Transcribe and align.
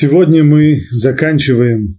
Сегодня 0.00 0.44
мы 0.44 0.86
заканчиваем 0.92 1.98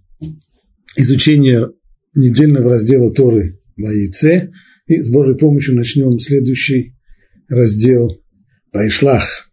изучение 0.96 1.68
недельного 2.16 2.70
раздела 2.70 3.12
Торы 3.12 3.60
Ваице 3.76 4.52
и 4.86 5.02
с 5.02 5.10
Божьей 5.10 5.36
помощью 5.36 5.76
начнем 5.76 6.18
следующий 6.18 6.96
раздел 7.46 8.10
Вайшлах. 8.72 9.50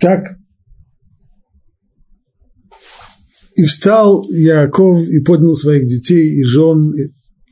Так, 0.00 0.38
и 3.54 3.62
встал 3.62 4.24
Яаков 4.30 5.06
и 5.06 5.20
поднял 5.20 5.54
своих 5.54 5.86
детей 5.86 6.40
и 6.40 6.42
жен 6.42 6.82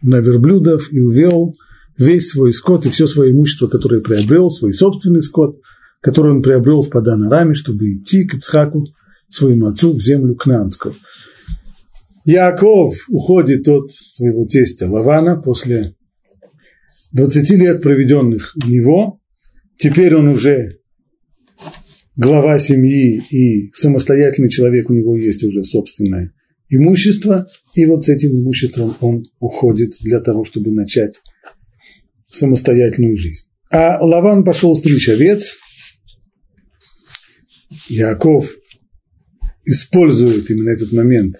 на 0.02 0.18
верблюдов 0.18 0.92
и 0.92 0.98
увел 0.98 1.54
весь 1.96 2.30
свой 2.30 2.52
скот 2.52 2.84
и 2.84 2.90
все 2.90 3.06
свое 3.06 3.30
имущество, 3.30 3.68
которое 3.68 4.00
приобрел, 4.00 4.50
свой 4.50 4.74
собственный 4.74 5.22
скот, 5.22 5.60
который 6.00 6.32
он 6.32 6.42
приобрел 6.42 6.82
в 6.82 6.90
Падан-Араме, 6.90 7.54
чтобы 7.54 7.92
идти 7.92 8.24
к 8.24 8.34
Ицхаку, 8.34 8.86
своему 9.28 9.66
отцу 9.66 9.94
в 9.94 10.02
землю 10.02 10.34
Кнанскую. 10.34 10.94
Яков 12.24 13.06
уходит 13.08 13.68
от 13.68 13.90
своего 13.92 14.46
тестя 14.46 14.90
Лавана 14.90 15.36
после 15.36 15.94
20 17.12 17.50
лет, 17.50 17.82
проведенных 17.82 18.56
у 18.64 18.68
него. 18.68 19.20
Теперь 19.78 20.14
он 20.14 20.28
уже 20.28 20.78
глава 22.16 22.58
семьи 22.58 23.22
и 23.30 23.70
самостоятельный 23.74 24.50
человек, 24.50 24.90
у 24.90 24.94
него 24.94 25.16
есть 25.16 25.44
уже 25.44 25.62
собственное 25.62 26.32
имущество, 26.68 27.46
и 27.74 27.86
вот 27.86 28.04
с 28.04 28.08
этим 28.08 28.32
имуществом 28.32 28.96
он 29.00 29.24
уходит 29.38 29.92
для 30.00 30.20
того, 30.20 30.44
чтобы 30.44 30.72
начать 30.72 31.22
самостоятельную 32.28 33.16
жизнь. 33.16 33.46
А 33.70 34.04
Лаван 34.04 34.44
пошел 34.44 34.74
стричь 34.74 35.08
овец, 35.08 35.58
Яков 37.88 38.52
использует 39.66 40.50
именно 40.50 40.70
этот 40.70 40.92
момент. 40.92 41.36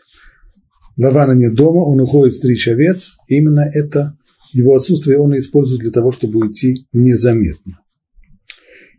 Лавана 0.96 1.32
нет 1.32 1.54
дома, 1.54 1.84
он 1.84 2.00
уходит 2.00 2.34
стричь 2.34 2.68
овец. 2.68 3.16
Именно 3.28 3.68
это 3.72 4.16
его 4.52 4.74
отсутствие 4.74 5.18
он 5.18 5.36
использует 5.38 5.80
для 5.80 5.90
того, 5.90 6.12
чтобы 6.12 6.40
уйти 6.40 6.86
незаметно. 6.92 7.80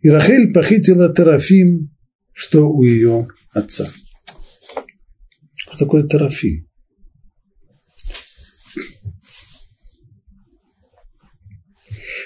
И 0.02 0.09
Рахель 0.09 0.53
похитила 0.53 1.14
Терафим, 1.14 1.89
что 2.33 2.70
у 2.70 2.83
ее 2.83 3.28
отца. 3.52 3.88
Что 5.55 5.78
такое 5.80 6.08
Терафим? 6.08 6.67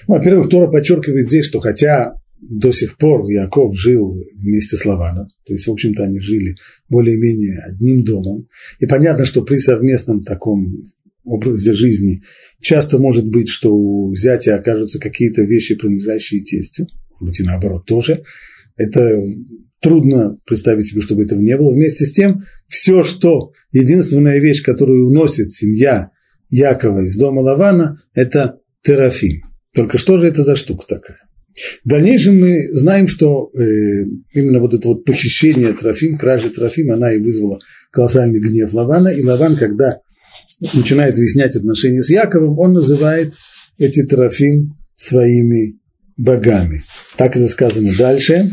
Во-первых, 0.07 0.49
Тора 0.49 0.69
подчеркивает 0.69 1.27
здесь, 1.27 1.45
что 1.45 1.59
хотя 1.59 2.20
до 2.41 2.71
сих 2.71 2.97
пор 2.97 3.29
Яков 3.29 3.77
жил 3.79 4.17
вместе 4.35 4.75
с 4.75 4.85
Лаваном, 4.85 5.27
то 5.45 5.53
есть, 5.53 5.67
в 5.67 5.71
общем-то, 5.71 6.03
они 6.03 6.19
жили 6.19 6.55
более-менее 6.89 7.59
одним 7.67 8.03
домом. 8.03 8.47
И 8.79 8.87
понятно, 8.87 9.25
что 9.25 9.43
при 9.43 9.57
совместном 9.57 10.23
таком 10.23 10.83
образе 11.23 11.73
жизни 11.73 12.23
часто 12.59 12.97
может 12.97 13.29
быть, 13.29 13.47
что 13.47 13.73
у 13.73 14.15
зятя 14.15 14.55
окажутся 14.55 14.99
какие-то 14.99 15.43
вещи, 15.43 15.75
принадлежащие 15.75 16.43
тестю, 16.43 16.87
быть 17.19 17.39
и 17.39 17.43
наоборот 17.43 17.85
тоже. 17.85 18.23
Это 18.75 19.21
трудно 19.79 20.37
представить 20.45 20.87
себе, 20.87 21.01
чтобы 21.01 21.23
этого 21.23 21.39
не 21.39 21.55
было. 21.57 21.71
Вместе 21.71 22.05
с 22.05 22.13
тем, 22.13 22.43
все, 22.67 23.03
что 23.03 23.51
единственная 23.71 24.39
вещь, 24.39 24.63
которую 24.63 25.07
уносит 25.07 25.53
семья 25.53 26.11
Якова 26.49 27.01
из 27.01 27.15
дома 27.17 27.41
Лавана, 27.41 28.01
это 28.13 28.59
терафим. 28.83 29.43
Только 29.73 29.97
что 29.97 30.17
же 30.17 30.27
это 30.27 30.43
за 30.43 30.55
штука 30.55 30.85
такая? 30.87 31.19
В 31.83 31.89
дальнейшем 31.89 32.39
мы 32.39 32.71
знаем, 32.71 33.07
что 33.07 33.51
э, 33.53 33.59
именно 34.33 34.59
вот 34.59 34.73
это 34.73 34.87
вот 34.87 35.03
похищение 35.03 35.73
Трофим, 35.73 36.17
кражи 36.17 36.49
Трофим, 36.49 36.91
она 36.91 37.13
и 37.13 37.19
вызвала 37.19 37.59
колоссальный 37.91 38.39
гнев 38.39 38.73
Лавана. 38.73 39.09
И 39.09 39.23
Лаван, 39.23 39.55
когда 39.55 39.99
начинает 40.73 41.15
выяснять 41.15 41.55
отношения 41.55 42.03
с 42.03 42.09
Яковом, 42.09 42.57
он 42.57 42.73
называет 42.73 43.33
эти 43.77 44.03
Трофим 44.03 44.77
своими 44.95 45.79
богами. 46.15 46.81
Так 47.17 47.35
это 47.35 47.49
сказано 47.49 47.91
дальше. 47.97 48.49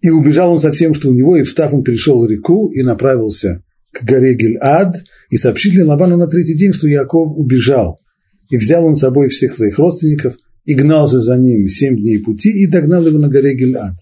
И 0.00 0.08
убежал 0.08 0.52
он 0.52 0.58
со 0.58 0.72
всем, 0.72 0.94
что 0.94 1.10
у 1.10 1.14
него, 1.14 1.36
и 1.36 1.42
встав, 1.42 1.74
он 1.74 1.82
перешел 1.82 2.24
реку 2.24 2.70
и 2.70 2.82
направился 2.82 3.62
к 3.92 4.04
горе 4.04 4.34
Гильад, 4.34 4.96
и 5.30 5.36
сообщили 5.36 5.80
Лавану 5.80 6.16
на 6.16 6.28
третий 6.28 6.56
день, 6.56 6.72
что 6.72 6.86
Яков 6.86 7.32
убежал– 7.36 8.00
и 8.48 8.56
взял 8.56 8.84
он 8.84 8.96
с 8.96 9.00
собой 9.00 9.28
всех 9.28 9.54
своих 9.54 9.78
родственников, 9.78 10.36
и 10.64 10.74
гнался 10.74 11.20
за 11.20 11.36
ним 11.36 11.68
семь 11.68 11.96
дней 11.96 12.18
пути, 12.18 12.50
и 12.50 12.66
догнал 12.66 13.06
его 13.06 13.18
на 13.18 13.28
горе 13.28 13.54
Гильад. 13.54 13.94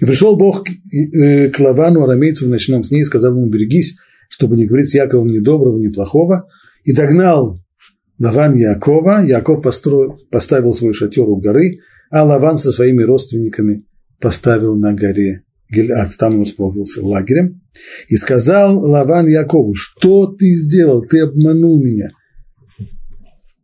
И 0.00 0.04
пришел 0.04 0.36
Бог 0.36 0.64
к 0.64 0.70
э, 1.20 1.50
Лавану, 1.58 2.04
арамейцу, 2.04 2.46
в 2.46 2.48
ночном 2.48 2.84
сне, 2.84 3.00
и 3.00 3.04
сказал 3.04 3.32
ему, 3.36 3.50
берегись, 3.50 3.96
чтобы 4.28 4.56
не 4.56 4.66
говорить 4.66 4.90
с 4.90 4.94
Яковом 4.94 5.28
ни 5.28 5.40
доброго, 5.40 5.78
ни 5.78 5.88
плохого. 5.88 6.44
И 6.84 6.92
догнал 6.92 7.58
Лаван 8.18 8.54
Якова, 8.54 9.24
Яков 9.24 9.62
построил, 9.62 10.16
поставил 10.30 10.72
свой 10.72 10.94
шатер 10.94 11.24
у 11.24 11.36
горы, 11.36 11.78
а 12.10 12.24
Лаван 12.24 12.58
со 12.58 12.70
своими 12.70 13.02
родственниками 13.02 13.84
поставил 14.20 14.76
на 14.76 14.94
горе 14.94 15.42
Гильад, 15.68 16.16
там 16.18 16.36
он 16.36 16.42
расположился 16.42 17.04
лагерем. 17.04 17.60
И 18.08 18.14
сказал 18.14 18.78
Лаван 18.78 19.26
Якову, 19.26 19.74
что 19.74 20.26
ты 20.26 20.54
сделал, 20.54 21.02
ты 21.02 21.20
обманул 21.20 21.82
меня– 21.82 22.10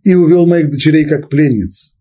и 0.03 0.15
увел 0.15 0.47
моих 0.47 0.71
дочерей 0.71 1.05
как 1.05 1.29
пленниц. 1.29 1.95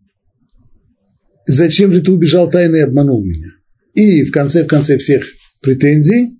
Зачем 1.46 1.92
же 1.92 2.00
ты 2.00 2.12
убежал 2.12 2.50
тайно 2.50 2.76
и 2.76 2.80
обманул 2.80 3.24
меня? 3.24 3.48
И 3.94 4.24
в 4.24 4.30
конце, 4.30 4.64
в 4.64 4.68
конце 4.68 4.98
всех 4.98 5.24
претензий, 5.60 6.38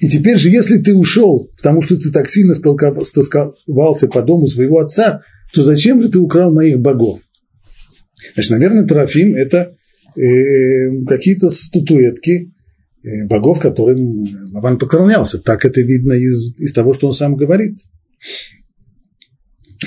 и 0.00 0.08
теперь 0.08 0.36
же, 0.36 0.48
если 0.48 0.78
ты 0.78 0.94
ушел, 0.94 1.50
потому 1.56 1.82
что 1.82 1.96
ты 1.96 2.10
так 2.10 2.28
сильно 2.28 2.54
стосковался 2.54 4.08
по 4.08 4.22
дому 4.22 4.46
своего 4.46 4.78
отца, 4.78 5.22
то 5.52 5.62
зачем 5.62 6.02
же 6.02 6.08
ты 6.08 6.18
украл 6.18 6.52
моих 6.52 6.78
богов? 6.78 7.20
Значит, 8.34 8.50
наверное, 8.50 8.86
Трофим– 8.86 9.34
это 9.36 9.74
э, 10.16 11.04
какие-то 11.06 11.50
статуэтки 11.50 12.52
э, 13.02 13.26
богов, 13.26 13.60
которым 13.60 14.24
Лаван 14.52 14.78
поклонялся. 14.78 15.38
Так 15.38 15.64
это 15.64 15.80
видно 15.80 16.12
из, 16.12 16.56
из 16.58 16.72
того, 16.72 16.92
что 16.92 17.08
он 17.08 17.12
сам 17.12 17.36
говорит– 17.36 17.76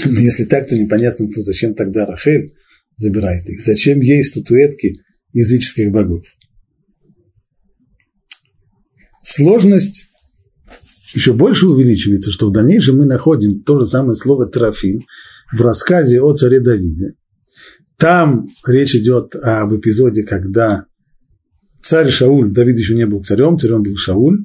но 0.05 0.19
если 0.19 0.45
так, 0.45 0.67
то 0.67 0.77
непонятно, 0.77 1.27
то 1.27 1.41
зачем 1.41 1.75
тогда 1.75 2.05
Рахель 2.05 2.53
забирает 2.97 3.47
их? 3.47 3.63
Зачем 3.63 4.01
ей 4.01 4.23
статуэтки 4.23 5.01
языческих 5.33 5.91
богов? 5.91 6.25
Сложность 9.21 10.07
еще 11.13 11.33
больше 11.33 11.67
увеличивается, 11.67 12.31
что 12.31 12.49
в 12.49 12.51
дальнейшем 12.51 12.97
мы 12.97 13.05
находим 13.05 13.61
то 13.61 13.79
же 13.79 13.85
самое 13.85 14.15
слово 14.15 14.47
«трофим» 14.47 15.01
в 15.51 15.61
рассказе 15.61 16.21
о 16.21 16.33
царе 16.35 16.59
Давиде. 16.59 17.13
Там 17.97 18.49
речь 18.65 18.95
идет 18.95 19.35
об 19.35 19.75
эпизоде, 19.75 20.23
когда 20.23 20.85
царь 21.81 22.09
Шауль, 22.09 22.51
Давид 22.51 22.77
еще 22.77 22.95
не 22.95 23.05
был 23.05 23.23
царем, 23.23 23.59
царем 23.59 23.83
был 23.83 23.95
Шауль, 23.95 24.39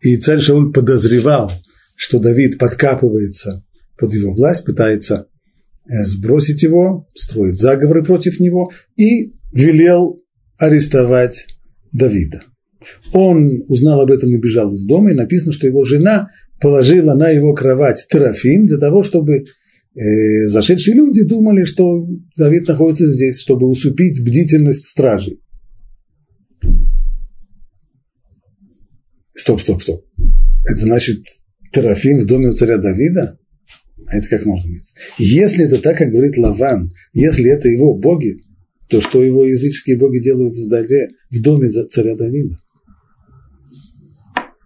и 0.00 0.16
царь 0.16 0.40
Шауль 0.40 0.72
подозревал, 0.72 1.52
что 2.00 2.18
Давид 2.18 2.56
подкапывается 2.56 3.62
под 3.98 4.14
его 4.14 4.32
власть, 4.32 4.64
пытается 4.64 5.28
э, 5.84 6.02
сбросить 6.04 6.62
его, 6.62 7.06
строит 7.14 7.58
заговоры 7.58 8.02
против 8.02 8.40
него 8.40 8.70
и 8.96 9.34
велел 9.52 10.24
арестовать 10.56 11.46
Давида. 11.92 12.40
Он 13.12 13.64
узнал 13.68 14.00
об 14.00 14.10
этом 14.10 14.30
и 14.30 14.38
бежал 14.38 14.72
из 14.72 14.86
дома, 14.86 15.10
и 15.10 15.14
написано, 15.14 15.52
что 15.52 15.66
его 15.66 15.84
жена 15.84 16.30
положила 16.58 17.12
на 17.12 17.28
его 17.28 17.52
кровать 17.52 18.06
трофим 18.08 18.66
для 18.66 18.78
того, 18.78 19.02
чтобы 19.02 19.44
э, 19.94 20.46
зашедшие 20.46 20.96
люди 20.96 21.22
думали, 21.24 21.64
что 21.64 22.08
Давид 22.34 22.66
находится 22.66 23.06
здесь, 23.10 23.38
чтобы 23.38 23.68
усупить 23.68 24.24
бдительность 24.24 24.88
стражей. 24.88 25.42
Стоп, 29.34 29.60
стоп, 29.60 29.82
стоп. 29.82 30.06
Это 30.64 30.80
значит, 30.80 31.24
Терафим 31.72 32.20
в 32.20 32.26
доме 32.26 32.48
у 32.48 32.54
царя 32.54 32.78
Давида? 32.78 33.38
А 34.06 34.16
это 34.16 34.28
как 34.28 34.44
может 34.44 34.66
быть? 34.66 34.92
Если 35.18 35.64
это 35.64 35.80
так, 35.80 35.96
как 35.96 36.10
говорит 36.10 36.36
Лаван, 36.36 36.92
если 37.12 37.48
это 37.50 37.68
его 37.68 37.96
боги, 37.96 38.42
то 38.88 39.00
что 39.00 39.22
его 39.22 39.46
языческие 39.46 39.96
боги 39.96 40.18
делают 40.18 40.56
вдали, 40.56 41.10
в 41.30 41.42
доме 41.42 41.70
царя 41.70 42.16
Давида? 42.16 42.56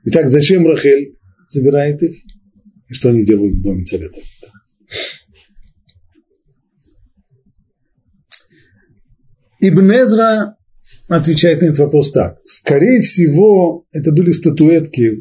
Итак, 0.06 0.28
зачем 0.28 0.66
Рахель 0.66 1.18
забирает 1.48 2.02
их? 2.02 2.16
И 2.88 2.94
что 2.94 3.10
они 3.10 3.24
делают 3.24 3.54
в 3.54 3.62
доме 3.62 3.84
царя 3.84 4.08
Давида? 4.08 4.24
Ибн 9.60 9.90
Эзра 9.92 10.56
отвечает 11.08 11.60
на 11.60 11.66
этот 11.66 11.78
вопрос 11.78 12.12
так. 12.12 12.38
Скорее 12.44 13.00
всего, 13.00 13.86
это 13.92 14.12
были 14.12 14.30
статуэтки 14.30 15.20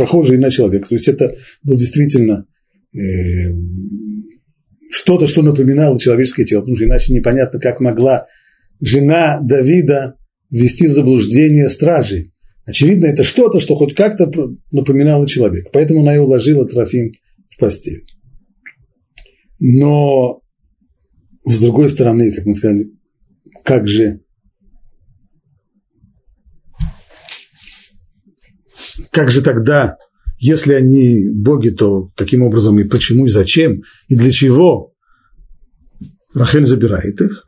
похожие 0.00 0.38
на 0.38 0.50
человека. 0.50 0.88
То 0.88 0.94
есть 0.94 1.08
это 1.08 1.36
был 1.62 1.76
действительно 1.76 2.46
э, 2.94 2.98
что-то, 4.90 5.26
что 5.26 5.42
напоминало 5.42 6.00
человеческое 6.00 6.46
тело, 6.46 6.60
потому 6.60 6.76
что 6.76 6.86
иначе 6.86 7.12
непонятно, 7.12 7.60
как 7.60 7.80
могла 7.80 8.26
жена 8.80 9.40
Давида 9.42 10.16
ввести 10.50 10.86
в 10.86 10.92
заблуждение 10.92 11.68
стражей. 11.68 12.32
Очевидно, 12.64 13.06
это 13.06 13.24
что-то, 13.24 13.60
что 13.60 13.76
хоть 13.76 13.94
как-то 13.94 14.30
напоминало 14.72 15.28
человека. 15.28 15.68
Поэтому 15.70 16.00
она 16.00 16.14
и 16.14 16.18
уложила 16.18 16.66
Трофим 16.66 17.12
в 17.50 17.58
постель. 17.58 18.02
Но, 19.58 20.40
с 21.44 21.58
другой 21.58 21.90
стороны, 21.90 22.32
как 22.32 22.46
мы 22.46 22.54
сказали, 22.54 22.90
как 23.64 23.86
же 23.86 24.20
как 29.10 29.30
же 29.30 29.42
тогда, 29.42 29.96
если 30.38 30.74
они 30.74 31.28
боги, 31.30 31.70
то 31.70 32.10
каким 32.16 32.42
образом 32.42 32.78
и 32.78 32.84
почему, 32.84 33.26
и 33.26 33.30
зачем, 33.30 33.82
и 34.08 34.16
для 34.16 34.30
чего 34.30 34.92
Рахель 36.34 36.66
забирает 36.66 37.20
их? 37.20 37.44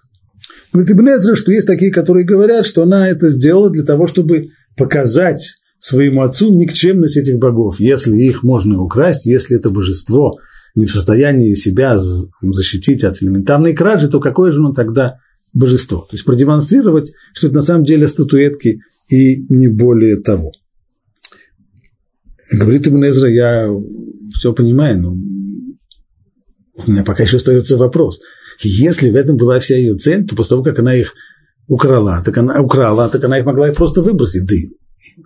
Говорит 0.72 0.92
Ибн 0.92 1.08
Эзра, 1.10 1.36
что 1.36 1.52
есть 1.52 1.66
такие, 1.66 1.92
которые 1.92 2.24
говорят, 2.24 2.66
что 2.66 2.82
она 2.82 3.08
это 3.08 3.28
сделала 3.28 3.70
для 3.70 3.84
того, 3.84 4.06
чтобы 4.06 4.48
показать 4.76 5.56
своему 5.78 6.22
отцу 6.22 6.54
никчемность 6.54 7.16
этих 7.16 7.38
богов. 7.38 7.78
Если 7.78 8.16
их 8.16 8.42
можно 8.42 8.80
украсть, 8.80 9.26
если 9.26 9.56
это 9.56 9.70
божество 9.70 10.38
не 10.74 10.86
в 10.86 10.92
состоянии 10.92 11.54
себя 11.54 11.98
защитить 12.40 13.04
от 13.04 13.22
элементарной 13.22 13.74
кражи, 13.74 14.08
то 14.08 14.20
какое 14.20 14.52
же 14.52 14.60
оно 14.60 14.72
тогда 14.72 15.18
божество? 15.52 16.06
То 16.08 16.14
есть 16.14 16.24
продемонстрировать, 16.24 17.12
что 17.34 17.48
это 17.48 17.56
на 17.56 17.62
самом 17.62 17.84
деле 17.84 18.08
статуэтки 18.08 18.80
и 19.10 19.44
не 19.50 19.68
более 19.68 20.16
того. 20.16 20.52
Говорит 22.52 22.86
Ибн 22.86 23.04
Эзра, 23.04 23.30
я 23.30 23.68
все 24.34 24.52
понимаю, 24.52 25.00
но 25.00 25.12
у 25.12 26.90
меня 26.90 27.02
пока 27.02 27.22
еще 27.22 27.36
остается 27.36 27.76
вопрос. 27.76 28.20
Если 28.60 29.10
в 29.10 29.16
этом 29.16 29.36
была 29.36 29.58
вся 29.58 29.76
ее 29.76 29.96
цель, 29.96 30.26
то 30.26 30.36
после 30.36 30.50
того, 30.50 30.62
как 30.62 30.78
она 30.78 30.94
их 30.94 31.14
украла, 31.66 32.22
так 32.24 32.36
она, 32.38 32.60
украла, 32.60 33.08
так 33.08 33.24
она 33.24 33.38
их 33.38 33.46
могла 33.46 33.70
их 33.70 33.76
просто 33.76 34.02
выбросить. 34.02 34.46
Да 34.46 34.54
и, 34.54 34.68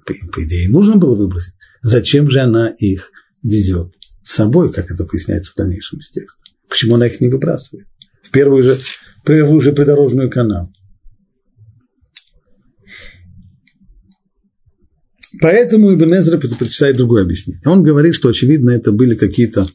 по, 0.06 0.14
по 0.32 0.44
идее, 0.44 0.68
нужно 0.70 0.96
было 0.96 1.16
выбросить. 1.16 1.54
Зачем 1.82 2.30
же 2.30 2.40
она 2.40 2.68
их 2.68 3.10
везет 3.42 3.92
с 4.22 4.34
собой, 4.34 4.72
как 4.72 4.90
это 4.90 5.04
поясняется 5.04 5.52
в 5.52 5.56
дальнейшем 5.56 5.98
из 5.98 6.10
текста? 6.10 6.42
Почему 6.68 6.94
она 6.94 7.06
их 7.06 7.20
не 7.20 7.28
выбрасывает? 7.28 7.86
В 8.22 8.30
первую 8.30 8.62
же, 8.62 8.76
первую 9.24 9.60
же 9.60 9.72
придорожную 9.72 10.30
канал. 10.30 10.70
Поэтому 15.40 15.94
Ибн 15.94 16.14
Эзра 16.14 16.38
предпочитает 16.38 16.96
другое 16.96 17.22
объяснение. 17.22 17.62
Он 17.66 17.82
говорит, 17.82 18.14
что, 18.14 18.28
очевидно, 18.28 18.70
это 18.70 18.92
были 18.92 19.14
какие-то 19.14 19.66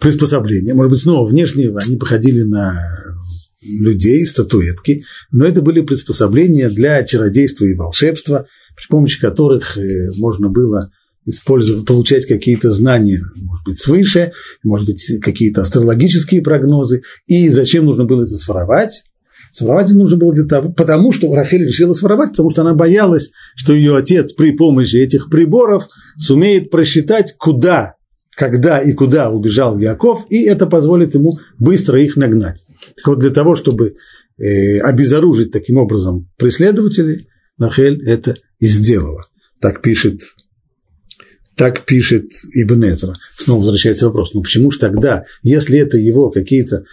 приспособления. 0.00 0.74
Может 0.74 0.90
быть, 0.90 1.00
снова 1.00 1.28
внешне 1.28 1.74
они 1.76 1.96
походили 1.96 2.42
на 2.42 2.78
людей, 3.62 4.26
статуэтки, 4.26 5.04
но 5.30 5.46
это 5.46 5.62
были 5.62 5.80
приспособления 5.80 6.68
для 6.68 7.02
чародейства 7.04 7.64
и 7.64 7.74
волшебства, 7.74 8.46
при 8.76 8.86
помощи 8.88 9.20
которых 9.20 9.78
э, 9.78 10.10
можно 10.18 10.48
было 10.48 10.90
использовать, 11.26 11.86
получать 11.86 12.26
какие-то 12.26 12.70
знания, 12.70 13.20
может 13.36 13.64
быть, 13.64 13.80
свыше, 13.80 14.32
может 14.62 14.88
быть, 14.88 15.20
какие-то 15.22 15.62
астрологические 15.62 16.42
прогнозы. 16.42 17.02
И 17.26 17.48
зачем 17.48 17.86
нужно 17.86 18.04
было 18.04 18.24
это 18.24 18.36
своровать? 18.36 19.04
Своровать 19.54 19.92
нужно 19.92 20.16
было 20.16 20.34
для 20.34 20.46
того, 20.46 20.72
потому 20.72 21.12
что 21.12 21.32
Рахель 21.32 21.64
решила 21.64 21.92
своровать, 21.92 22.30
потому 22.30 22.50
что 22.50 22.62
она 22.62 22.74
боялась, 22.74 23.30
что 23.54 23.72
ее 23.72 23.96
отец 23.96 24.32
при 24.32 24.50
помощи 24.50 24.96
этих 24.96 25.30
приборов 25.30 25.86
сумеет 26.18 26.70
просчитать, 26.70 27.36
куда, 27.38 27.94
когда 28.34 28.80
и 28.80 28.92
куда 28.94 29.30
убежал 29.30 29.78
Яков, 29.78 30.26
и 30.28 30.42
это 30.42 30.66
позволит 30.66 31.14
ему 31.14 31.38
быстро 31.56 32.02
их 32.02 32.16
нагнать. 32.16 32.66
Так 32.96 33.06
вот, 33.06 33.20
для 33.20 33.30
того, 33.30 33.54
чтобы 33.54 33.94
э, 34.38 34.80
обезоружить 34.80 35.52
таким 35.52 35.76
образом 35.76 36.28
преследователей, 36.36 37.28
Рахель 37.56 38.02
это 38.08 38.34
и 38.58 38.66
сделала. 38.66 39.24
Так 39.60 39.82
пишет 39.82 40.18
так 41.56 41.84
пишет 41.84 42.30
Ибн 42.52 42.84
Эзра. 42.84 43.14
Снова 43.36 43.60
возвращается 43.60 44.06
вопрос, 44.06 44.34
ну 44.34 44.42
почему 44.42 44.70
же 44.70 44.78
тогда, 44.78 45.24
если 45.42 45.78
это 45.78 45.96
его 45.96 46.30
какие-то, 46.30 46.84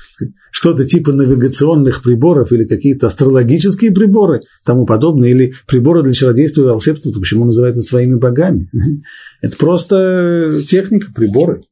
что-то 0.52 0.86
типа 0.86 1.12
навигационных 1.14 2.04
приборов 2.04 2.52
или 2.52 2.66
какие-то 2.66 3.08
астрологические 3.08 3.92
приборы, 3.92 4.42
тому 4.66 4.86
подобное, 4.86 5.30
или 5.30 5.54
приборы 5.68 6.04
для 6.04 6.14
чародейства 6.14 6.62
и 6.62 6.66
волшебства, 6.66 7.12
то 7.12 7.20
почему 7.20 7.46
называют 7.46 7.78
это 7.78 7.86
своими 7.86 8.16
богами? 8.16 8.70
Это 9.42 9.58
просто 9.58 10.52
техника, 10.68 11.08
приборы. 11.16 11.64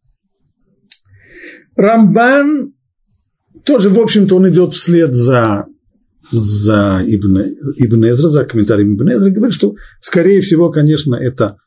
Рамбан 1.76 2.74
тоже, 3.64 3.90
в 3.90 4.00
общем-то, 4.00 4.36
он 4.36 4.50
идет 4.50 4.74
вслед 4.74 5.14
за, 5.14 5.68
за 6.32 7.04
Ибн, 7.06 7.42
Ибн 7.78 8.10
Эзра, 8.10 8.30
за 8.30 8.46
комментарием 8.46 8.96
Ибн 8.96 9.12
Эзра, 9.12 9.30
говорит, 9.30 9.56
что, 9.56 9.76
скорее 10.02 10.42
всего, 10.42 10.72
конечно, 10.72 11.14
это 11.14 11.58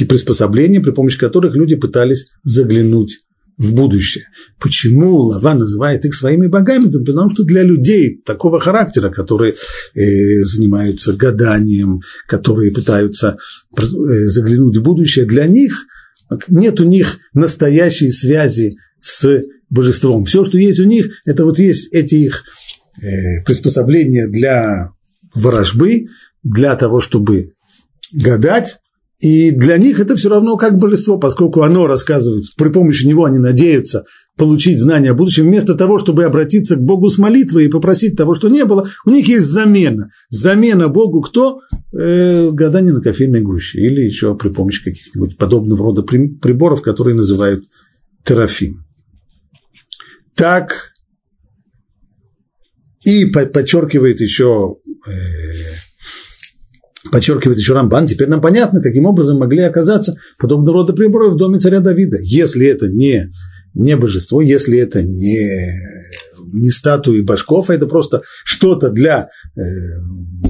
приспособления, 0.00 0.80
при 0.80 0.90
помощи 0.90 1.18
которых 1.18 1.54
люди 1.54 1.76
пытались 1.76 2.26
заглянуть 2.42 3.20
в 3.56 3.72
будущее. 3.72 4.24
Почему 4.60 5.16
Лава 5.16 5.54
называет 5.54 6.04
их 6.04 6.14
своими 6.14 6.48
богами? 6.48 6.88
Это 6.88 6.98
потому 6.98 7.30
что 7.30 7.44
для 7.44 7.62
людей 7.62 8.20
такого 8.24 8.58
характера, 8.58 9.10
которые 9.10 9.54
э, 9.94 10.42
занимаются 10.42 11.12
гаданием, 11.12 12.00
которые 12.26 12.72
пытаются 12.72 13.36
э, 13.76 13.82
заглянуть 14.26 14.76
в 14.76 14.82
будущее, 14.82 15.24
для 15.26 15.46
них 15.46 15.84
нет 16.48 16.80
у 16.80 16.84
них 16.84 17.18
настоящей 17.32 18.10
связи 18.10 18.76
с 19.00 19.42
божеством. 19.70 20.24
Все, 20.24 20.44
что 20.44 20.58
есть 20.58 20.80
у 20.80 20.84
них, 20.84 21.10
это 21.24 21.44
вот 21.44 21.58
есть 21.58 21.92
эти 21.92 22.16
их 22.16 22.44
э, 23.00 23.44
приспособления 23.44 24.26
для 24.28 24.90
ворожбы, 25.34 26.06
для 26.42 26.74
того, 26.76 27.00
чтобы 27.00 27.52
гадать, 28.12 28.78
и 29.18 29.52
для 29.52 29.78
них 29.78 30.00
это 30.00 30.16
все 30.16 30.28
равно 30.28 30.56
как 30.56 30.78
божество, 30.78 31.18
поскольку 31.18 31.62
оно 31.62 31.86
рассказывает, 31.86 32.44
при 32.56 32.68
помощи 32.68 33.06
него 33.06 33.24
они 33.24 33.38
надеются 33.38 34.04
получить 34.36 34.80
знания 34.80 35.10
о 35.10 35.14
будущем, 35.14 35.44
вместо 35.44 35.74
того, 35.74 35.98
чтобы 35.98 36.24
обратиться 36.24 36.76
к 36.76 36.82
Богу 36.82 37.08
с 37.08 37.18
молитвой 37.18 37.66
и 37.66 37.68
попросить 37.68 38.16
того, 38.16 38.34
что 38.34 38.48
не 38.48 38.64
было, 38.64 38.86
у 39.06 39.10
них 39.10 39.28
есть 39.28 39.46
замена. 39.46 40.10
Замена 40.28 40.88
Богу 40.88 41.20
кто? 41.20 41.60
Э, 41.92 42.50
гадание 42.50 42.92
на 42.92 43.00
кофейной 43.00 43.42
гуще 43.42 43.80
или 43.80 44.00
еще 44.00 44.36
при 44.36 44.48
помощи 44.48 44.82
каких-нибудь 44.82 45.36
подобного 45.36 45.84
рода 45.84 46.02
приборов, 46.02 46.82
которые 46.82 47.14
называют 47.14 47.64
терафим. 48.24 48.84
Так 50.34 50.90
и 53.04 53.26
подчеркивает 53.26 54.20
еще 54.20 54.76
э, 55.06 55.10
подчеркивает 57.14 57.58
еще 57.58 57.74
Рамбан, 57.74 58.06
теперь 58.06 58.26
нам 58.28 58.40
понятно, 58.40 58.82
каким 58.82 59.06
образом 59.06 59.38
могли 59.38 59.60
оказаться 59.60 60.16
подобного 60.36 60.78
рода 60.78 60.94
приборы 60.94 61.30
в 61.30 61.36
доме 61.36 61.60
царя 61.60 61.78
Давида. 61.78 62.16
Если 62.20 62.66
это 62.66 62.88
не, 62.88 63.30
не 63.72 63.96
божество, 63.96 64.40
если 64.40 64.80
это 64.80 65.00
не, 65.04 65.78
не 66.52 66.70
статуи 66.70 67.20
башков, 67.20 67.70
а 67.70 67.74
это 67.76 67.86
просто 67.86 68.22
что-то 68.44 68.90
для 68.90 69.28
э, 69.54 69.60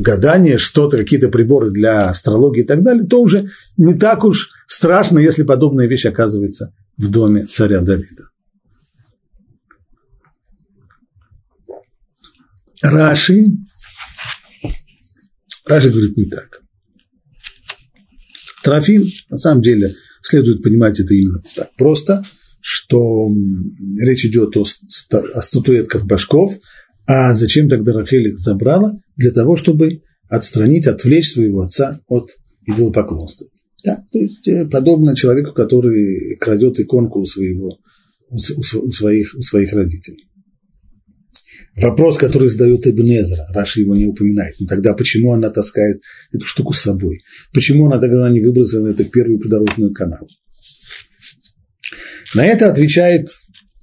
гадания, 0.00 0.56
что-то, 0.56 0.97
какие-то 0.97 1.28
приборы 1.28 1.71
для 1.71 2.09
астрологии 2.09 2.62
и 2.62 2.66
так 2.66 2.83
далее, 2.83 3.06
то 3.06 3.21
уже 3.21 3.47
не 3.76 3.92
так 3.92 4.25
уж 4.25 4.49
страшно, 4.66 5.18
если 5.18 5.42
подобная 5.42 5.87
вещь 5.87 6.06
оказывается 6.06 6.73
в 6.97 7.11
доме 7.11 7.44
царя 7.44 7.83
Давида. 7.83 8.30
Раши 12.80 13.49
Раши 15.66 15.90
говорит 15.90 16.16
не 16.16 16.25
так. 16.25 16.61
Трофим, 18.62 19.04
на 19.28 19.37
самом 19.37 19.62
деле, 19.62 19.94
следует 20.23 20.62
понимать 20.62 20.99
это 20.99 21.12
именно 21.14 21.42
так 21.54 21.75
просто, 21.76 22.25
что 22.61 23.28
речь 24.00 24.25
идет 24.25 24.56
о, 24.56 24.64
о 25.35 25.42
статуэтках 25.42 26.06
башков, 26.06 26.54
а 27.06 27.35
зачем 27.35 27.68
тогда 27.68 27.92
Рахель 27.92 28.28
их 28.28 28.38
забрала? 28.38 28.99
Для 29.16 29.30
того, 29.30 29.56
чтобы 29.56 30.00
отстранить, 30.28 30.87
отвлечь 30.87 31.33
своего 31.33 31.61
отца 31.61 32.00
от 32.09 32.30
идолопоклонства. 32.66 33.47
Да, 33.85 34.02
то 34.11 34.18
есть 34.18 34.49
э, 34.49 34.66
подобно 34.66 35.14
человеку, 35.14 35.52
который 35.52 36.37
крадет 36.40 36.80
иконку 36.80 37.21
у, 37.21 37.26
своего, 37.26 37.78
у, 38.30 38.38
своих, 38.92 39.35
у 39.37 39.42
своих 39.42 39.73
родителей. 39.75 40.25
Вопрос, 41.76 42.19
который 42.19 42.49
задает 42.49 42.87
Эбенезра, 42.87 43.47
Раша 43.50 43.81
его 43.81 43.97
не 43.97 44.07
упоминает. 44.07 44.54
Но 44.61 44.66
тогда 44.66 44.95
почему 44.95 45.33
она 45.33 45.50
таскает 45.50 46.00
эту 46.33 46.47
штуку 46.47 46.73
с 46.73 46.81
собой? 46.81 47.23
Почему 47.52 47.87
она 47.87 47.99
тогда 47.99 48.31
не 48.31 48.40
выбросила 48.40 48.88
это 48.88 49.04
в 49.04 49.11
первую 49.11 49.40
придорожную 49.40 49.93
канаву? 49.93 50.28
На 52.35 52.47
это 52.47 52.71
отвечает 52.71 53.28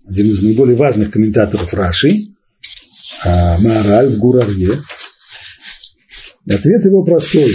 один 0.08 0.28
из 0.28 0.42
наиболее 0.42 0.76
важных 0.76 1.12
комментаторов 1.12 1.74
Раши, 1.74 2.14
а, 3.26 3.58
Маораль 3.60 4.08
в 4.08 4.18
Гуравье. 4.20 4.74
Ответ 6.50 6.86
его 6.86 7.04
простой. 7.04 7.52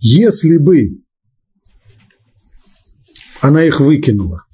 Если 0.00 0.58
бы 0.58 1.02
она 3.40 3.64
их 3.64 3.80
выкинула, 3.80 4.44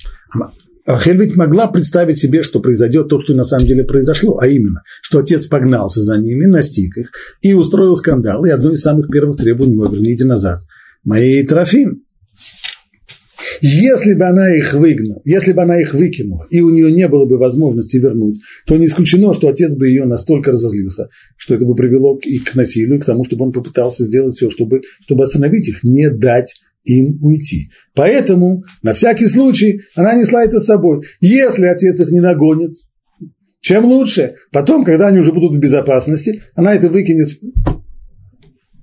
Рахель 0.86 1.18
ведь 1.18 1.34
могла 1.34 1.66
представить 1.66 2.18
себе, 2.18 2.42
что 2.42 2.60
произойдет 2.60 3.08
то, 3.08 3.20
что 3.20 3.34
на 3.34 3.44
самом 3.44 3.66
деле 3.66 3.84
произошло, 3.84 4.38
а 4.40 4.46
именно, 4.46 4.82
что 5.02 5.18
отец 5.18 5.46
погнался 5.46 6.02
за 6.02 6.16
ними, 6.16 6.46
настиг 6.46 6.96
их 6.96 7.10
и 7.42 7.54
устроил 7.54 7.96
скандал, 7.96 8.44
и 8.44 8.50
одно 8.50 8.70
из 8.70 8.80
самых 8.80 9.10
первых 9.10 9.36
требований 9.36 9.74
его 9.74 9.86
верните 9.86 10.24
назад. 10.24 10.60
Мои 11.02 11.42
трофим. 11.42 12.02
Если 13.62 14.12
бы 14.14 14.26
она 14.26 14.54
их 14.54 14.74
выгнала, 14.74 15.20
если 15.24 15.52
бы 15.52 15.62
она 15.62 15.80
их 15.80 15.94
выкинула, 15.94 16.46
и 16.50 16.60
у 16.60 16.70
нее 16.70 16.92
не 16.92 17.08
было 17.08 17.26
бы 17.26 17.38
возможности 17.38 17.96
вернуть, 17.96 18.38
то 18.66 18.76
не 18.76 18.86
исключено, 18.86 19.32
что 19.32 19.48
отец 19.48 19.74
бы 19.74 19.88
ее 19.88 20.04
настолько 20.04 20.52
разозлился, 20.52 21.08
что 21.36 21.54
это 21.54 21.64
бы 21.64 21.74
привело 21.74 22.18
и 22.22 22.38
к 22.38 22.54
насилию, 22.54 22.98
и 22.98 23.00
к 23.00 23.04
тому, 23.04 23.24
чтобы 23.24 23.46
он 23.46 23.52
попытался 23.52 24.04
сделать 24.04 24.36
все, 24.36 24.50
чтобы, 24.50 24.82
чтобы 25.00 25.24
остановить 25.24 25.68
их, 25.68 25.84
не 25.84 26.10
дать 26.10 26.60
им 26.86 27.18
уйти. 27.22 27.70
Поэтому, 27.94 28.64
на 28.82 28.94
всякий 28.94 29.26
случай, 29.26 29.80
она 29.94 30.14
несла 30.14 30.44
это 30.44 30.60
с 30.60 30.66
собой. 30.66 31.02
Если 31.20 31.66
отец 31.66 32.00
их 32.00 32.10
не 32.10 32.20
нагонит, 32.20 32.74
чем 33.60 33.84
лучше. 33.84 34.36
Потом, 34.52 34.84
когда 34.84 35.08
они 35.08 35.18
уже 35.18 35.32
будут 35.32 35.56
в 35.56 35.58
безопасности, 35.58 36.40
она 36.54 36.74
это 36.74 36.88
выкинет, 36.88 37.28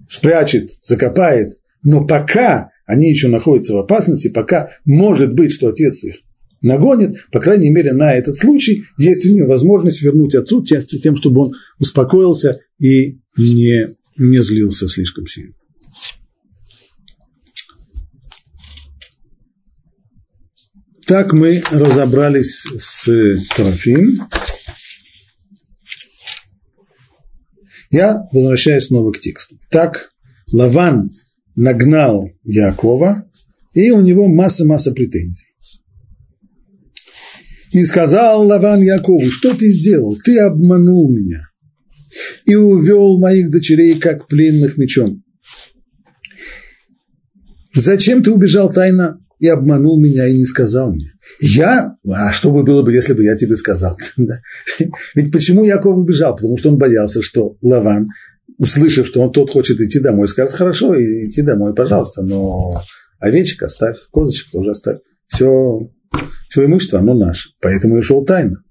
спрячет, 0.10 0.72
закопает. 0.82 1.54
Но 1.84 2.06
пока 2.06 2.70
они 2.86 3.10
еще 3.10 3.30
находятся 3.30 3.74
в 3.74 3.78
опасности, 3.78 4.28
пока 4.28 4.72
может 4.84 5.34
быть, 5.34 5.54
что 5.54 5.70
отец 5.70 6.04
их 6.04 6.16
нагонит, 6.62 7.16
по 7.32 7.40
крайней 7.40 7.70
мере, 7.70 7.94
на 7.94 8.14
этот 8.14 8.38
случай 8.38 8.84
есть 8.98 9.26
у 9.26 9.32
нее 9.32 9.46
возможность 9.46 10.02
вернуть 10.02 10.36
отцу 10.36 10.64
тем, 10.64 11.16
чтобы 11.16 11.42
он 11.42 11.54
успокоился 11.80 12.60
и 12.78 13.20
не, 13.38 13.88
не 14.18 14.42
злился 14.42 14.88
слишком 14.88 15.28
сильно. 15.28 15.54
Так 21.08 21.34
мы 21.34 21.62
разобрались 21.70 22.66
с 22.78 23.06
Трофим. 23.56 24.10
Я 27.92 28.28
возвращаюсь 28.32 28.86
снова 28.86 29.12
к 29.12 29.20
тексту. 29.20 29.58
Так 29.70 30.12
Лаван 30.52 31.10
нагнал 31.56 32.30
Якова, 32.44 33.30
и 33.74 33.92
у 33.92 34.02
него 34.02 34.28
масса-масса 34.28 34.94
претензий. 34.94 35.54
И 37.72 37.84
сказал 37.86 38.48
Лаван 38.48 38.82
Якову, 38.82 39.30
что 39.32 39.54
ты 39.56 39.68
сделал? 39.68 40.16
Ты 40.24 40.40
обманул 40.40 41.12
меня 41.12 41.50
и 42.46 42.56
увел 42.56 43.20
моих 43.20 43.50
дочерей, 43.50 44.00
как 44.00 44.28
пленных 44.28 44.78
мечом. 44.78 45.24
Зачем 47.74 48.22
ты 48.22 48.32
убежал 48.32 48.72
тайно 48.72 49.23
и 49.44 49.48
обманул 49.50 50.00
меня 50.00 50.26
и 50.26 50.38
не 50.38 50.46
сказал 50.46 50.94
мне? 50.94 51.12
Я? 51.42 51.98
А 52.08 52.32
что 52.32 52.50
бы 52.50 52.64
было 52.64 52.82
бы, 52.82 52.94
если 52.94 53.12
бы 53.12 53.26
я 53.26 53.36
тебе 53.36 53.58
сказал? 53.58 54.00
Ведь 55.16 55.34
почему 55.34 55.66
Яков 55.66 55.98
убежал? 55.98 56.38
Потому 56.38 56.58
что 56.58 56.70
он 56.70 56.78
боялся, 56.78 57.22
что 57.22 57.58
Лаван 57.62 58.08
услышав, 58.58 59.06
что 59.06 59.22
он 59.22 59.34
тот 59.34 59.52
хочет 59.52 59.82
идти 59.82 60.00
домой, 60.00 60.30
скажет, 60.30 60.56
хорошо, 60.56 60.96
идти 60.96 61.42
домой, 61.42 61.76
пожалуйста, 61.76 62.22
но 62.22 62.82
овечек 63.20 63.64
оставь, 63.64 63.98
козочек 64.14 64.50
тоже 64.50 64.72
оставь. 64.72 65.00
Все, 65.28 65.92
все 66.48 66.64
имущество, 66.64 67.00
оно 67.00 67.14
наше. 67.14 67.50
Поэтому 67.60 67.98
и 67.98 68.00
ушел 68.00 68.24
тайно. 68.24 68.64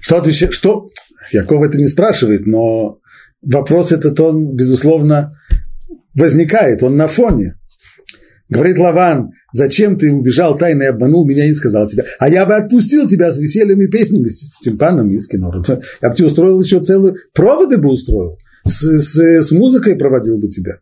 Что 0.00 0.18
отвечает, 0.18 0.54
что? 0.54 0.90
Яков 1.32 1.64
это 1.64 1.76
не 1.76 1.88
спрашивает, 1.88 2.46
но 2.46 3.00
вопрос 3.42 3.90
этот, 3.90 4.20
он, 4.20 4.54
безусловно, 4.54 5.36
возникает, 6.14 6.84
он 6.84 6.96
на 6.96 7.08
фоне. 7.08 7.57
Говорит 8.48 8.78
Лаван, 8.78 9.32
зачем 9.52 9.98
ты 9.98 10.12
убежал 10.12 10.56
тайно 10.56 10.84
и 10.84 10.86
обманул 10.86 11.26
меня 11.26 11.44
и 11.44 11.50
не 11.50 11.54
сказал 11.54 11.86
тебе? 11.86 12.04
А 12.18 12.28
я 12.28 12.46
бы 12.46 12.54
отпустил 12.54 13.06
тебя 13.06 13.32
с 13.32 13.38
весельем 13.38 13.80
и 13.80 13.88
песнями, 13.88 14.26
с 14.28 14.58
тимпаном 14.60 15.10
и 15.10 15.20
с 15.20 15.26
кинором. 15.26 15.64
Я 16.02 16.08
бы 16.08 16.16
тебе 16.16 16.28
устроил 16.28 16.60
еще 16.60 16.82
целые 16.82 17.14
проводы 17.34 17.76
бы 17.76 17.90
устроил 17.90 18.38
с, 18.64 18.82
с, 18.82 19.18
с 19.18 19.50
музыкой 19.50 19.96
проводил 19.96 20.38
бы 20.38 20.48
тебя. 20.48 20.78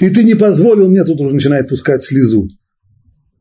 И 0.00 0.08
ты 0.08 0.24
не 0.24 0.34
позволил 0.34 0.88
мне, 0.88 1.04
тут 1.04 1.20
уже 1.20 1.34
начинает 1.34 1.68
пускать 1.68 2.02
слезу. 2.04 2.48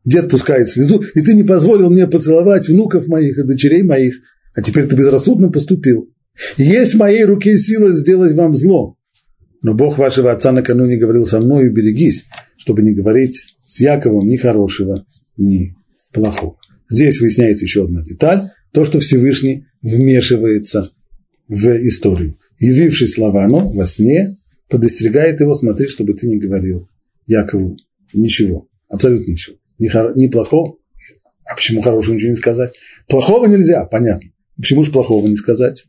Дед 0.05 0.29
пускает 0.29 0.69
слезу, 0.69 1.03
и 1.13 1.21
ты 1.21 1.33
не 1.33 1.43
позволил 1.43 1.89
мне 1.89 2.07
поцеловать 2.07 2.67
внуков 2.67 3.07
моих 3.07 3.37
и 3.37 3.43
дочерей 3.43 3.83
моих, 3.83 4.15
а 4.53 4.61
теперь 4.61 4.87
ты 4.87 4.95
безрассудно 4.95 5.49
поступил. 5.49 6.09
Есть 6.57 6.95
в 6.95 6.97
моей 6.97 7.23
руке 7.23 7.57
сила 7.57 7.93
сделать 7.93 8.33
вам 8.33 8.53
зло. 8.53 8.97
Но 9.63 9.73
Бог 9.73 9.97
вашего 9.97 10.31
отца 10.31 10.51
накануне 10.51 10.97
говорил 10.97 11.25
со 11.25 11.39
мной, 11.39 11.71
берегись, 11.71 12.25
чтобы 12.57 12.83
не 12.83 12.93
говорить 12.93 13.43
с 13.65 13.79
Яковом 13.79 14.27
ни 14.27 14.35
хорошего, 14.35 15.05
ни 15.37 15.75
плохого. 16.11 16.57
Здесь 16.89 17.19
выясняется 17.19 17.65
еще 17.65 17.85
одна 17.85 18.03
деталь, 18.03 18.41
то, 18.71 18.85
что 18.85 18.99
Всевышний 18.99 19.65
вмешивается 19.81 20.87
в 21.47 21.67
историю 21.87 22.37
явившись 22.63 23.17
Лавану 23.17 23.65
во 23.73 23.85
сне, 23.85 24.35
подостерегает 24.69 25.41
его, 25.41 25.53
смотри, 25.55 25.87
чтобы 25.87 26.13
ты 26.13 26.27
не 26.27 26.37
говорил 26.37 26.89
Якову 27.25 27.77
ничего, 28.13 28.67
абсолютно 28.89 29.31
ничего. 29.31 29.57
Ни, 29.79 29.87
хор- 29.87 30.15
ни 30.15 30.27
плохого, 30.27 30.77
а 31.45 31.55
почему 31.55 31.81
хорошего 31.81 32.15
ничего 32.15 32.29
не 32.29 32.35
сказать? 32.35 32.73
Плохого 33.07 33.47
нельзя, 33.47 33.85
понятно. 33.85 34.29
Почему 34.55 34.83
же 34.83 34.91
плохого 34.91 35.27
не 35.27 35.35
сказать? 35.35 35.85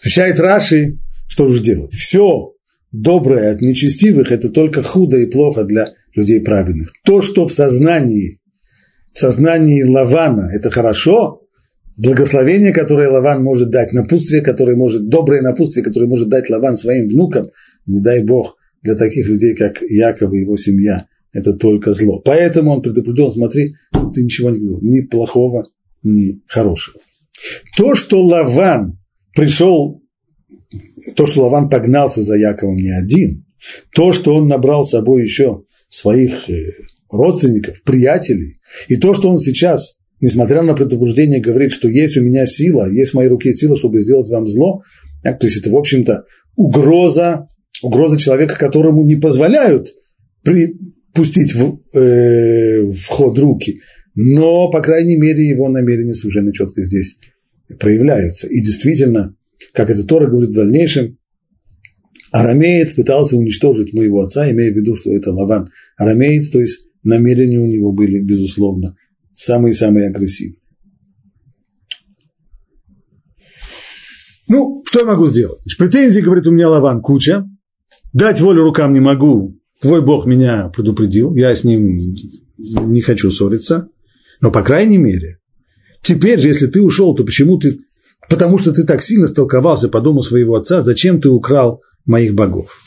Отвечает 0.00 0.40
Раши, 0.40 0.98
что 1.28 1.46
же 1.46 1.62
делать? 1.62 1.92
Все 1.92 2.52
доброе 2.92 3.52
от 3.52 3.60
нечестивых– 3.60 4.32
это 4.32 4.48
только 4.50 4.82
худо 4.82 5.16
и 5.16 5.26
плохо 5.26 5.64
для 5.64 5.92
людей 6.14 6.40
праведных. 6.40 6.92
То, 7.04 7.22
что 7.22 7.46
в 7.46 7.52
сознании, 7.52 8.40
в 9.12 9.18
сознании 9.18 9.82
Лавана– 9.82 10.50
это 10.52 10.70
хорошо, 10.70 11.42
благословение, 11.96 12.72
которое 12.72 13.08
Лаван 13.08 13.42
может 13.42 13.70
дать, 13.70 13.92
напутствие, 13.92 14.42
которое 14.42 14.76
может, 14.76 15.08
доброе 15.08 15.42
напутствие, 15.42 15.84
которое 15.84 16.06
может 16.06 16.28
дать 16.28 16.50
Лаван 16.50 16.76
своим 16.76 17.08
внукам, 17.08 17.50
не 17.86 18.00
дай 18.00 18.24
Бог, 18.24 18.56
для 18.82 18.94
таких 18.94 19.28
людей, 19.28 19.54
как 19.54 19.82
Яков 19.82 20.32
и 20.32 20.40
его 20.40 20.56
семья, 20.56 21.06
это 21.32 21.54
только 21.54 21.92
зло. 21.92 22.20
Поэтому 22.24 22.72
он 22.72 22.82
предупрежден, 22.82 23.30
смотри, 23.30 23.74
ты 24.14 24.22
ничего 24.22 24.50
не 24.50 24.58
говорил, 24.58 24.80
ни 24.82 25.00
плохого, 25.02 25.64
ни 26.02 26.40
хорошего. 26.46 26.98
То, 27.76 27.94
что 27.94 28.24
Лаван 28.24 28.98
пришел, 29.34 29.99
то, 31.16 31.26
что 31.26 31.42
Лаван 31.42 31.68
погнался 31.68 32.22
за 32.22 32.36
Яковом 32.36 32.76
не 32.76 32.90
один, 32.90 33.44
то, 33.94 34.12
что 34.12 34.34
он 34.34 34.48
набрал 34.48 34.84
с 34.84 34.90
собой 34.90 35.22
еще 35.22 35.64
своих 35.88 36.48
э, 36.48 36.72
родственников, 37.10 37.82
приятелей, 37.82 38.60
и 38.88 38.96
то, 38.96 39.14
что 39.14 39.28
он 39.30 39.38
сейчас 39.38 39.96
несмотря 40.20 40.62
на 40.62 40.74
предупреждение, 40.74 41.40
говорит, 41.40 41.72
что 41.72 41.88
есть 41.88 42.16
у 42.16 42.22
меня 42.22 42.46
сила, 42.46 42.88
есть 42.88 43.12
в 43.12 43.14
моей 43.14 43.28
руке 43.28 43.52
сила, 43.54 43.76
чтобы 43.76 43.98
сделать 44.00 44.28
вам 44.28 44.46
зло, 44.46 44.82
то 45.22 45.38
есть 45.42 45.58
это, 45.58 45.70
в 45.70 45.76
общем-то, 45.76 46.24
угроза, 46.56 47.46
угроза 47.82 48.18
человека, 48.18 48.56
которому 48.56 49.02
не 49.04 49.16
позволяют 49.16 49.88
при, 50.42 50.76
пустить 51.14 51.54
в, 51.54 51.80
э, 51.96 52.82
в 52.82 53.06
ход 53.06 53.38
руки, 53.38 53.80
но, 54.14 54.70
по 54.70 54.80
крайней 54.80 55.16
мере, 55.16 55.48
его 55.48 55.68
намерения 55.68 56.14
совершенно 56.14 56.52
четко 56.52 56.82
здесь 56.82 57.16
проявляются. 57.78 58.46
И 58.48 58.60
действительно, 58.60 59.34
как 59.72 59.90
это 59.90 60.04
Тора 60.04 60.28
говорит 60.28 60.50
в 60.50 60.54
дальнейшем, 60.54 61.18
арамеец 62.32 62.92
пытался 62.92 63.36
уничтожить 63.36 63.92
моего 63.92 64.22
отца, 64.22 64.50
имея 64.50 64.72
в 64.72 64.76
виду, 64.76 64.96
что 64.96 65.10
это 65.10 65.32
Лаван. 65.32 65.70
Арамеец, 65.96 66.50
то 66.50 66.60
есть 66.60 66.86
намерения 67.02 67.58
у 67.58 67.66
него 67.66 67.92
были, 67.92 68.20
безусловно, 68.20 68.96
самые-самые 69.34 70.08
агрессивные. 70.08 70.60
Ну, 74.48 74.82
что 74.84 75.00
я 75.00 75.06
могу 75.06 75.28
сделать? 75.28 75.60
Претензии, 75.78 76.20
говорит, 76.20 76.46
у 76.48 76.50
меня 76.50 76.68
Лаван 76.68 77.02
куча. 77.02 77.46
Дать 78.12 78.40
волю 78.40 78.64
рукам 78.64 78.92
не 78.92 78.98
могу. 78.98 79.56
Твой 79.80 80.04
Бог 80.04 80.26
меня 80.26 80.68
предупредил. 80.68 81.34
Я 81.36 81.54
с 81.54 81.62
ним 81.62 81.96
не 82.58 83.00
хочу 83.00 83.30
ссориться. 83.30 83.88
Но, 84.40 84.50
по 84.50 84.62
крайней 84.62 84.98
мере, 84.98 85.38
теперь 86.02 86.40
же, 86.40 86.48
если 86.48 86.66
ты 86.66 86.82
ушел, 86.82 87.14
то 87.14 87.24
почему 87.24 87.58
ты... 87.58 87.78
Потому 88.30 88.58
что 88.58 88.72
ты 88.72 88.84
так 88.84 89.02
сильно 89.02 89.26
столковался 89.26 89.88
по 89.88 90.00
дому 90.00 90.22
своего 90.22 90.54
отца, 90.54 90.82
зачем 90.82 91.20
ты 91.20 91.28
украл 91.28 91.82
моих 92.06 92.34
богов? 92.34 92.80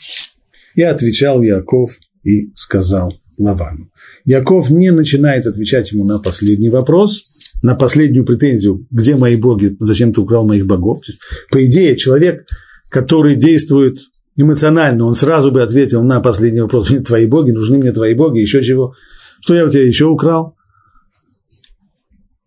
Я 0.74 0.90
отвечал 0.90 1.42
Яков 1.42 1.98
и 2.24 2.50
сказал 2.56 3.14
Лавану. 3.38 3.90
Яков 4.24 4.70
не 4.70 4.90
начинает 4.90 5.46
отвечать 5.46 5.92
ему 5.92 6.06
на 6.06 6.18
последний 6.18 6.70
вопрос, 6.70 7.22
на 7.62 7.74
последнюю 7.74 8.24
претензию, 8.24 8.86
где 8.90 9.16
мои 9.16 9.36
боги, 9.36 9.76
зачем 9.80 10.14
ты 10.14 10.22
украл 10.22 10.46
моих 10.46 10.66
богов. 10.66 11.00
То 11.00 11.12
есть, 11.12 11.20
по 11.50 11.64
идее, 11.64 11.96
человек, 11.96 12.46
который 12.88 13.36
действует 13.36 13.98
эмоционально, 14.36 15.04
он 15.04 15.14
сразу 15.14 15.52
бы 15.52 15.62
ответил 15.62 16.02
на 16.02 16.20
последний 16.20 16.62
вопрос, 16.62 16.90
твои 17.04 17.26
боги, 17.26 17.50
нужны 17.50 17.76
мне 17.76 17.92
твои 17.92 18.14
боги, 18.14 18.40
еще 18.40 18.64
чего, 18.64 18.94
что 19.40 19.54
я 19.54 19.66
у 19.66 19.70
тебя 19.70 19.86
еще 19.86 20.06
украл. 20.06 20.53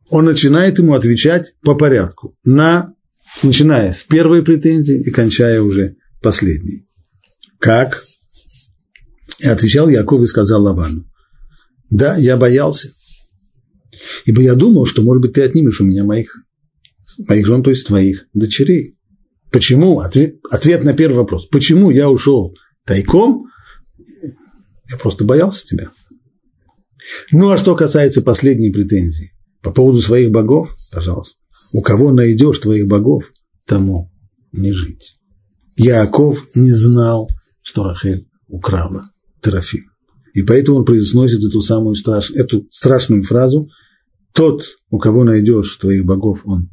Он 0.10 0.26
начинает 0.26 0.80
ему 0.80 0.94
отвечать 0.94 1.54
по 1.62 1.76
порядку, 1.76 2.38
на, 2.44 2.94
начиная 3.44 3.92
с 3.92 4.04
первой 4.04 4.44
претензии 4.44 5.02
и 5.04 5.12
кончая 5.12 5.62
уже 5.62 5.98
последней. 6.22 6.88
Как? 7.60 8.02
И 9.40 9.48
отвечал 9.48 9.90
Яков 9.90 10.22
и 10.22 10.28
сказал 10.28 10.64
Лавану, 10.64 11.06
да, 11.90 12.16
я 12.16 12.38
боялся. 12.38 12.90
Ибо 14.26 14.42
я 14.42 14.56
думал, 14.56 14.86
что, 14.86 15.04
может 15.04 15.22
быть, 15.22 15.34
ты 15.34 15.42
отнимешь 15.42 15.82
у 15.82 15.86
меня 15.86 16.04
моих, 16.04 16.36
моих 17.28 17.46
жен, 17.46 17.64
то 17.64 17.70
есть 17.70 17.88
твоих 17.88 18.28
дочерей. 18.34 18.98
Почему? 19.52 20.00
Ответ, 20.00 20.36
ответ 20.50 20.84
на 20.84 20.94
первый 20.94 21.18
вопрос. 21.18 21.48
Почему 21.48 21.90
я 21.90 22.10
ушел 22.10 22.56
тайком? 22.86 23.48
Я 24.90 24.98
просто 24.98 25.26
боялся 25.26 25.66
тебя. 25.66 25.92
Ну, 27.32 27.50
а 27.50 27.58
что 27.58 27.76
касается 27.76 28.22
последней 28.22 28.72
претензии 28.72 29.37
по 29.68 29.74
поводу 29.74 30.00
своих 30.00 30.32
богов, 30.32 30.74
пожалуйста, 30.94 31.42
у 31.74 31.82
кого 31.82 32.14
найдешь 32.14 32.60
твоих 32.60 32.88
богов, 32.88 33.34
тому 33.66 34.10
не 34.54 34.72
жить. 34.72 35.18
Яаков 35.76 36.48
не 36.56 36.72
знал, 36.72 37.28
что 37.62 37.84
Рахель 37.84 38.30
украла 38.48 39.12
Терафим. 39.42 39.84
И 40.34 40.42
поэтому 40.42 40.78
он 40.78 40.86
произносит 40.86 41.44
эту 41.44 41.62
самую 41.62 41.96
страш, 41.96 42.32
эту 42.32 42.66
страшную 42.72 43.24
фразу 43.24 43.70
«Тот, 44.34 44.64
у 44.90 45.00
кого 45.00 45.26
найдешь 45.26 45.76
твоих 45.76 46.06
богов, 46.06 46.44
он 46.46 46.70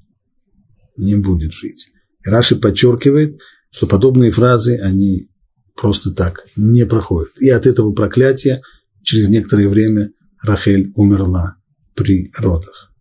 не 0.96 1.16
будет 1.16 1.52
жить». 1.52 1.88
И 2.24 2.28
Раши 2.28 2.54
подчеркивает, 2.54 3.40
что 3.70 3.88
подобные 3.88 4.30
фразы, 4.30 4.76
они 4.76 5.30
просто 5.74 6.12
так 6.12 6.46
не 6.54 6.86
проходят. 6.86 7.32
И 7.40 7.48
от 7.50 7.66
этого 7.66 7.92
проклятия 7.92 8.62
через 9.02 9.28
некоторое 9.28 9.68
время 9.68 10.12
Рахель 10.40 10.92
умерла 10.94 11.56
при 11.94 12.30
родах. 12.36 12.92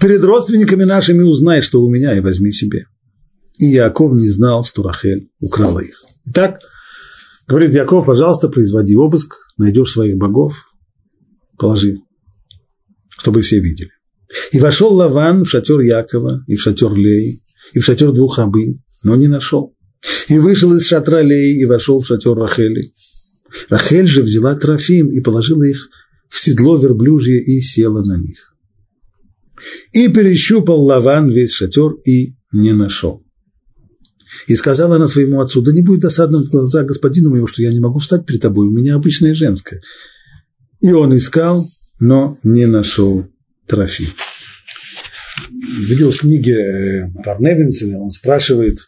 Перед 0.00 0.24
родственниками 0.24 0.84
нашими 0.84 1.22
узнай, 1.22 1.62
что 1.62 1.82
у 1.82 1.88
меня, 1.88 2.16
и 2.16 2.20
возьми 2.20 2.50
себе. 2.50 2.86
И 3.58 3.66
Яков 3.66 4.12
не 4.12 4.28
знал, 4.28 4.64
что 4.64 4.82
Рахель 4.82 5.30
украла 5.38 5.80
их. 5.80 5.94
Итак, 6.26 6.60
говорит 7.46 7.72
Яков, 7.72 8.06
пожалуйста, 8.06 8.48
производи 8.48 8.96
обыск, 8.96 9.36
найдешь 9.58 9.92
своих 9.92 10.16
богов, 10.16 10.54
положи, 11.58 11.98
чтобы 13.10 13.42
все 13.42 13.60
видели. 13.60 13.90
И 14.50 14.58
вошел 14.58 14.92
Лаван 14.94 15.44
в 15.44 15.48
шатер 15.48 15.80
Якова, 15.80 16.42
и 16.46 16.56
в 16.56 16.60
шатер 16.60 16.92
Леи, 16.94 17.40
и 17.72 17.78
в 17.78 17.84
шатер 17.84 18.12
двух 18.12 18.38
рабынь, 18.38 18.82
но 19.04 19.14
не 19.14 19.28
нашел. 19.28 19.76
И 20.28 20.38
вышел 20.38 20.74
из 20.74 20.86
шатра 20.86 21.22
Леи 21.22 21.60
и 21.60 21.64
вошел 21.64 22.00
в 22.00 22.06
шатер 22.06 22.34
Рахели. 22.34 22.92
Рахель 23.68 24.06
же 24.06 24.22
взяла 24.22 24.56
трофим 24.56 25.08
и 25.08 25.20
положила 25.20 25.62
их 25.62 25.88
в 26.32 26.40
седло 26.40 26.78
верблюжье 26.78 27.42
и 27.42 27.60
села 27.60 28.02
на 28.02 28.16
них. 28.16 28.56
И 29.92 30.08
перещупал 30.08 30.82
Лаван 30.82 31.28
весь 31.28 31.52
шатер 31.52 31.92
и 32.06 32.34
не 32.52 32.72
нашел. 32.72 33.22
И 34.46 34.54
сказала 34.54 34.96
она 34.96 35.08
своему 35.08 35.42
отцу, 35.42 35.60
да 35.60 35.72
не 35.72 35.82
будет 35.82 36.00
досадно 36.00 36.38
в 36.38 36.50
глаза 36.50 36.84
господину 36.84 37.30
моего, 37.30 37.46
что 37.46 37.60
я 37.60 37.70
не 37.70 37.80
могу 37.80 37.98
встать 37.98 38.24
перед 38.24 38.40
тобой, 38.40 38.68
у 38.68 38.70
меня 38.70 38.94
обычная 38.94 39.34
женская. 39.34 39.82
И 40.80 40.90
он 40.90 41.14
искал, 41.14 41.66
но 42.00 42.38
не 42.42 42.64
нашел 42.64 43.26
трофим. 43.66 44.08
Видел 45.50 46.10
в 46.10 46.18
книге 46.18 46.54
э, 46.54 47.12
Равневинцеля, 47.22 47.98
он 47.98 48.10
спрашивает, 48.10 48.78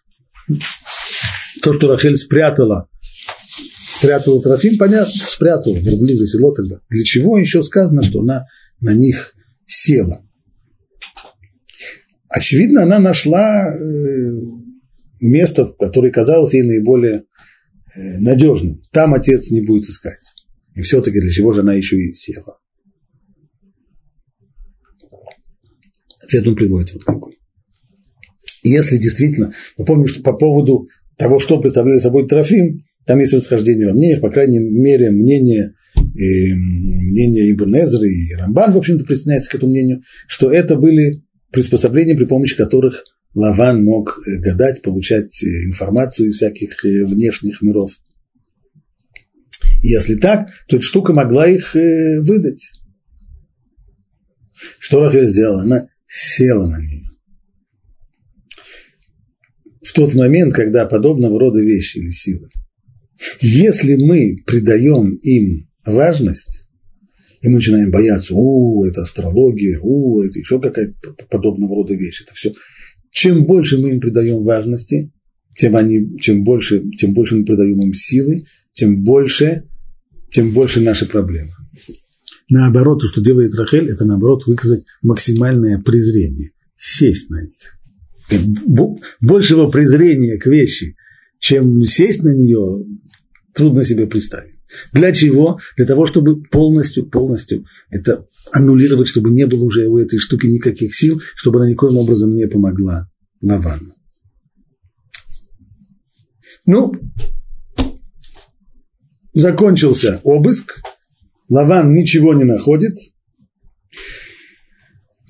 то, 1.62 1.74
что 1.74 1.88
Рахель 1.88 2.16
спрятала 2.16 2.88
спрятала 4.04 4.42
Трофим, 4.42 4.78
понятно, 4.78 5.06
спрятала 5.06 5.74
верблюжье 5.74 6.26
седло 6.26 6.52
тогда. 6.52 6.80
Для 6.90 7.04
чего 7.04 7.38
еще 7.38 7.62
сказано, 7.62 8.02
что 8.02 8.20
она 8.20 8.46
на 8.80 8.94
них 8.94 9.34
села? 9.66 10.24
Очевидно, 12.28 12.82
она 12.82 12.98
нашла 12.98 13.68
э, 13.68 14.30
место, 15.20 15.66
которое 15.78 16.10
казалось 16.10 16.54
ей 16.54 16.64
наиболее 16.64 17.24
э, 17.94 18.18
надежным. 18.18 18.82
Там 18.92 19.14
отец 19.14 19.50
не 19.50 19.64
будет 19.64 19.84
искать. 19.84 20.18
И 20.74 20.82
все-таки 20.82 21.20
для 21.20 21.30
чего 21.30 21.52
же 21.52 21.60
она 21.60 21.74
еще 21.74 21.96
и 21.96 22.12
села? 22.12 22.58
Ответ 26.24 26.46
он 26.48 26.56
приводит 26.56 26.92
вот 26.94 27.04
какой. 27.04 27.38
Если 28.62 28.96
действительно, 28.96 29.52
мы 29.76 29.84
помним, 29.84 30.08
что 30.08 30.22
по 30.22 30.32
поводу 30.32 30.88
того, 31.16 31.38
что 31.38 31.60
представляет 31.60 32.02
собой 32.02 32.26
Трофим, 32.26 32.82
там 33.06 33.18
есть 33.18 33.34
расхождение 33.34 33.86
во 33.86 33.92
мнениях, 33.92 34.20
по 34.20 34.30
крайней 34.30 34.58
мере, 34.58 35.10
мнение, 35.10 35.74
и, 36.14 36.52
э, 36.52 36.54
мнение 36.54 37.52
Ибн 37.52 37.76
Эзры 37.76 38.08
и 38.08 38.34
Рамбан, 38.34 38.72
в 38.72 38.78
общем-то, 38.78 39.04
присоединяется 39.04 39.50
к 39.50 39.54
этому 39.54 39.72
мнению, 39.72 40.02
что 40.26 40.50
это 40.50 40.76
были 40.76 41.22
приспособления, 41.50 42.14
при 42.14 42.24
помощи 42.24 42.56
которых 42.56 43.04
Лаван 43.34 43.84
мог 43.84 44.18
э, 44.18 44.40
гадать, 44.40 44.80
получать 44.82 45.42
э, 45.42 45.66
информацию 45.66 46.30
из 46.30 46.36
всяких 46.36 46.82
внешних 46.82 47.60
миров. 47.60 47.92
Если 49.82 50.14
так, 50.14 50.48
то 50.66 50.76
эта 50.76 50.84
штука 50.84 51.12
могла 51.12 51.46
их 51.46 51.74
выдать. 51.74 52.70
Что 54.78 55.00
Рахель 55.00 55.26
сделала? 55.26 55.62
Она 55.62 55.88
села 56.06 56.66
на 56.68 56.78
нее. 56.78 57.06
В 59.82 59.92
тот 59.92 60.14
момент, 60.14 60.54
когда 60.54 60.86
подобного 60.86 61.38
рода 61.38 61.60
вещи 61.60 61.98
или 61.98 62.08
силы 62.08 62.48
если 63.40 63.94
мы 63.94 64.42
придаем 64.46 65.14
им 65.16 65.68
важность, 65.84 66.66
и 67.40 67.48
мы 67.48 67.56
начинаем 67.56 67.90
бояться, 67.90 68.32
о, 68.34 68.86
это 68.86 69.02
астрология, 69.02 69.78
о, 69.82 70.22
это 70.24 70.38
еще 70.38 70.60
какая-то 70.60 71.12
подобного 71.30 71.76
рода 71.76 71.94
вещь, 71.94 72.22
это 72.22 72.34
все. 72.34 72.52
Чем 73.10 73.44
больше 73.44 73.78
мы 73.78 73.90
им 73.90 74.00
придаем 74.00 74.42
важности, 74.42 75.12
тем, 75.56 75.76
они, 75.76 76.18
чем, 76.20 76.42
больше, 76.42 76.82
тем 76.98 77.14
больше 77.14 77.36
мы 77.36 77.44
придаем 77.44 77.80
им 77.82 77.94
силы, 77.94 78.44
тем 78.72 79.04
больше, 79.04 79.68
тем 80.32 80.52
больше 80.52 80.80
наши 80.80 81.06
проблемы. 81.06 81.50
Наоборот, 82.48 83.00
то, 83.00 83.06
что 83.06 83.20
делает 83.22 83.54
Рахель, 83.54 83.90
это 83.90 84.04
наоборот 84.04 84.46
выказать 84.46 84.84
максимальное 85.02 85.78
презрение, 85.80 86.50
сесть 86.76 87.30
на 87.30 87.42
них. 87.42 88.94
Большего 89.20 89.68
презрения 89.68 90.38
к 90.38 90.46
вещи, 90.46 90.96
чем 91.38 91.82
сесть 91.82 92.22
на 92.22 92.34
нее, 92.34 92.84
трудно 93.54 93.84
себе 93.84 94.06
представить. 94.06 94.54
Для 94.92 95.12
чего? 95.12 95.58
Для 95.76 95.86
того, 95.86 96.06
чтобы 96.06 96.42
полностью, 96.42 97.06
полностью 97.08 97.64
это 97.90 98.26
аннулировать, 98.52 99.08
чтобы 99.08 99.30
не 99.30 99.46
было 99.46 99.64
уже 99.64 99.86
у 99.86 99.98
этой 99.98 100.18
штуки 100.18 100.46
никаких 100.46 100.94
сил, 100.94 101.20
чтобы 101.36 101.60
она 101.60 101.70
никоим 101.70 101.96
образом 101.96 102.34
не 102.34 102.46
помогла 102.46 103.08
Лавану. 103.40 103.94
Ну, 106.66 106.92
закончился 109.32 110.20
обыск, 110.24 110.80
Лаван 111.48 111.94
ничего 111.94 112.32
не 112.34 112.44
находит, 112.44 112.94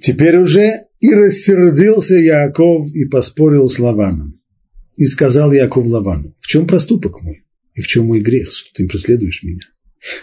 теперь 0.00 0.36
уже 0.36 0.84
и 1.00 1.12
рассердился 1.12 2.14
Яаков 2.14 2.88
и 2.94 3.04
поспорил 3.06 3.68
с 3.68 3.78
Лаваном. 3.78 4.40
И 4.96 5.06
сказал 5.06 5.50
Яков 5.50 5.86
Лавану, 5.86 6.36
в 6.38 6.46
чем 6.46 6.68
проступок 6.68 7.20
мой? 7.20 7.43
И 7.74 7.80
в 7.80 7.86
чем 7.86 8.06
мой 8.06 8.20
грех, 8.20 8.50
что 8.50 8.70
ты 8.72 8.86
преследуешь 8.86 9.42
меня? 9.42 9.62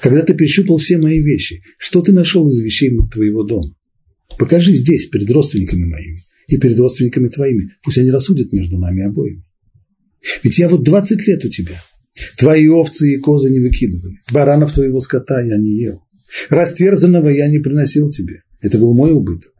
Когда 0.02 0.22
ты 0.22 0.34
перещупал 0.34 0.78
все 0.78 0.98
мои 0.98 1.20
вещи, 1.20 1.64
что 1.78 2.02
ты 2.02 2.14
нашел 2.14 2.48
из 2.48 2.60
вещей 2.60 2.92
твоего 3.12 3.44
дома? 3.44 3.76
Покажи 4.38 4.74
здесь, 4.74 5.08
перед 5.08 5.30
родственниками 5.30 5.86
моими 5.86 6.20
и 6.48 6.58
перед 6.58 6.80
родственниками 6.80 7.28
твоими. 7.28 7.72
Пусть 7.84 7.98
они 7.98 8.12
рассудят 8.12 8.54
между 8.54 8.78
нами 8.78 9.04
обоими. 9.04 9.44
Ведь 10.44 10.58
я 10.60 10.70
вот 10.70 10.84
20 10.84 11.28
лет 11.28 11.44
у 11.46 11.50
тебя. 11.50 11.82
Твои 12.38 12.68
овцы 12.68 13.16
и 13.16 13.18
козы 13.18 13.50
не 13.50 13.60
выкидывали. 13.60 14.18
Баранов 14.32 14.74
твоего 14.74 15.02
скота 15.02 15.42
я 15.42 15.58
не 15.58 15.78
ел. 15.78 16.00
Растерзанного 16.50 17.30
я 17.30 17.48
не 17.50 17.60
приносил 17.60 18.10
тебе. 18.10 18.44
Это 18.62 18.78
был 18.78 18.94
мой 18.94 19.12
убыток. 19.12 19.52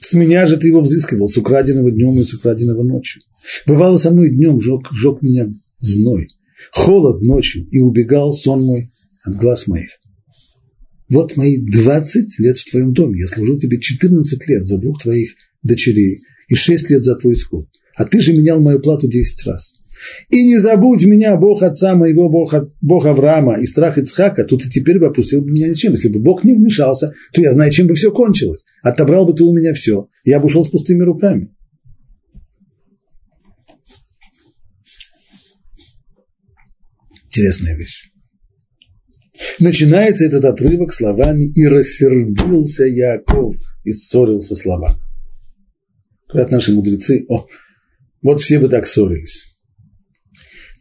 С 0.00 0.14
меня 0.14 0.46
же 0.46 0.56
ты 0.56 0.68
его 0.68 0.80
взыскивал, 0.80 1.28
с 1.28 1.36
украденного 1.36 1.90
днем 1.90 2.18
и 2.18 2.22
с 2.22 2.34
украденного 2.34 2.82
ночью. 2.82 3.22
Бывало 3.66 3.98
со 3.98 4.10
мной 4.10 4.30
днем, 4.30 4.60
жег, 4.60 4.92
жег 4.92 5.22
меня 5.22 5.52
зной 5.78 6.28
холод 6.74 7.22
ночью, 7.22 7.66
и 7.70 7.78
убегал 7.78 8.32
сон 8.32 8.62
мой 8.62 8.88
от 9.24 9.36
глаз 9.36 9.66
моих. 9.66 9.90
Вот 11.08 11.36
мои 11.36 11.58
20 11.58 12.38
лет 12.40 12.56
в 12.56 12.70
твоем 12.70 12.92
доме. 12.92 13.20
Я 13.20 13.28
служил 13.28 13.58
тебе 13.58 13.80
14 13.80 14.48
лет 14.48 14.66
за 14.66 14.78
двух 14.78 15.02
твоих 15.02 15.30
дочерей 15.62 16.18
и 16.48 16.54
6 16.54 16.90
лет 16.90 17.04
за 17.04 17.16
твой 17.16 17.36
скот. 17.36 17.66
А 17.96 18.04
ты 18.04 18.20
же 18.20 18.32
менял 18.32 18.60
мою 18.60 18.80
плату 18.80 19.08
10 19.08 19.46
раз. 19.46 19.74
И 20.30 20.44
не 20.44 20.58
забудь 20.58 21.04
меня, 21.04 21.36
Бог 21.36 21.62
отца 21.62 21.94
моего, 21.94 22.28
Бог, 22.28 22.54
Бог 22.80 23.06
Авраама 23.06 23.60
и 23.60 23.66
страх 23.66 23.96
Ицхака, 23.96 24.44
тут 24.44 24.66
и 24.66 24.68
теперь 24.68 24.98
бы 24.98 25.06
опустил 25.06 25.42
бы 25.42 25.50
меня 25.52 25.68
ничем. 25.68 25.92
Если 25.92 26.08
бы 26.08 26.18
Бог 26.18 26.42
не 26.42 26.52
вмешался, 26.52 27.14
то 27.32 27.40
я 27.40 27.52
знаю, 27.52 27.70
чем 27.70 27.86
бы 27.86 27.94
все 27.94 28.10
кончилось. 28.10 28.64
Отобрал 28.82 29.26
бы 29.26 29.34
ты 29.34 29.44
у 29.44 29.54
меня 29.54 29.72
все. 29.72 30.08
Я 30.24 30.40
бы 30.40 30.46
ушел 30.46 30.64
с 30.64 30.68
пустыми 30.68 31.02
руками. 31.02 31.53
Интересная 37.34 37.76
вещь. 37.76 38.12
Начинается 39.58 40.24
этот 40.24 40.44
отрывок 40.44 40.92
словами 40.92 41.46
«И 41.46 41.66
рассердился 41.66 42.84
Яков 42.84 43.56
и 43.82 43.92
ссорился 43.92 44.54
с 44.54 44.64
Лаваном». 44.64 45.00
Говорят 46.28 46.52
наши 46.52 46.72
мудрецы, 46.72 47.24
о, 47.28 47.48
вот 48.22 48.40
все 48.40 48.60
бы 48.60 48.68
так 48.68 48.86
ссорились. 48.86 49.46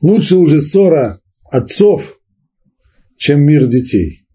Лучше 0.02 0.36
уже 0.36 0.62
ссора 0.62 1.22
отцов, 1.50 2.20
чем 3.18 3.42
мир 3.42 3.66
детей. 3.66 4.28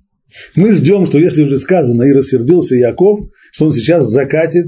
Мы 0.56 0.74
ждем, 0.74 1.06
что 1.06 1.18
если 1.18 1.44
уже 1.44 1.56
сказано 1.56 2.02
и 2.02 2.12
рассердился 2.12 2.74
Яков, 2.74 3.20
что 3.52 3.66
он 3.66 3.72
сейчас 3.72 4.06
закатит 4.06 4.66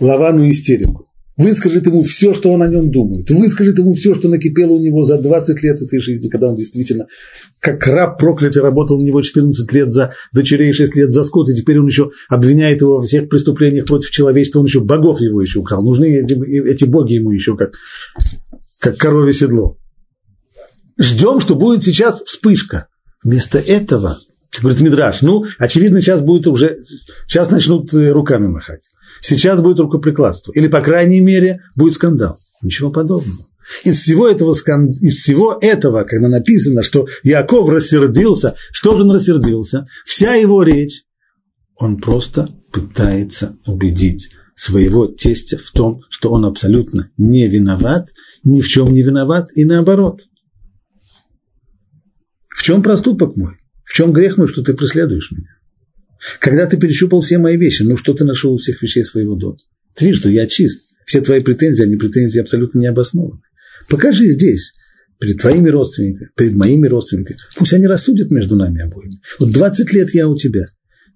Лавану 0.00 0.50
истерику. 0.50 1.03
Выскажет 1.36 1.86
ему 1.86 2.04
все, 2.04 2.32
что 2.32 2.52
он 2.52 2.62
о 2.62 2.68
нем 2.68 2.92
думает. 2.92 3.28
Выскажет 3.28 3.78
ему 3.78 3.94
все, 3.94 4.14
что 4.14 4.28
накипело 4.28 4.72
у 4.72 4.78
него 4.78 5.02
за 5.02 5.18
20 5.18 5.62
лет 5.64 5.82
этой 5.82 5.98
жизни, 5.98 6.28
когда 6.28 6.48
он 6.48 6.56
действительно, 6.56 7.08
как 7.58 7.84
раб 7.88 8.18
проклятый, 8.18 8.62
работал 8.62 8.98
у 8.98 9.02
него 9.02 9.20
14 9.20 9.72
лет 9.72 9.92
за 9.92 10.12
дочерей, 10.32 10.72
6 10.72 10.94
лет 10.94 11.12
за 11.12 11.24
скот, 11.24 11.48
и 11.48 11.56
теперь 11.56 11.80
он 11.80 11.86
еще 11.86 12.12
обвиняет 12.28 12.82
его 12.82 12.98
во 12.98 13.02
всех 13.02 13.28
преступлениях 13.28 13.86
против 13.86 14.10
человечества, 14.10 14.60
он 14.60 14.66
еще 14.66 14.80
богов 14.80 15.20
его 15.20 15.42
еще 15.42 15.58
украл. 15.58 15.82
Нужны 15.82 16.18
эти, 16.18 16.34
эти 16.68 16.84
боги 16.84 17.14
ему 17.14 17.32
еще 17.32 17.56
как, 17.56 17.72
как 18.80 18.96
коровье 18.96 19.32
седло. 19.32 19.76
Ждем, 21.00 21.40
что 21.40 21.56
будет 21.56 21.82
сейчас 21.82 22.22
вспышка. 22.22 22.86
Вместо 23.24 23.58
этого, 23.58 24.18
говорит 24.60 24.80
Мидраш, 24.80 25.22
ну, 25.22 25.44
очевидно, 25.58 26.00
сейчас 26.00 26.20
будет 26.20 26.46
уже, 26.46 26.84
сейчас 27.26 27.50
начнут 27.50 27.92
э, 27.94 28.10
руками 28.12 28.46
махать. 28.46 28.82
Сейчас 29.20 29.62
будет 29.62 29.80
рукоприкладство. 29.80 30.52
Или, 30.52 30.68
по 30.68 30.80
крайней 30.80 31.20
мере, 31.20 31.60
будет 31.74 31.94
скандал. 31.94 32.36
Ничего 32.62 32.90
подобного. 32.90 33.46
Из 33.84 34.00
всего 34.00 34.28
этого, 34.28 34.52
из 34.52 35.22
всего 35.22 35.58
этого, 35.60 36.04
когда 36.04 36.28
написано, 36.28 36.82
что 36.82 37.06
Яков 37.22 37.68
рассердился, 37.68 38.54
что 38.72 38.96
же 38.96 39.02
он 39.02 39.12
рассердился? 39.12 39.86
Вся 40.04 40.34
его 40.34 40.62
речь, 40.62 41.04
он 41.76 41.96
просто 41.96 42.50
пытается 42.72 43.56
убедить 43.66 44.30
своего 44.54 45.06
тестя 45.06 45.58
в 45.58 45.70
том, 45.70 46.02
что 46.10 46.30
он 46.30 46.44
абсолютно 46.44 47.10
не 47.16 47.48
виноват, 47.48 48.10
ни 48.44 48.60
в 48.60 48.68
чем 48.68 48.92
не 48.92 49.02
виноват, 49.02 49.48
и 49.54 49.64
наоборот. 49.64 50.22
В 52.54 52.62
чем 52.62 52.82
проступок 52.82 53.36
мой? 53.36 53.56
В 53.84 53.94
чем 53.94 54.12
грех 54.12 54.36
мой, 54.36 54.48
что 54.48 54.62
ты 54.62 54.74
преследуешь 54.74 55.30
меня? 55.30 55.48
Когда 56.40 56.66
ты 56.66 56.78
перещупал 56.78 57.20
все 57.20 57.38
мои 57.38 57.56
вещи, 57.56 57.82
ну 57.82 57.96
что 57.96 58.14
ты 58.14 58.24
нашел 58.24 58.54
у 58.54 58.58
всех 58.58 58.82
вещей 58.82 59.04
своего 59.04 59.36
дома? 59.36 59.58
Ты 59.94 60.06
видишь, 60.06 60.20
что 60.20 60.30
я 60.30 60.46
чист. 60.46 60.94
Все 61.04 61.20
твои 61.20 61.40
претензии, 61.40 61.84
они 61.84 61.96
претензии 61.96 62.40
абсолютно 62.40 62.78
не 62.78 62.86
обоснованы. 62.86 63.42
Покажи 63.88 64.26
здесь, 64.26 64.72
перед 65.20 65.40
твоими 65.40 65.68
родственниками, 65.68 66.30
перед 66.36 66.56
моими 66.56 66.86
родственниками. 66.86 67.36
Пусть 67.56 67.72
они 67.72 67.86
рассудят 67.86 68.30
между 68.30 68.56
нами 68.56 68.80
обоими. 68.80 69.20
Вот 69.38 69.50
20 69.50 69.92
лет 69.92 70.14
я 70.14 70.28
у 70.28 70.36
тебя. 70.36 70.64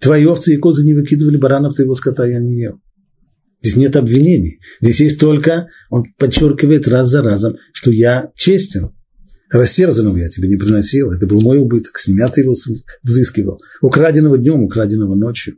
Твои 0.00 0.24
овцы 0.26 0.54
и 0.54 0.56
козы 0.58 0.84
не 0.84 0.94
выкидывали 0.94 1.36
баранов 1.36 1.74
твоего 1.74 1.94
скота, 1.94 2.26
я 2.26 2.38
не 2.38 2.60
ел. 2.60 2.80
Здесь 3.60 3.76
нет 3.76 3.96
обвинений. 3.96 4.60
Здесь 4.80 5.00
есть 5.00 5.18
только, 5.18 5.68
он 5.90 6.04
подчеркивает 6.16 6.86
раз 6.86 7.08
за 7.08 7.22
разом, 7.22 7.56
что 7.72 7.90
я 7.90 8.30
честен. 8.36 8.90
Растерзанного 9.50 10.18
я 10.18 10.28
тебе 10.28 10.48
не 10.48 10.56
приносил, 10.56 11.10
это 11.10 11.26
был 11.26 11.40
мой 11.40 11.58
убыток, 11.58 11.98
с 11.98 12.08
его 12.08 12.54
взыскивал. 13.02 13.60
Украденного 13.80 14.36
днем, 14.36 14.62
украденного 14.62 15.14
ночью. 15.14 15.56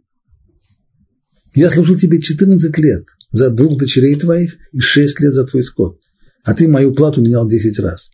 Я 1.55 1.69
служил 1.69 1.97
тебе 1.97 2.21
14 2.21 2.79
лет 2.79 3.07
за 3.33 3.51
двух 3.51 3.77
дочерей 3.77 4.15
твоих 4.15 4.57
и 4.73 4.79
6 4.79 5.21
лет 5.21 5.35
за 5.35 5.45
твой 5.45 5.65
скот, 5.65 5.99
а 6.45 6.55
ты 6.55 6.69
мою 6.69 6.95
плату 6.95 7.21
менял 7.21 7.49
10 7.49 7.81
раз. 7.81 8.13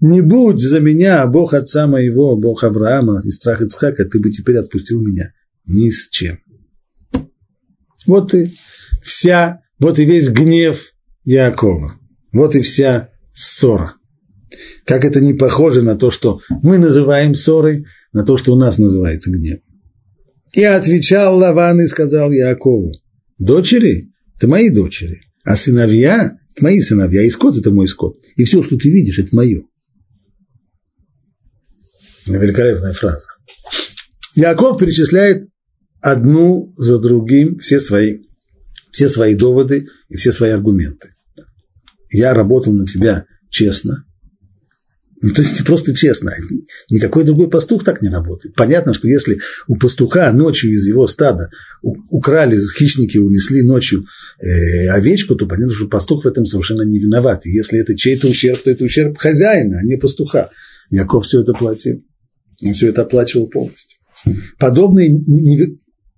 Не 0.00 0.20
будь 0.20 0.60
за 0.60 0.80
меня, 0.80 1.24
Бог 1.28 1.54
отца 1.54 1.86
моего, 1.86 2.36
Бог 2.36 2.64
Авраама 2.64 3.22
и 3.24 3.30
страх 3.30 3.60
Ицхака, 3.60 4.04
ты 4.04 4.18
бы 4.18 4.32
теперь 4.32 4.56
отпустил 4.56 5.00
меня 5.00 5.32
ни 5.64 5.90
с 5.90 6.08
чем. 6.08 6.38
Вот 8.08 8.34
и 8.34 8.52
вся, 9.04 9.60
вот 9.78 10.00
и 10.00 10.04
весь 10.04 10.28
гнев 10.30 10.92
Якова, 11.22 11.94
вот 12.32 12.56
и 12.56 12.62
вся 12.62 13.10
ссора– 13.32 13.94
как 14.84 15.04
это 15.04 15.20
не 15.20 15.34
похоже 15.34 15.82
на 15.82 15.96
то, 15.96 16.10
что 16.10 16.40
мы 16.62 16.78
называем 16.78 17.34
ссорой, 17.34 17.86
на 18.12 18.24
то, 18.24 18.36
что 18.36 18.52
у 18.52 18.56
нас 18.56 18.78
называется 18.78 19.30
гневом. 19.30 19.60
И 20.54 20.62
отвечал 20.62 21.38
Лаван 21.38 21.80
и 21.80 21.86
сказал 21.86 22.30
Якову, 22.30 22.92
дочери– 23.38 24.12
это 24.36 24.48
мои 24.48 24.70
дочери, 24.70 25.18
а 25.44 25.56
сыновья– 25.56 26.36
это 26.54 26.64
мои 26.64 26.80
сыновья, 26.80 27.22
и 27.22 27.30
скот– 27.30 27.56
это 27.58 27.70
мой 27.70 27.88
скот, 27.88 28.16
и 28.36 28.44
все, 28.44 28.62
что 28.62 28.76
ты 28.76 28.90
видишь, 28.90 29.18
это 29.18 29.34
мое. 29.34 29.62
Великолепная 32.26 32.92
фраза. 32.92 33.26
Яков 34.34 34.78
перечисляет 34.78 35.48
одну 36.00 36.72
за 36.76 36.98
другим 36.98 37.58
все 37.58 37.80
свои, 37.80 38.20
все 38.90 39.08
свои 39.08 39.34
доводы 39.34 39.86
и 40.08 40.16
все 40.16 40.32
свои 40.32 40.50
аргументы. 40.50 41.10
Я 42.10 42.34
работал 42.34 42.72
на 42.72 42.86
тебя 42.86 43.26
честно, 43.50 44.04
ну, 45.22 45.30
то 45.30 45.40
есть 45.40 45.64
просто 45.64 45.94
честно, 45.94 46.32
никакой 46.90 47.22
другой 47.22 47.48
пастух 47.48 47.84
так 47.84 48.02
не 48.02 48.08
работает. 48.08 48.56
Понятно, 48.56 48.92
что 48.92 49.06
если 49.06 49.38
у 49.68 49.76
пастуха 49.76 50.32
ночью 50.32 50.72
из 50.72 50.84
его 50.84 51.06
стада 51.06 51.48
украли, 51.80 52.58
хищники 52.76 53.18
унесли 53.18 53.62
ночью 53.62 54.04
э, 54.40 54.88
овечку, 54.88 55.36
то 55.36 55.46
понятно, 55.46 55.72
что 55.72 55.86
пастух 55.86 56.24
в 56.24 56.28
этом 56.28 56.44
совершенно 56.44 56.82
не 56.82 56.98
виноват. 56.98 57.46
И 57.46 57.50
если 57.50 57.80
это 57.80 57.96
чей-то 57.96 58.26
ущерб, 58.26 58.64
то 58.64 58.70
это 58.70 58.84
ущерб 58.84 59.16
хозяина, 59.16 59.78
а 59.78 59.84
не 59.84 59.96
пастуха. 59.96 60.50
Яков 60.90 61.24
все 61.24 61.42
это 61.42 61.52
платил. 61.52 62.02
Он 62.64 62.74
все 62.74 62.88
это 62.88 63.02
оплачивал 63.02 63.48
полностью. 63.48 63.98
Подобная 64.58 65.08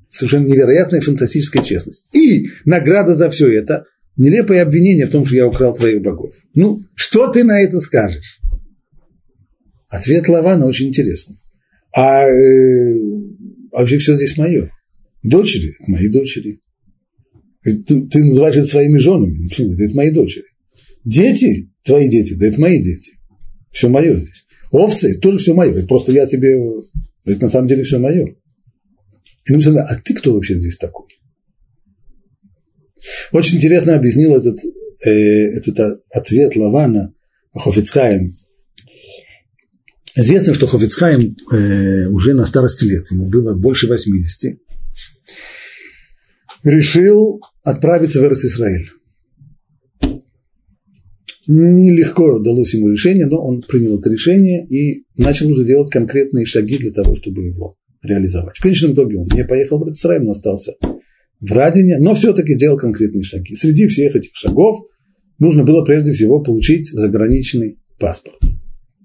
совершенно 0.09 0.47
невероятная 0.47 1.03
фантастическая 1.03 1.63
честность. 1.63 2.07
И 2.15 2.49
награда 2.65 3.15
за 3.15 3.29
все 3.29 3.53
это– 3.53 3.85
нелепое 4.17 4.63
обвинение 4.63 5.07
в 5.07 5.11
том, 5.11 5.25
что 5.27 5.35
я 5.37 5.47
украл 5.47 5.75
твоих 5.75 6.03
богов. 6.03 6.35
Ну, 6.55 6.83
что 6.95 7.29
ты 7.29 7.45
на 7.45 7.61
это 7.61 7.81
скажешь? 7.81 8.41
Ответ 9.95 10.27
Лавана 10.27 10.67
очень 10.67 10.89
интересный. 10.89 11.37
А 11.95 12.25
э, 12.25 12.99
вообще 13.71 13.99
все 13.99 14.17
здесь 14.17 14.37
мое. 14.37 14.73
Дочери– 15.23 15.73
мои 15.87 16.09
дочери. 16.09 16.61
Ты, 17.63 18.09
ты 18.09 18.25
называешь 18.25 18.57
это 18.57 18.67
своими 18.67 18.99
женами. 18.99 19.49
Да 19.57 19.85
это 19.85 19.95
мои 19.95 20.11
дочери. 20.11 20.47
Дети– 21.05 21.71
твои 21.85 22.09
дети. 22.09 22.35
Да 22.35 22.47
это 22.49 22.61
мои 22.61 22.83
дети. 22.83 23.13
Все 23.71 23.89
мое 23.89 24.17
здесь. 24.17 24.47
Овцы– 24.73 25.11
это 25.13 25.21
тоже 25.21 25.39
все 25.39 25.55
мое. 25.55 25.71
Это 25.71 25.87
просто 25.87 26.11
я 26.11 26.27
тебе… 26.27 26.59
Это 27.25 27.43
на 27.43 27.49
самом 27.49 27.69
деле 27.69 27.85
все 27.85 28.01
мое. 28.01 28.35
И 29.47 29.53
написано, 29.53 29.85
а 29.85 29.95
ты 30.03 30.15
кто 30.15 30.35
вообще 30.35 30.57
здесь 30.57 30.77
такой? 30.77 31.07
Очень 33.31 33.59
интересно 33.59 33.95
объяснил 33.95 34.35
этот, 34.35 34.59
э, 35.07 35.11
этот 35.11 36.03
ответ 36.11 36.57
Лавана 36.57 37.15
Хофицхайм 37.53 38.29
Известно, 40.17 40.55
что 40.55 40.69
Хофицхайм 40.69 41.35
э, 41.53 42.07
уже 42.09 42.35
на 42.35 42.45
старости 42.45 42.85
лет, 42.85 43.11
ему 43.11 43.29
было 43.29 43.59
больше 43.59 43.89
80, 43.89 44.59
решил 46.63 47.41
отправиться 47.65 48.21
в 48.21 48.23
Иерусалим. 48.23 48.87
Нелегко 51.47 52.39
далось 52.39 52.75
ему 52.75 52.91
решение, 52.91 53.27
но 53.27 53.45
он 53.45 53.61
принял 53.61 53.99
это 53.99 54.09
решение 54.09 54.67
и 54.67 55.05
начал 55.17 55.51
уже 55.51 55.65
делать 55.65 55.91
конкретные 55.91 56.47
шаги 56.47 56.79
для 56.79 56.93
того, 56.93 57.17
чтобы 57.17 57.45
его 57.45 57.77
реализовать. 58.01 58.57
В 58.57 58.63
конечном 58.63 58.95
итоге 58.95 59.19
он 59.19 59.29
не 59.35 59.45
поехал 59.45 59.79
в 59.79 59.83
Иерусалим, 59.83 60.25
но 60.25 60.31
остался 60.31 60.75
в 61.41 61.53
Радине, 61.53 61.99
но 61.99 62.15
все-таки 62.15 62.57
делал 62.57 62.79
конкретные 62.79 63.25
шаги. 63.25 63.53
Среди 63.55 63.89
всех 63.89 64.15
этих 64.15 64.31
шагов 64.35 64.87
нужно 65.39 65.65
было 65.65 65.85
прежде 65.85 66.13
всего 66.13 66.41
получить 66.41 66.89
заграничный 66.93 67.81
паспорт– 67.99 68.39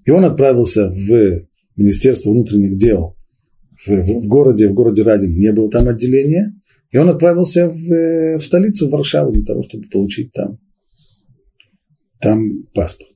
и 0.04 0.10
он 0.10 0.24
отправился 0.24 0.90
в 0.90 1.46
Министерство 1.76 2.30
внутренних 2.30 2.76
дел 2.76 3.16
в, 3.86 3.88
в, 3.88 4.24
в 4.24 4.26
городе, 4.26 4.68
в 4.68 4.74
городе 4.74 5.02
Радин 5.02 5.34
не 5.36 5.52
было 5.52 5.70
там 5.70 5.88
отделения, 5.88 6.54
и 6.90 6.96
он 6.96 7.08
отправился 7.08 7.68
в, 7.68 8.38
в 8.38 8.42
столицу, 8.42 8.88
в 8.88 8.90
Варшаву, 8.90 9.32
для 9.32 9.44
того, 9.44 9.62
чтобы 9.62 9.88
получить 9.88 10.32
там, 10.32 10.58
там 12.20 12.64
паспорт. 12.74 13.10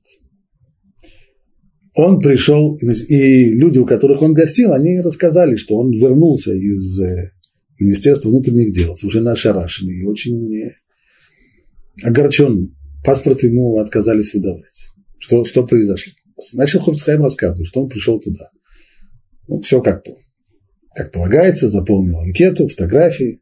Он 1.97 2.20
пришел, 2.20 2.77
и 2.77 3.55
люди, 3.55 3.79
у 3.79 3.87
которых 3.87 4.23
он 4.23 4.35
гостил, 4.35 4.73
они 4.73 5.01
рассказали, 5.01 5.57
что 5.57 5.77
он 5.77 5.92
вернулся 5.92 6.53
из 6.53 7.01
э, 7.01 7.31
Министерства 7.79 8.31
внутренних 8.31 8.73
дел, 8.73 8.97
совершенно 8.97 9.33
ошарашенный 9.33 10.01
и 10.01 10.05
очень 10.05 10.53
э, 10.57 10.73
огорченный. 12.03 12.75
Паспорт 13.05 13.42
ему 13.44 13.79
отказались 13.79 14.35
выдавать. 14.35 14.92
Что, 15.18 15.44
что 15.44 15.64
произошло? 15.64 16.12
Начал 16.55 16.81
Хофицхайм 16.81 17.23
рассказывать, 17.23 17.68
что 17.68 17.83
он 17.83 17.88
пришел 17.88 18.20
туда. 18.20 18.51
Ну, 19.47 19.61
все 19.61 19.81
как, 19.81 20.05
как 20.94 21.12
полагается, 21.12 21.68
заполнил 21.68 22.18
анкету, 22.18 22.68
фотографии. 22.68 23.40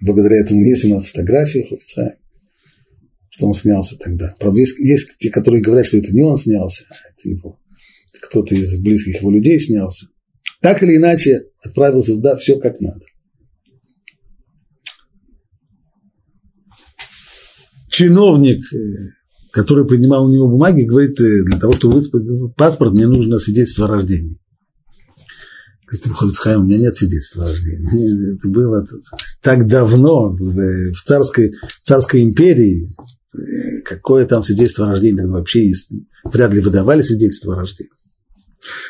Благодаря 0.00 0.40
этому 0.40 0.62
есть 0.62 0.84
у 0.84 0.88
нас 0.88 1.06
фотографии 1.06 1.66
Хофицхайм, 1.68 2.14
что 3.28 3.46
он 3.46 3.54
снялся 3.54 3.98
тогда. 3.98 4.34
Правда, 4.38 4.60
есть, 4.60 4.78
есть 4.78 5.18
те, 5.18 5.30
которые 5.30 5.62
говорят, 5.62 5.86
что 5.86 5.98
это 5.98 6.12
не 6.12 6.22
он 6.22 6.36
снялся, 6.36 6.84
а 6.90 6.94
это 7.12 7.28
его, 7.28 7.58
кто-то 8.20 8.54
из 8.54 8.78
близких 8.78 9.20
его 9.20 9.30
людей 9.30 9.58
снялся. 9.60 10.06
Так 10.62 10.82
или 10.82 10.96
иначе, 10.96 11.46
отправился 11.62 12.14
туда, 12.14 12.36
все 12.36 12.58
как 12.58 12.80
надо. 12.80 13.04
Чиновник 17.90 18.60
э, 18.72 18.78
который 19.50 19.86
принимал 19.86 20.26
у 20.26 20.32
него 20.32 20.48
бумаги, 20.48 20.82
говорит, 20.82 21.18
«Э, 21.20 21.42
для 21.44 21.58
того, 21.58 21.72
чтобы 21.72 21.94
выдать 21.94 22.54
паспорт, 22.56 22.92
мне 22.92 23.06
нужно 23.06 23.38
свидетельство 23.38 23.86
о 23.86 23.88
рождении. 23.88 24.40
Говорит, 25.86 26.16
Хофицхайм, 26.16 26.60
у 26.60 26.64
меня 26.64 26.78
нет 26.78 26.96
свидетельства 26.96 27.44
о 27.44 27.48
рождении. 27.48 28.34
Это 28.36 28.48
было 28.48 28.86
так 29.42 29.66
давно, 29.66 30.30
в 30.30 30.92
царской, 31.04 31.52
царской 31.82 32.22
империи, 32.22 32.90
какое 33.84 34.26
там 34.26 34.42
свидетельство 34.42 34.86
о 34.86 34.90
рождении, 34.90 35.18
тогда 35.18 35.32
вообще 35.32 35.66
есть, 35.66 35.92
вряд 36.24 36.52
ли 36.54 36.60
выдавали 36.60 37.02
свидетельство 37.02 37.54
о 37.54 37.56
рождении. 37.58 37.92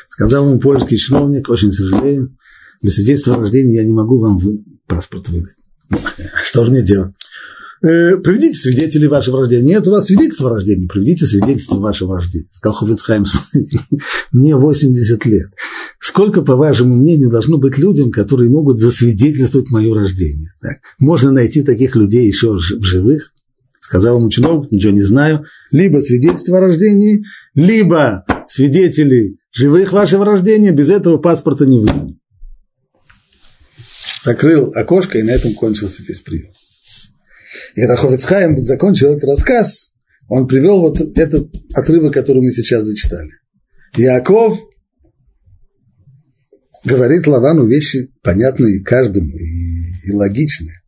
Сказал 0.07 0.47
ему 0.47 0.59
польский 0.59 0.97
чиновник, 0.97 1.49
очень 1.49 1.71
сожалею, 1.71 2.35
без 2.83 2.95
свидетельства 2.95 3.35
о 3.35 3.39
рождении 3.39 3.75
я 3.75 3.83
не 3.83 3.93
могу 3.93 4.19
вам 4.19 4.39
паспорт 4.87 5.29
выдать. 5.29 5.55
А 5.89 6.43
что 6.43 6.63
же 6.65 6.71
мне 6.71 6.81
делать? 6.81 7.13
Э, 7.83 8.17
приведите 8.17 8.59
свидетелей 8.59 9.07
вашего 9.07 9.39
рождения. 9.39 9.73
Нет 9.73 9.87
у 9.87 9.91
вас 9.91 10.05
свидетельства 10.05 10.51
о 10.51 10.53
рождении, 10.53 10.85
приведите 10.85 11.25
свидетельство 11.25 11.77
вашего 11.77 12.17
рождения. 12.17 12.47
Сказал 12.51 12.75
Хофицхайм, 12.75 13.25
мне 14.31 14.55
80 14.55 15.25
лет. 15.25 15.47
Сколько, 15.99 16.43
по 16.43 16.55
вашему 16.55 16.95
мнению, 16.95 17.31
должно 17.31 17.57
быть 17.57 17.79
людям, 17.79 18.11
которые 18.11 18.51
могут 18.51 18.79
засвидетельствовать 18.79 19.71
мое 19.71 19.95
рождение? 19.95 20.49
Так? 20.61 20.77
Можно 20.99 21.31
найти 21.31 21.63
таких 21.63 21.95
людей 21.95 22.27
еще 22.27 22.53
в 22.53 22.59
живых? 22.59 23.33
Сказал 23.79 24.19
ему 24.19 24.29
чиновник, 24.29 24.71
ничего 24.71 24.91
не 24.91 25.01
знаю. 25.01 25.45
Либо 25.71 25.99
свидетельство 25.99 26.59
о 26.59 26.61
рождении, 26.61 27.23
либо 27.55 28.25
свидетели 28.47 29.37
живых 29.51 29.91
вашего 29.91 30.23
рождения, 30.23 30.71
без 30.71 30.91
этого 30.91 31.17
паспорта 31.17 31.65
не 31.65 31.79
выйдут. 31.79 32.15
Закрыл 34.23 34.71
окошко, 34.75 35.17
и 35.17 35.23
на 35.23 35.31
этом 35.31 35.53
кончился 35.55 36.03
весь 36.03 36.19
прием. 36.19 36.51
И 37.75 37.81
когда 37.81 37.95
Хофицхайм 37.95 38.59
закончил 38.59 39.15
этот 39.15 39.29
рассказ, 39.29 39.93
он 40.27 40.47
привел 40.47 40.81
вот 40.81 40.99
этот 41.01 41.53
отрывок, 41.73 42.13
который 42.13 42.41
мы 42.41 42.51
сейчас 42.51 42.83
зачитали. 42.85 43.31
Яков 43.97 44.59
говорит 46.85 47.27
Лавану 47.27 47.67
вещи 47.67 48.11
понятные 48.21 48.81
каждому 48.81 49.37
и, 49.37 50.07
и 50.07 50.11
логичные. 50.11 50.81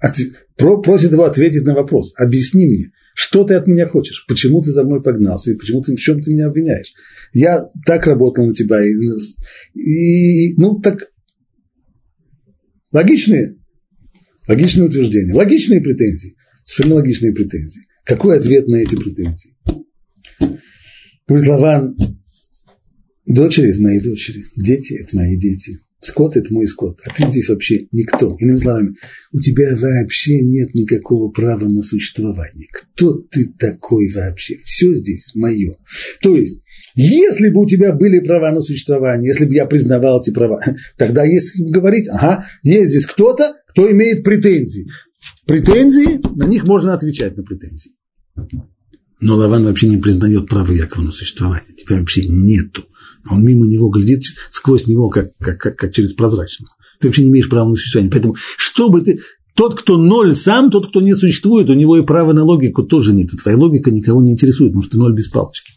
От, 0.00 0.16
про, 0.56 0.80
просит 0.80 1.12
его 1.12 1.24
ответить 1.24 1.64
на 1.64 1.74
вопрос. 1.74 2.14
Объясни 2.16 2.66
мне, 2.66 2.90
что 3.14 3.44
ты 3.44 3.54
от 3.54 3.66
меня 3.66 3.86
хочешь? 3.86 4.24
Почему 4.26 4.62
ты 4.62 4.70
за 4.72 4.84
мной 4.84 5.02
погнался? 5.02 5.50
И 5.50 5.54
почему 5.54 5.82
ты 5.82 5.94
в 5.94 6.00
чем 6.00 6.22
ты 6.22 6.32
меня 6.32 6.46
обвиняешь? 6.46 6.92
Я 7.34 7.66
так 7.84 8.06
работал 8.06 8.46
на 8.46 8.54
тебя. 8.54 8.82
И, 8.82 8.92
и 9.74 10.54
ну, 10.56 10.80
так 10.80 11.10
логичные 12.92 13.59
Логичные 14.50 14.88
утверждения, 14.88 15.32
логичные 15.32 15.80
претензии, 15.80 16.34
совершенно 16.64 16.96
логичные 16.96 17.32
претензии. 17.32 17.82
Какой 18.04 18.36
ответ 18.36 18.66
на 18.66 18.82
эти 18.82 18.96
претензии? 18.96 19.54
Говорит 21.28 21.48
Лаван, 21.48 21.96
дочери– 23.26 23.70
это 23.70 23.80
мои 23.80 24.00
дочери, 24.00 24.42
дети– 24.56 24.94
это 25.00 25.16
мои 25.16 25.38
дети, 25.38 25.78
скот– 26.00 26.36
это 26.36 26.52
мой 26.52 26.66
скот, 26.66 26.98
а 27.06 27.14
ты 27.14 27.30
здесь 27.30 27.48
вообще 27.48 27.86
никто. 27.92 28.36
Иными 28.40 28.56
словами, 28.56 28.96
у 29.32 29.38
тебя 29.38 29.76
вообще 29.76 30.40
нет 30.40 30.74
никакого 30.74 31.30
права 31.30 31.68
на 31.68 31.80
существование. 31.80 32.66
Кто 32.72 33.12
ты 33.12 33.52
такой 33.56 34.12
вообще? 34.12 34.56
Все 34.64 34.92
здесь 34.94 35.30
мое. 35.36 35.76
То 36.22 36.34
есть, 36.34 36.60
если 36.96 37.50
бы 37.50 37.60
у 37.60 37.68
тебя 37.68 37.92
были 37.92 38.18
права 38.18 38.50
на 38.50 38.60
существование, 38.60 39.28
если 39.28 39.44
бы 39.44 39.54
я 39.54 39.66
признавал 39.66 40.20
эти 40.20 40.32
права, 40.32 40.60
тогда 40.98 41.22
если 41.22 41.62
говорить, 41.62 42.08
ага, 42.08 42.44
есть 42.64 42.90
здесь 42.90 43.06
кто-то, 43.06 43.54
кто 43.70 43.90
имеет 43.90 44.24
претензии. 44.24 44.90
Претензии, 45.46 46.20
на 46.36 46.44
них 46.44 46.66
можно 46.66 46.94
отвечать 46.94 47.36
на 47.36 47.42
претензии. 47.42 47.92
Но 49.20 49.36
Лаван 49.36 49.64
вообще 49.64 49.88
не 49.88 49.98
признает 49.98 50.48
право 50.48 50.72
Якова 50.72 51.04
на 51.04 51.10
существование. 51.10 51.74
Тебя 51.76 51.98
вообще 51.98 52.22
нету. 52.26 52.84
Он 53.30 53.44
мимо 53.44 53.66
него 53.66 53.90
глядит 53.90 54.24
сквозь 54.50 54.86
него, 54.86 55.08
как, 55.08 55.28
как, 55.38 55.58
как, 55.58 55.76
как 55.76 55.92
через 55.92 56.14
прозрачного. 56.14 56.72
Ты 57.00 57.08
вообще 57.08 57.22
не 57.22 57.28
имеешь 57.28 57.48
права 57.48 57.68
на 57.68 57.76
существование. 57.76 58.10
Поэтому, 58.10 58.36
чтобы 58.56 59.02
ты... 59.02 59.18
Тот, 59.54 59.78
кто 59.78 59.98
ноль 59.98 60.34
сам, 60.34 60.70
тот, 60.70 60.88
кто 60.88 61.02
не 61.02 61.14
существует, 61.14 61.68
у 61.68 61.74
него 61.74 61.98
и 61.98 62.02
права 62.02 62.32
на 62.32 62.44
логику 62.44 62.82
тоже 62.82 63.12
нет. 63.12 63.34
И 63.34 63.36
твоя 63.36 63.58
логика 63.58 63.90
никого 63.90 64.22
не 64.22 64.32
интересует, 64.32 64.70
потому 64.70 64.84
что 64.84 64.92
ты 64.92 64.98
ноль 64.98 65.14
без 65.14 65.28
палочки. 65.28 65.70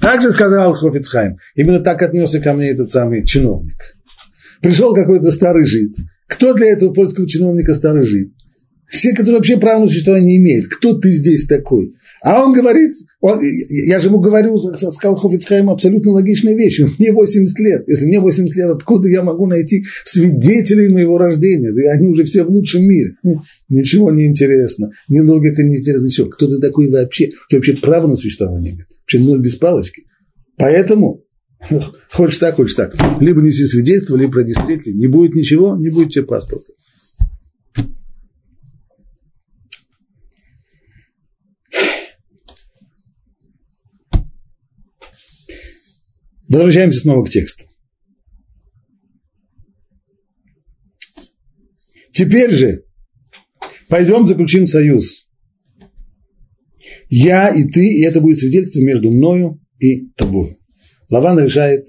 Также 0.00 0.30
сказал 0.30 0.74
Хофицхайм, 0.74 1.38
именно 1.56 1.80
так 1.80 2.02
отнесся 2.02 2.38
ко 2.40 2.52
мне 2.52 2.70
этот 2.70 2.90
самый 2.90 3.24
чиновник. 3.24 3.96
Пришел 4.60 4.94
какой-то 4.94 5.32
старый 5.32 5.64
жид, 5.64 5.94
кто 6.26 6.54
для 6.54 6.68
этого 6.68 6.92
польского 6.92 7.28
чиновника 7.28 7.74
старый 7.74 8.06
жид? 8.06 8.32
Все, 8.88 9.12
которые 9.12 9.36
вообще 9.36 9.56
права 9.56 9.80
на 9.80 9.88
существование 9.88 10.36
не 10.36 10.42
имеют. 10.42 10.68
Кто 10.68 10.94
ты 10.98 11.10
здесь 11.10 11.46
такой? 11.46 11.94
А 12.22 12.42
он 12.42 12.54
говорит, 12.54 12.92
он, 13.20 13.38
я 13.86 14.00
же 14.00 14.08
ему 14.08 14.18
говорю, 14.18 14.56
сказал 14.56 15.14
Хофицхайм 15.16 15.68
абсолютно 15.68 16.12
логичная 16.12 16.54
вещь. 16.54 16.80
Мне 16.98 17.12
80 17.12 17.58
лет. 17.58 17.84
Если 17.86 18.06
мне 18.06 18.18
80 18.18 18.56
лет, 18.56 18.70
откуда 18.70 19.08
я 19.08 19.22
могу 19.22 19.46
найти 19.46 19.84
свидетелей 20.06 20.88
моего 20.88 21.18
рождения? 21.18 21.70
Да 21.72 21.92
они 21.92 22.08
уже 22.08 22.24
все 22.24 22.44
в 22.44 22.48
лучшем 22.48 22.82
мире. 22.82 23.12
Ничего 23.68 24.10
не 24.10 24.26
интересно. 24.26 24.90
Ни 25.08 25.20
логика 25.20 25.62
не 25.62 25.76
интересна. 25.76 26.06
Ничего. 26.06 26.30
Кто 26.30 26.46
ты 26.46 26.60
такой 26.60 26.88
вообще? 26.88 27.26
У 27.26 27.50
тебя 27.50 27.58
вообще 27.58 27.76
права 27.76 28.06
на 28.06 28.16
существование 28.16 28.72
нет. 28.72 28.86
Вообще 29.02 29.18
ноль 29.18 29.42
без 29.42 29.56
палочки. 29.56 30.04
Поэтому 30.56 31.23
Хочешь 32.10 32.38
так, 32.38 32.56
хочешь 32.56 32.74
так. 32.74 32.94
Либо 33.20 33.40
неси 33.40 33.66
свидетельство, 33.66 34.16
либо 34.16 34.32
продистритли. 34.32 34.92
Не 34.92 35.06
будет 35.06 35.34
ничего, 35.34 35.76
не 35.76 35.90
будет 35.90 36.10
тебе 36.10 36.24
паспорта. 36.24 36.72
Возвращаемся 46.48 47.00
снова 47.00 47.24
к 47.24 47.30
тексту. 47.30 47.64
Теперь 52.12 52.52
же 52.52 52.84
пойдем 53.88 54.26
заключим 54.26 54.66
союз. 54.66 55.26
Я 57.08 57.48
и 57.48 57.64
ты, 57.64 57.84
и 57.84 58.04
это 58.04 58.20
будет 58.20 58.38
свидетельство 58.38 58.80
между 58.80 59.10
мною 59.10 59.60
и 59.80 60.10
тобой. 60.10 60.58
Лаван 61.14 61.38
решает 61.38 61.86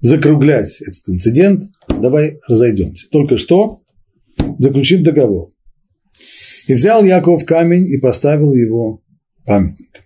закруглять 0.00 0.80
этот 0.80 1.08
инцидент, 1.08 1.62
давай 1.88 2.40
разойдемся. 2.48 3.06
Только 3.12 3.36
что 3.36 3.82
заключим 4.58 5.04
договор. 5.04 5.52
И 6.66 6.74
взял 6.74 7.04
Яков 7.04 7.44
камень 7.44 7.86
и 7.86 7.98
поставил 7.98 8.52
его 8.52 9.04
памятником. 9.46 10.02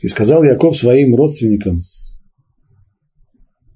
И 0.00 0.08
сказал 0.08 0.42
Яков 0.42 0.78
своим 0.78 1.14
родственникам, 1.14 1.76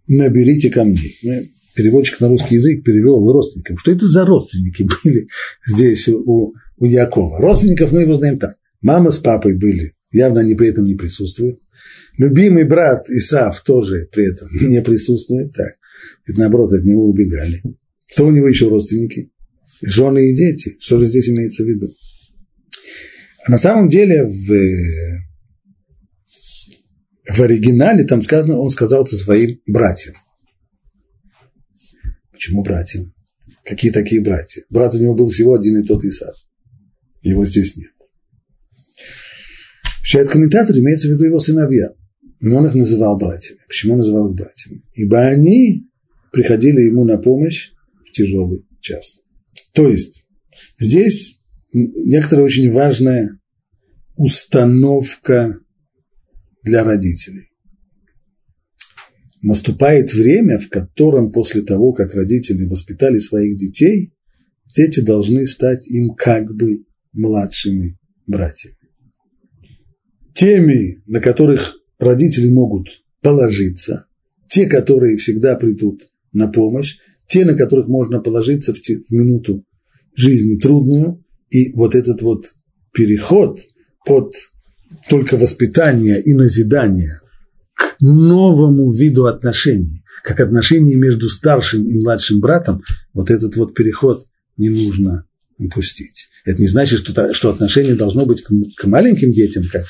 наберите 0.07 0.71
камней. 0.71 1.15
Ну, 1.23 1.43
переводчик 1.77 2.21
на 2.21 2.29
русский 2.29 2.55
язык 2.55 2.85
перевел 2.85 3.31
родственникам. 3.31 3.77
Что 3.77 3.93
это 3.93 4.07
за 4.07 4.25
родственники 4.25 4.89
были 5.05 5.29
здесь 5.67 6.09
у, 6.09 6.55
у 6.79 6.85
Якова? 6.87 7.39
Родственников 7.39 7.93
мы 7.93 8.01
его 8.01 8.15
знаем 8.15 8.39
так. 8.39 8.57
Мама 8.81 9.11
с 9.11 9.19
папой 9.19 9.59
были, 9.59 9.93
явно 10.11 10.41
они 10.41 10.55
при 10.55 10.69
этом 10.69 10.87
не 10.87 10.95
присутствуют. 10.95 11.62
Любимый 12.19 12.65
брат 12.65 13.09
Исав 13.09 13.63
тоже 13.63 14.09
при 14.13 14.31
этом 14.31 14.49
не 14.69 14.83
присутствует. 14.83 15.53
Так, 15.53 15.77
это 16.27 16.41
наоборот, 16.41 16.73
от 16.73 16.85
него 16.85 17.09
убегали. 17.09 17.63
Кто 18.13 18.27
у 18.27 18.31
него 18.31 18.49
еще 18.49 18.69
родственники? 18.69 19.31
Жены 19.83 20.31
и 20.31 20.37
дети. 20.37 20.77
Что 20.81 21.01
же 21.01 21.07
здесь 21.07 21.31
имеется 21.31 21.65
в 21.65 21.67
виду? 21.67 21.89
А 23.45 23.51
на 23.51 23.59
самом 23.59 23.89
деле 23.89 24.25
в, 24.25 24.49
в 27.29 27.41
оригинале 27.41 28.05
там 28.05 28.23
сказано, 28.23 28.59
он 28.59 28.71
сказал 28.71 29.05
это 29.05 29.17
своим 29.17 29.61
братьям. 29.67 30.15
Почему 32.31 32.63
братьям? 32.63 33.13
Какие 33.65 33.91
такие 33.91 34.21
братья? 34.21 34.63
Брат 34.71 34.95
у 34.95 34.99
него 34.99 35.15
был 35.15 35.31
всего 35.31 35.55
один 35.55 35.79
и 35.79 35.87
тот 35.87 36.05
Исав. 36.05 36.37
Его 37.23 37.47
здесь 37.47 37.77
нет. 37.77 37.93
Считает 40.05 40.29
комментатор, 40.29 40.77
имеется 40.77 41.09
в 41.09 41.13
виду 41.13 41.25
его 41.25 41.41
сыновья. 41.41 41.93
Но 42.43 42.57
он 42.57 42.67
их 42.67 42.75
называл 42.75 43.17
братьями. 43.17 43.61
Почему 43.69 43.97
называл 43.97 44.31
их 44.31 44.37
братьями? 44.37 44.83
Ибо 44.95 45.21
они 45.21 45.87
приходили 46.33 46.81
ему 46.81 47.05
на 47.05 47.17
помощь 47.17 47.71
в 48.05 48.11
тяжелый 48.11 48.67
час. 48.81 49.21
То 49.73 49.89
есть 49.89 50.25
здесь 50.77 51.39
некоторая 51.73 52.45
очень 52.45 52.73
важная 52.73 53.39
установка 54.17 55.61
для 56.65 56.83
родителей. 56.83 57.45
Наступает 59.41 60.13
время, 60.13 60.59
в 60.59 60.69
котором 60.69 61.31
после 61.31 61.63
того, 61.63 61.93
как 61.93 62.13
родители 62.13 62.65
воспитали 62.65 63.19
своих 63.19 63.57
детей, 63.57 64.15
дети 64.75 64.99
должны 64.99 65.47
стать 65.47 65.87
им 65.87 66.15
как 66.17 66.53
бы 66.53 66.87
младшими 67.13 67.99
братьями. 68.27 68.77
Теми, 70.35 71.03
на 71.07 71.21
которых 71.21 71.77
родители 72.03 72.49
могут 72.49 72.89
положиться, 73.23 74.07
те, 74.49 74.67
которые 74.67 75.17
всегда 75.17 75.57
придут 75.57 76.09
на 76.33 76.49
помощь, 76.49 76.99
те, 77.27 77.45
на 77.45 77.55
которых 77.55 77.89
можно 77.89 78.21
положиться 78.21 78.75
в, 78.75 78.81
те, 78.81 78.99
в 78.99 79.11
минуту 79.11 79.65
жизни 80.15 80.59
трудную, 80.59 81.25
и 81.51 81.73
вот 81.75 81.95
этот 81.95 82.23
вот 82.23 82.53
переход 82.93 83.61
от 84.07 84.35
только 85.09 85.37
воспитания 85.37 86.21
и 86.21 86.35
назидания 86.35 87.21
к 87.75 87.97
новому 88.01 88.93
виду 88.93 89.27
отношений, 89.27 90.03
как 90.23 90.41
отношения 90.41 90.97
между 90.97 91.29
старшим 91.29 91.87
и 91.87 91.95
младшим 91.95 92.41
братом, 92.41 92.83
вот 93.15 93.31
этот 93.31 93.57
вот 93.57 93.75
переход 93.75 94.27
не 94.57 94.69
нужно 94.69 95.27
упустить. 95.59 96.29
Это 96.45 96.61
не 96.61 96.69
значит, 96.69 97.01
что, 97.01 97.33
что 97.33 97.51
отношение 97.51 97.95
должно 97.95 98.27
быть 98.27 98.43
к, 98.43 98.51
к 98.77 98.85
маленьким 98.85 99.33
детям, 99.33 99.63
как, 99.71 99.85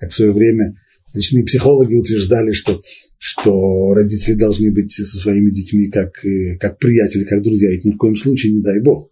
как 0.00 0.10
в 0.10 0.14
свое 0.14 0.32
время 0.32 0.74
различные 1.06 1.44
психологи 1.44 1.94
утверждали, 1.94 2.52
что, 2.52 2.80
что 3.18 3.94
родители 3.94 4.34
должны 4.34 4.72
быть 4.72 4.92
со 4.92 5.18
своими 5.18 5.50
детьми 5.50 5.88
как, 5.88 6.12
как 6.60 6.78
приятели, 6.78 7.24
как 7.24 7.42
друзья. 7.42 7.72
Это 7.72 7.88
ни 7.88 7.92
в 7.92 7.96
коем 7.96 8.16
случае 8.16 8.52
не 8.52 8.62
дай 8.62 8.80
бог. 8.80 9.10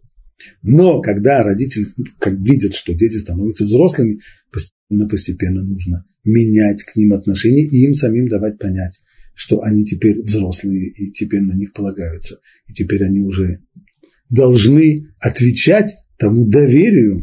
Но 0.63 1.01
когда 1.01 1.43
родители 1.43 1.85
как 2.19 2.35
видят, 2.35 2.75
что 2.75 2.95
дети 2.95 3.17
становятся 3.17 3.65
взрослыми, 3.65 4.21
постепенно-постепенно 4.51 5.63
нужно 5.63 6.05
менять 6.25 6.83
к 6.83 6.97
ним 6.97 7.13
отношения 7.13 7.65
и 7.65 7.85
им 7.85 7.95
самим 7.95 8.29
давать 8.29 8.59
понять, 8.59 9.01
что 9.35 9.63
они 9.63 9.85
теперь 9.85 10.23
взрослые 10.23 10.89
и 10.89 11.13
теперь 11.13 11.43
на 11.43 11.55
них 11.55 11.73
полагаются. 11.73 12.39
И 12.67 12.73
теперь 12.73 13.05
они 13.05 13.21
уже 13.21 13.61
должны 14.29 15.09
отвечать 15.21 15.95
тому 16.19 16.47
доверию, 16.47 17.23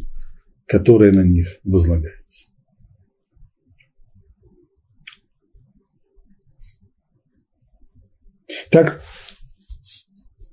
которое 0.65 1.11
на 1.11 1.23
них 1.23 1.59
возлагается. 1.63 2.48
Так, 8.71 9.01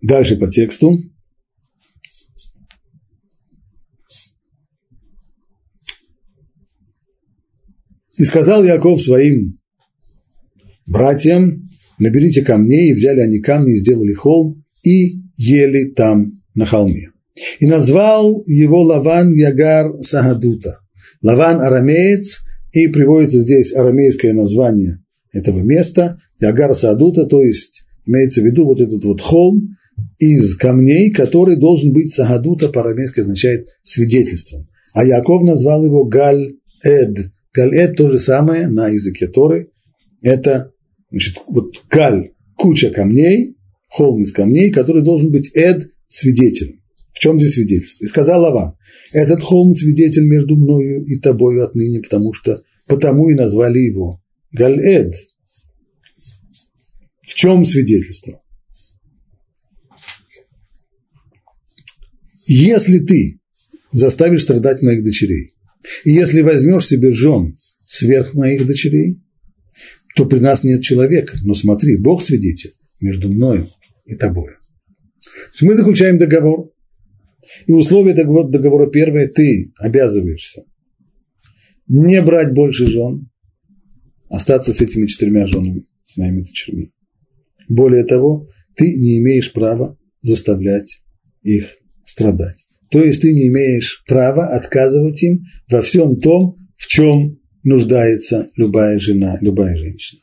дальше 0.03 0.37
по 0.37 0.51
тексту. 0.51 0.99
И 8.19 8.25
сказал 8.25 8.65
Яков 8.65 9.03
своим 9.03 9.59
братьям, 10.87 11.65
наберите 11.99 12.43
камней, 12.43 12.91
и 12.91 12.95
взяли 12.95 13.21
они 13.21 13.41
камни, 13.41 13.73
и 13.73 13.77
сделали 13.77 14.15
холм, 14.15 14.65
и 14.85 15.11
ели 15.37 15.91
там 15.91 16.33
на 16.55 16.65
холме. 16.65 17.11
И 17.61 17.67
назвал 17.67 18.43
его 18.47 18.83
Лаван 18.83 19.35
Ягар 19.35 20.03
Сагадута. 20.03 20.81
Лаван 21.21 21.61
арамеец, 21.61 22.41
и 22.73 22.89
приводится 22.89 23.41
здесь 23.41 23.75
арамейское 23.75 24.33
название 24.33 25.05
этого 25.33 25.61
места, 25.61 26.19
Ягар 26.41 26.75
Сагадута, 26.75 27.27
то 27.27 27.43
есть 27.43 27.86
имеется 28.07 28.41
в 28.41 28.45
виду 28.45 28.65
вот 28.65 28.81
этот 28.81 29.05
вот 29.05 29.21
холм 29.21 29.77
из 30.19 30.57
камней, 30.57 31.11
который 31.11 31.57
должен 31.57 31.93
быть 31.93 32.13
Сагадута, 32.13 32.69
по-арамейски 32.69 33.21
означает 33.21 33.69
свидетельством. 33.83 34.67
А 34.95 35.05
Яков 35.05 35.43
назвал 35.43 35.85
его 35.85 36.07
Галь-Эд, 36.07 37.31
Галь-эд 37.53 37.97
то 37.97 38.11
же 38.11 38.19
самое 38.19 38.67
на 38.69 38.89
языке 38.89 39.29
Торы. 39.29 39.71
Это, 40.23 40.73
значит, 41.11 41.37
вот 41.49 41.83
каль, 41.89 42.33
куча 42.57 42.91
камней, 42.91 43.57
холм 43.89 44.21
из 44.21 44.33
камней, 44.33 44.71
который 44.71 45.03
должен 45.03 45.31
быть 45.31 45.51
эд 45.55 45.91
свидетелем. 46.09 46.81
В 47.13 47.19
чем 47.19 47.41
здесь 47.41 47.55
свидетельство? 47.55 48.05
И 48.05 48.09
сказал 48.09 48.43
Лаван, 48.43 48.75
этот 49.13 49.43
холм 49.43 49.73
свидетель 49.73 50.27
между 50.27 50.57
мною 50.57 51.03
и 51.05 51.19
тобою 51.19 51.65
отныне, 51.65 52.01
потому 52.01 52.33
что 52.35 52.61
потому 52.89 53.31
и 53.31 53.35
назвали 53.35 53.79
его 53.79 54.21
Галь-эд. 54.53 55.15
Чем 57.37 57.67
свидетельство? 57.67 58.43
Если 62.47 62.99
ты 63.01 63.41
заставишь 63.93 64.43
страдать 64.43 64.81
моих 64.81 65.05
дочерей, 65.05 65.55
и 66.05 66.13
если 66.13 66.41
возьмешь 66.41 66.87
себе 66.87 67.13
жен 67.13 67.55
сверх 67.85 68.33
моих 68.33 68.67
дочерей, 68.67 69.23
то 70.15 70.25
при 70.25 70.39
нас 70.39 70.65
нет 70.65 70.83
человека. 70.83 71.37
Но 71.43 71.53
смотри, 71.53 71.99
Бог 71.99 72.25
свидетель 72.25 72.73
между 73.03 73.31
мною 73.31 73.69
и 74.07 74.15
тобой. 74.15 74.53
Мы 75.61 75.75
заключаем 75.75 76.17
договор. 76.17 76.73
И 77.67 77.73
условие 77.73 78.15
договора, 78.15 78.49
договора 78.49 78.91
первое, 78.91 79.29
ты 79.29 79.75
обязываешься 79.79 80.65
не 81.87 82.23
брать 82.23 82.53
больше 82.55 82.87
жен, 82.87 83.31
остаться 84.31 84.73
с 84.73 84.81
этими 84.81 85.07
четырьмя 85.07 85.47
женами, 85.47 85.85
с 86.07 86.17
моими 86.17 86.41
дочерьми. 86.41 86.96
Более 87.69 88.05
того, 88.05 88.49
ты 88.77 88.85
не 88.85 89.19
имеешь 89.19 89.53
права 89.53 89.97
заставлять 90.23 91.03
их 91.43 91.77
страдать. 92.05 92.65
То 92.91 93.03
есть 93.03 93.21
ты 93.21 93.33
не 93.33 93.49
имеешь 93.49 94.03
права 94.07 94.49
отказывать 94.49 95.23
им 95.23 95.45
во 95.71 95.83
всем 95.83 96.19
том, 96.21 96.57
в 96.77 96.87
чем 96.87 97.39
нуждается 97.63 98.49
любая 98.57 98.99
жена, 98.99 99.39
любая 99.41 99.77
женщина. 99.77 100.21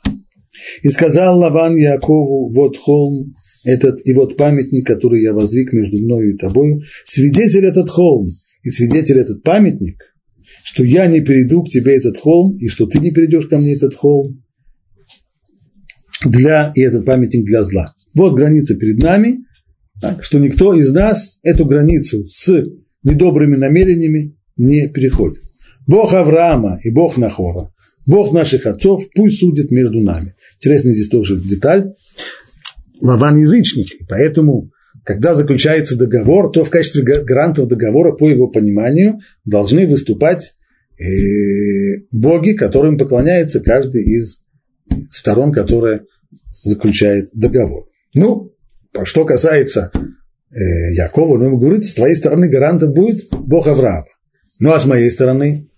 И 0.81 0.89
сказал 0.89 1.39
Лаван 1.39 1.75
Якову, 1.75 2.53
вот 2.53 2.77
холм 2.77 3.33
этот, 3.65 4.05
и 4.05 4.13
вот 4.13 4.37
памятник, 4.37 4.85
который 4.85 5.21
я 5.21 5.33
воздвиг 5.33 5.73
между 5.73 5.97
мною 5.97 6.33
и 6.33 6.37
тобою, 6.37 6.83
свидетель 7.03 7.65
этот 7.65 7.89
холм 7.89 8.27
и 8.61 8.69
свидетель 8.69 9.17
этот 9.17 9.43
памятник, 9.43 9.97
что 10.63 10.83
я 10.83 11.07
не 11.07 11.21
перейду 11.21 11.63
к 11.63 11.69
тебе 11.69 11.97
этот 11.97 12.17
холм, 12.17 12.57
и 12.57 12.67
что 12.67 12.85
ты 12.85 12.99
не 12.99 13.11
перейдешь 13.11 13.47
ко 13.47 13.57
мне 13.57 13.73
этот 13.73 13.95
холм, 13.95 14.42
для, 16.25 16.71
и 16.75 16.81
этот 16.81 17.05
памятник 17.05 17.45
для 17.45 17.63
зла. 17.63 17.93
Вот 18.15 18.35
граница 18.35 18.75
перед 18.75 19.01
нами, 19.01 19.39
так, 20.01 20.23
что 20.23 20.39
никто 20.39 20.73
из 20.73 20.91
нас 20.91 21.39
эту 21.43 21.65
границу 21.65 22.25
с 22.27 22.63
недобрыми 23.03 23.55
намерениями 23.55 24.35
не 24.57 24.87
переходит. 24.89 25.41
Бог 25.87 26.13
Авраама 26.13 26.79
и 26.83 26.91
Бог 26.91 27.17
Нахора, 27.17 27.69
Бог 28.05 28.33
наших 28.33 28.65
отцов, 28.65 29.03
пусть 29.15 29.39
судит 29.39 29.71
между 29.71 30.01
нами. 30.01 30.35
Интересная 30.57 30.93
здесь 30.93 31.09
тоже 31.09 31.39
деталь. 31.39 31.93
Лаван 33.01 33.37
язычник, 33.37 34.07
поэтому, 34.07 34.71
когда 35.03 35.35
заключается 35.35 35.97
договор, 35.97 36.51
то 36.51 36.63
в 36.63 36.69
качестве 36.69 37.01
гарантов 37.01 37.67
договора, 37.67 38.13
по 38.13 38.29
его 38.29 38.47
пониманию, 38.47 39.19
должны 39.43 39.87
выступать 39.87 40.55
э, 40.97 42.05
боги, 42.11 42.53
которым 42.53 42.97
поклоняется 42.97 43.59
каждый 43.59 44.03
из 44.03 44.39
сторон, 45.11 45.51
которая 45.51 46.03
заключает 46.63 47.29
договор. 47.33 47.87
Ну, 48.15 48.51
что 49.03 49.25
касается 49.25 49.91
э, 50.51 50.93
Якова, 50.95 51.37
ну, 51.37 51.45
ему 51.45 51.57
говорит, 51.57 51.85
с 51.85 51.93
твоей 51.93 52.15
стороны 52.15 52.49
гарантом 52.49 52.93
будет 52.93 53.23
Бог 53.31 53.67
Авраама. 53.67 54.05
Ну, 54.59 54.71
а 54.71 54.79
с 54.79 54.85
моей 54.85 55.09
стороны, 55.09 55.69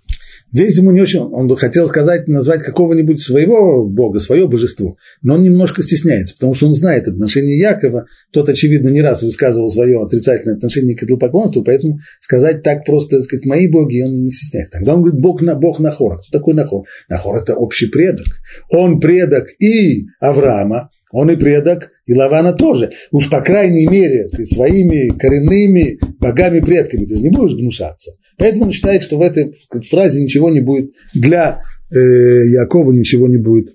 здесь 0.56 0.78
ему 0.78 0.92
не 0.92 1.02
очень, 1.02 1.20
он 1.20 1.48
бы 1.48 1.58
хотел 1.58 1.88
сказать, 1.88 2.28
назвать 2.28 2.64
какого-нибудь 2.64 3.22
своего 3.22 3.86
Бога, 3.86 4.20
свое 4.20 4.48
божество, 4.48 4.98
но 5.22 5.36
он 5.36 5.44
немножко 5.44 5.84
стесняется, 5.84 6.36
потому 6.36 6.56
что 6.56 6.68
он 6.68 6.74
знает 6.74 7.08
отношение 7.08 7.60
Якова, 7.60 8.06
тот, 8.32 8.48
очевидно, 8.48 8.90
не 8.90 9.02
раз 9.02 9.22
высказывал 9.22 9.70
свое 9.70 10.02
отрицательное 10.02 10.56
отношение 10.56 10.96
к 10.96 11.04
идолопоклонству, 11.04 11.64
поэтому 11.64 12.00
сказать 12.22 12.64
так 12.64 12.86
просто, 12.86 13.18
так 13.18 13.26
сказать, 13.26 13.46
мои 13.46 13.68
боги, 13.68 14.02
он 14.02 14.14
не 14.14 14.32
стесняется. 14.32 14.78
Тогда 14.78 14.96
он 14.96 15.02
говорит, 15.02 15.20
Бог, 15.20 15.42
на, 15.42 15.56
Бог 15.56 15.80
Нахора. 15.80 16.18
Кто 16.18 16.38
такой 16.38 16.54
Нахор? 16.54 16.86
Нахор– 17.10 17.36
это 17.42 17.56
общий 17.56 17.88
предок. 17.88 18.28
Он 18.72 19.00
предок 19.00 19.48
и 19.60 20.06
Авраама, 20.20 20.90
он 21.16 21.32
и 21.32 21.38
предок, 21.38 21.92
и 22.06 22.14
Лавана 22.14 22.52
тоже. 22.52 22.92
Уж 23.12 23.30
по 23.30 23.40
крайней 23.40 23.88
мере 23.88 24.30
своими 24.30 25.18
коренными 25.18 25.98
богами-предками 26.20 27.06
ты 27.06 27.16
же 27.16 27.22
не 27.22 27.30
будешь 27.30 27.56
гнушаться. 27.56 28.12
Поэтому 28.38 28.66
он 28.66 28.72
считает, 28.74 29.02
что 29.02 29.18
в 29.18 29.22
этой 29.22 29.56
фразе 29.90 30.22
ничего 30.22 30.50
не 30.50 30.60
будет, 30.60 30.92
для 31.14 31.62
э, 31.90 31.98
Якова 31.98 32.92
ничего 32.92 33.30
не 33.30 33.38
будет 33.38 33.70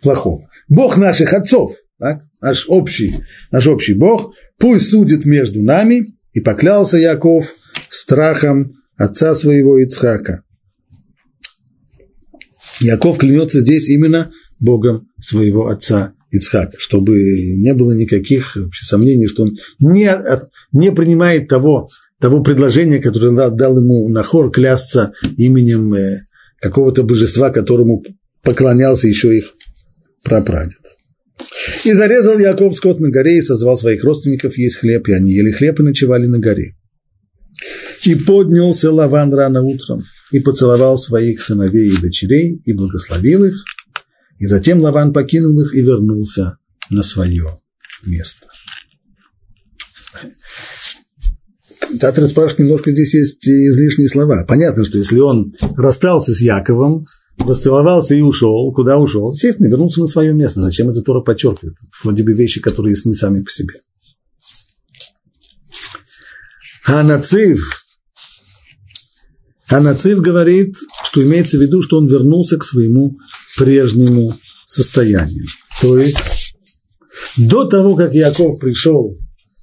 плохого. 0.00 0.48
Бог 0.68 0.96
наших 0.96 1.34
отцов, 1.34 1.74
так, 1.98 2.22
наш, 2.40 2.66
общий, 2.68 3.14
наш 3.50 3.66
общий 3.66 3.94
Бог, 3.94 4.34
пусть 4.56 4.88
судит 4.90 5.24
между 5.24 5.62
нами, 5.62 6.14
и 6.34 6.40
поклялся 6.40 6.98
Яков 6.98 7.52
страхом 7.88 8.74
отца 8.96 9.34
своего 9.34 9.82
Ицхака. 9.82 10.44
Яков 12.78 13.18
клянется 13.18 13.60
здесь 13.60 13.88
именно 13.88 14.30
Богом 14.60 15.08
своего 15.18 15.66
отца 15.66 16.12
Ицхака, 16.30 16.76
чтобы 16.78 17.14
не 17.56 17.72
было 17.74 17.92
никаких 17.92 18.56
сомнений, 18.72 19.28
что 19.28 19.44
он 19.44 19.56
не, 19.78 20.10
не 20.72 20.92
принимает 20.92 21.48
того, 21.48 21.88
того 22.20 22.42
предложения, 22.42 22.98
которое 22.98 23.50
дал 23.50 23.78
ему 23.78 24.08
Нахор, 24.08 24.50
клясться 24.50 25.12
именем 25.36 25.94
э, 25.94 26.26
какого-то 26.60 27.04
божества, 27.04 27.50
которому 27.50 28.02
поклонялся 28.42 29.08
еще 29.08 29.36
их 29.36 29.52
прапрадед. 30.24 30.80
И 31.84 31.92
зарезал 31.92 32.38
Яков 32.38 32.74
скот 32.74 32.98
на 32.98 33.10
горе 33.10 33.38
и 33.38 33.42
созвал 33.42 33.76
своих 33.76 34.02
родственников 34.02 34.56
есть 34.56 34.76
хлеб, 34.76 35.08
и 35.08 35.12
они 35.12 35.32
ели 35.32 35.52
хлеб 35.52 35.78
и 35.80 35.82
ночевали 35.82 36.26
на 36.26 36.38
горе. 36.38 36.74
И 38.04 38.14
поднялся 38.14 38.90
Лаван 38.90 39.32
рано 39.32 39.62
утром, 39.62 40.04
и 40.32 40.40
поцеловал 40.40 40.96
своих 40.96 41.42
сыновей 41.42 41.90
и 41.90 42.00
дочерей, 42.00 42.60
и 42.64 42.72
благословил 42.72 43.44
их, 43.44 43.62
и 44.38 44.46
затем 44.46 44.80
Лаван 44.80 45.12
покинул 45.12 45.60
их 45.60 45.74
и 45.74 45.80
вернулся 45.80 46.58
на 46.90 47.02
свое 47.02 47.60
место. 48.04 48.46
Татар 52.00 52.26
спрашивает, 52.28 52.58
немножко 52.60 52.90
здесь 52.90 53.14
есть 53.14 53.46
излишние 53.46 54.08
слова. 54.08 54.44
Понятно, 54.46 54.84
что 54.84 54.98
если 54.98 55.18
он 55.20 55.54
расстался 55.76 56.34
с 56.34 56.40
Яковом, 56.40 57.06
расцеловался 57.38 58.14
и 58.14 58.20
ушел. 58.20 58.72
Куда 58.74 58.98
ушел? 58.98 59.32
Естественно, 59.32 59.68
вернулся 59.68 60.00
на 60.00 60.06
свое 60.06 60.32
место. 60.32 60.60
Зачем 60.60 60.90
это 60.90 61.02
Тора 61.02 61.20
подчеркивает? 61.20 61.76
Вроде 62.02 62.22
бы 62.22 62.32
вещи, 62.32 62.60
которые 62.60 62.92
ясны 62.92 63.14
сами 63.14 63.42
по 63.42 63.50
себе. 63.50 63.74
Ханацив. 66.82 67.58
Ханацив 69.66 70.20
говорит, 70.20 70.76
что 71.04 71.22
имеется 71.22 71.58
в 71.58 71.60
виду, 71.60 71.82
что 71.82 71.98
он 71.98 72.06
вернулся 72.06 72.56
к 72.56 72.64
своему 72.64 73.16
прежнему 73.56 74.34
состоянию. 74.64 75.44
То 75.80 75.98
есть 75.98 76.56
до 77.36 77.64
того, 77.64 77.94
как 77.94 78.14
Яков 78.14 78.58
пришел 78.58 79.16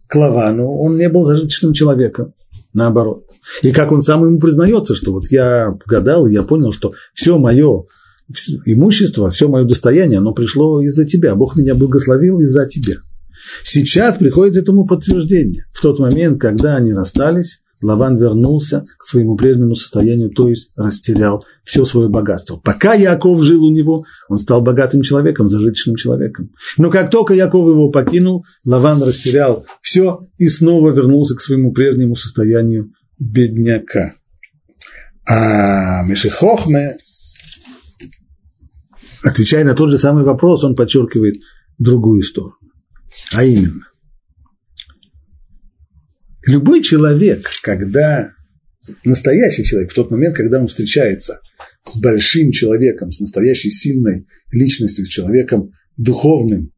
к 0.07 0.15
Лавану, 0.15 0.71
он 0.71 0.97
не 0.97 1.09
был 1.09 1.25
зажиточным 1.25 1.73
человеком, 1.73 2.33
наоборот. 2.73 3.25
И 3.61 3.71
как 3.71 3.91
он 3.91 4.01
сам 4.01 4.25
ему 4.25 4.39
признается, 4.39 4.95
что 4.95 5.11
вот 5.11 5.25
я 5.29 5.75
гадал, 5.85 6.27
я 6.27 6.43
понял, 6.43 6.71
что 6.71 6.93
все 7.13 7.37
мое 7.37 7.85
имущество, 8.65 9.29
все 9.29 9.47
мое 9.47 9.65
достояние, 9.65 10.19
оно 10.19 10.33
пришло 10.33 10.81
из-за 10.81 11.05
тебя. 11.05 11.35
Бог 11.35 11.55
меня 11.55 11.75
благословил 11.75 12.39
из-за 12.39 12.65
тебя. 12.67 12.95
Сейчас 13.63 14.17
приходит 14.17 14.55
этому 14.55 14.85
подтверждение. 14.85 15.65
В 15.73 15.81
тот 15.81 15.99
момент, 15.99 16.39
когда 16.39 16.77
они 16.77 16.93
расстались, 16.93 17.62
Лаван 17.83 18.17
вернулся 18.17 18.83
к 18.97 19.05
своему 19.05 19.35
прежнему 19.35 19.75
состоянию, 19.75 20.29
то 20.29 20.49
есть 20.49 20.71
растерял 20.75 21.45
все 21.63 21.85
свое 21.85 22.09
богатство. 22.09 22.57
Пока 22.57 22.93
Яков 22.93 23.43
жил 23.43 23.65
у 23.65 23.71
него, 23.71 24.05
он 24.29 24.39
стал 24.39 24.61
богатым 24.61 25.01
человеком, 25.01 25.49
зажиточным 25.49 25.95
человеком. 25.95 26.51
Но 26.77 26.89
как 26.89 27.09
только 27.09 27.33
Яков 27.33 27.67
его 27.69 27.89
покинул, 27.89 28.45
Лаван 28.65 29.03
растерял 29.03 29.65
все 29.81 30.27
и 30.37 30.47
снова 30.47 30.91
вернулся 30.91 31.35
к 31.35 31.41
своему 31.41 31.73
прежнему 31.73 32.15
состоянию 32.15 32.91
бедняка. 33.19 34.13
А 35.25 36.03
Мешехохме, 36.03 36.97
отвечая 39.23 39.63
на 39.63 39.73
тот 39.73 39.89
же 39.89 39.97
самый 39.97 40.23
вопрос, 40.23 40.63
он 40.63 40.75
подчеркивает 40.75 41.35
другую 41.77 42.23
сторону. 42.23 42.55
А 43.33 43.43
именно, 43.43 43.87
любой 46.47 46.81
человек, 46.81 47.49
когда 47.61 48.31
настоящий 49.03 49.63
человек, 49.63 49.91
в 49.91 49.95
тот 49.95 50.11
момент, 50.11 50.35
когда 50.35 50.59
он 50.59 50.67
встречается 50.67 51.39
с 51.85 51.97
большим 51.99 52.51
человеком, 52.51 53.11
с 53.11 53.19
настоящей 53.19 53.71
сильной 53.71 54.25
личностью, 54.51 55.05
с 55.05 55.09
человеком 55.09 55.71
духовным, 55.97 56.71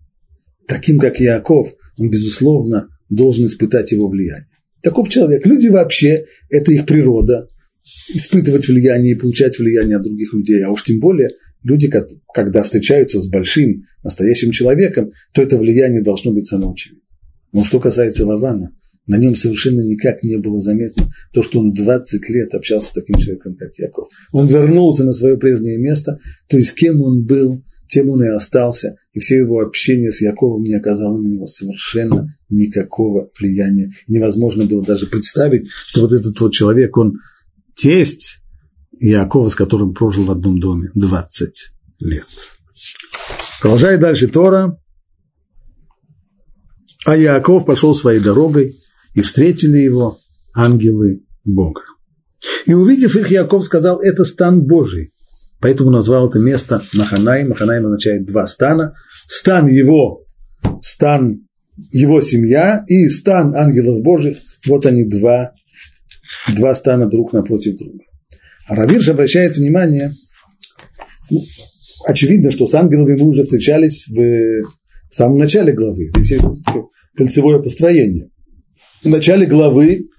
таким 0.68 1.00
как 1.00 1.20
Яков, 1.20 1.70
он, 1.98 2.10
безусловно, 2.10 2.88
должен 3.10 3.46
испытать 3.46 3.92
его 3.92 4.10
влияние. 4.10 4.48
Таков 4.82 5.10
человек. 5.10 5.46
Люди 5.46 5.68
вообще, 5.68 6.26
это 6.50 6.72
их 6.72 6.86
природа, 6.86 7.48
испытывать 8.14 8.68
влияние 8.68 9.14
и 9.14 9.20
получать 9.20 9.58
влияние 9.58 9.98
от 9.98 10.04
других 10.04 10.34
людей, 10.34 10.64
а 10.64 10.72
уж 10.72 10.84
тем 10.84 11.00
более 11.00 11.30
люди, 11.64 11.92
когда 12.34 12.64
встречаются 12.64 13.20
с 13.20 13.28
большим, 13.28 13.84
настоящим 14.04 14.52
человеком, 14.52 15.12
то 15.34 15.42
это 15.42 15.58
влияние 15.58 16.04
должно 16.04 16.34
быть 16.34 16.48
самоочевидно. 16.48 17.02
Но 17.52 17.64
что 17.64 17.80
касается 17.80 18.26
Лавана, 18.26 18.72
на 19.08 19.18
нем 19.18 19.36
совершенно 19.36 19.82
никак 19.82 20.24
не 20.24 20.38
было 20.38 20.60
заметно 20.60 21.12
то, 21.34 21.44
что 21.44 21.60
он 21.60 21.74
20 21.74 22.30
лет 22.30 22.54
общался 22.56 22.90
с 22.90 22.94
таким 22.94 23.18
человеком, 23.18 23.56
как 23.56 23.78
Яков. 23.78 24.08
Он 24.32 24.48
вернулся 24.48 25.04
на 25.04 25.14
свое 25.14 25.38
прежнее 25.38 25.78
место, 25.78 26.20
то 26.48 26.58
есть 26.58 26.74
кем 26.74 27.02
он 27.02 27.24
был, 27.24 27.64
тем 27.88 28.10
он 28.10 28.24
и 28.24 28.28
остался, 28.28 28.98
и 29.14 29.20
все 29.20 29.38
его 29.38 29.62
общение 29.62 30.12
с 30.12 30.22
Яковом 30.22 30.64
не 30.64 30.76
оказало 30.76 31.18
на 31.18 31.28
него 31.28 31.48
совершенно 31.48 32.34
никакого 32.50 33.30
влияния. 33.40 33.92
И 34.08 34.14
невозможно 34.14 34.66
было 34.66 34.84
даже 34.84 35.06
представить, 35.08 35.70
что 35.70 36.02
вот 36.02 36.14
этот 36.14 36.40
вот 36.40 36.54
человек, 36.54 36.98
он 36.98 37.20
тесть 37.76 38.40
Якова, 39.00 39.50
с 39.50 39.56
которым 39.56 39.94
прожил 39.94 40.26
в 40.26 40.32
одном 40.32 40.60
доме 40.60 40.90
20 40.96 41.72
лет. 42.00 42.26
Продолжает 43.62 44.00
дальше 44.00 44.28
Тора. 44.28 44.80
А 47.06 47.16
Яков 47.16 47.66
пошел 47.66 47.94
своей 47.94 48.20
дорогой, 48.20 48.76
и 49.16 49.22
встретили 49.22 49.80
его 49.80 50.20
ангелы 50.54 51.24
Бога. 51.44 51.82
И 52.66 52.74
увидев 52.74 53.16
их, 53.16 53.32
Яков 53.32 53.64
сказал, 53.64 54.00
это 54.02 54.24
стан 54.24 54.66
Божий. 54.66 55.12
Поэтому 55.62 55.90
назвал 55.90 56.30
это 56.30 56.38
место 56.38 56.84
Маханаим. 56.94 57.50
Маханаим 57.50 57.86
означает 57.86 58.26
два 58.26 58.46
стана. 58.46 58.94
Стан 59.28 59.68
его, 59.68 60.26
стан 60.82 61.48
его 61.92 62.22
семья 62.22 62.84
и 62.88 63.08
стан 63.08 63.56
ангелов 63.56 64.04
Божьих. 64.04 64.38
Вот 64.68 64.86
они 64.86 65.06
два, 65.06 65.54
два 66.56 66.76
стана 66.76 67.08
друг 67.08 67.34
напротив 67.34 67.78
друга. 67.78 68.04
А 68.68 68.76
Равирш 68.76 69.08
обращает 69.10 69.56
внимание, 69.56 70.12
ну, 71.32 71.40
очевидно, 72.06 72.52
что 72.52 72.68
с 72.68 72.76
ангелами 72.76 73.20
мы 73.20 73.28
уже 73.28 73.44
встречались 73.44 74.08
в 74.08 74.64
самом 75.10 75.40
начале 75.40 75.72
главы. 75.72 76.08
Здесь 76.08 76.32
есть 76.32 76.66
кольцевое 77.16 77.62
построение. 77.62 78.30
В 79.06 79.08
начале 79.08 79.46
главы 79.46 80.10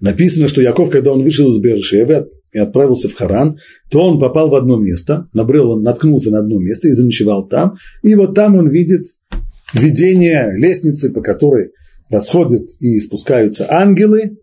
написано, 0.00 0.48
что 0.48 0.60
Яков, 0.60 0.90
когда 0.90 1.12
он 1.12 1.22
вышел 1.22 1.50
из 1.50 1.58
Бершевы 1.62 2.28
и 2.52 2.58
отправился 2.58 3.08
в 3.08 3.14
Харан, 3.14 3.58
то 3.90 4.06
он 4.06 4.20
попал 4.20 4.50
в 4.50 4.54
одно 4.54 4.76
место, 4.76 5.26
набрел, 5.32 5.70
он 5.70 5.82
наткнулся 5.82 6.30
на 6.30 6.40
одно 6.40 6.60
место 6.60 6.88
и 6.88 6.92
заночевал 6.92 7.48
там, 7.48 7.76
и 8.02 8.14
вот 8.14 8.34
там 8.34 8.56
он 8.56 8.68
видит 8.68 9.06
видение 9.72 10.58
лестницы, 10.58 11.10
по 11.10 11.22
которой 11.22 11.70
восходят 12.10 12.64
и 12.80 13.00
спускаются 13.00 13.66
ангелы, 13.72 14.36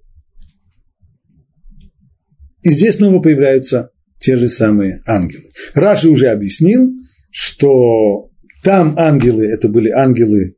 и 2.64 2.72
здесь 2.72 2.96
снова 2.96 3.22
появляются 3.22 3.92
те 4.20 4.36
же 4.36 4.50
самые 4.50 5.04
ангелы. 5.06 5.46
Раши 5.76 6.10
уже 6.10 6.26
объяснил, 6.30 6.90
что 7.30 8.32
там 8.64 8.96
ангелы, 8.98 9.46
это 9.46 9.70
были 9.70 9.90
ангелы 9.90 10.56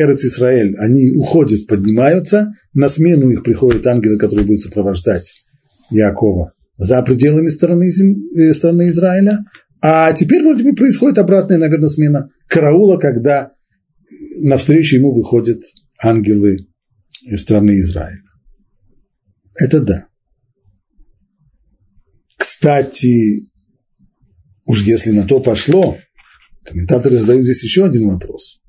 Эрец 0.00 0.24
Исраэль, 0.24 0.74
они 0.78 1.10
уходят, 1.10 1.66
поднимаются, 1.66 2.54
на 2.72 2.88
смену 2.88 3.28
их 3.28 3.42
приходят 3.42 3.86
ангелы, 3.86 4.18
которые 4.18 4.46
будут 4.46 4.62
сопровождать 4.62 5.30
Якова 5.90 6.52
за 6.78 7.02
пределами 7.02 7.48
страны, 7.48 7.90
э, 8.34 8.54
страны 8.54 8.88
Израиля, 8.88 9.38
а 9.82 10.12
теперь 10.12 10.42
вроде 10.42 10.64
бы 10.64 10.74
происходит 10.74 11.18
обратная, 11.18 11.58
наверное, 11.58 11.88
смена 11.88 12.30
караула, 12.48 12.96
когда 12.96 13.52
навстречу 14.38 14.96
ему 14.96 15.12
выходят 15.12 15.60
ангелы 16.02 16.66
из 17.22 17.42
страны 17.42 17.78
Израиля. 17.80 18.22
Это 19.54 19.80
да. 19.80 20.06
Кстати, 22.38 23.42
уж 24.64 24.82
если 24.82 25.10
на 25.10 25.26
то 25.26 25.40
пошло, 25.40 25.98
комментаторы 26.64 27.18
задают 27.18 27.44
здесь 27.44 27.62
еще 27.62 27.84
один 27.84 28.08
вопрос. 28.08 28.59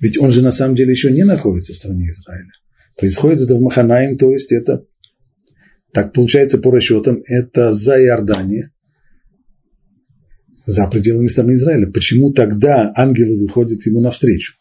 Ведь 0.00 0.18
он 0.18 0.30
же 0.30 0.42
на 0.42 0.50
самом 0.50 0.76
деле 0.76 0.92
еще 0.92 1.10
не 1.10 1.24
находится 1.24 1.72
в 1.72 1.76
стране 1.76 2.10
Израиля. 2.10 2.50
Происходит 2.98 3.42
это 3.42 3.54
в 3.54 3.60
Маханаим, 3.60 4.16
то 4.16 4.32
есть 4.32 4.52
это, 4.52 4.84
так 5.92 6.12
получается 6.12 6.58
по 6.58 6.70
расчетам, 6.70 7.22
это 7.26 7.72
за 7.72 8.02
Иордания, 8.02 8.72
за 10.64 10.88
пределами 10.88 11.28
страны 11.28 11.52
Израиля. 11.52 11.90
Почему 11.90 12.32
тогда 12.32 12.92
ангелы 12.96 13.38
выходят 13.38 13.84
ему 13.86 14.00
навстречу? 14.00 14.54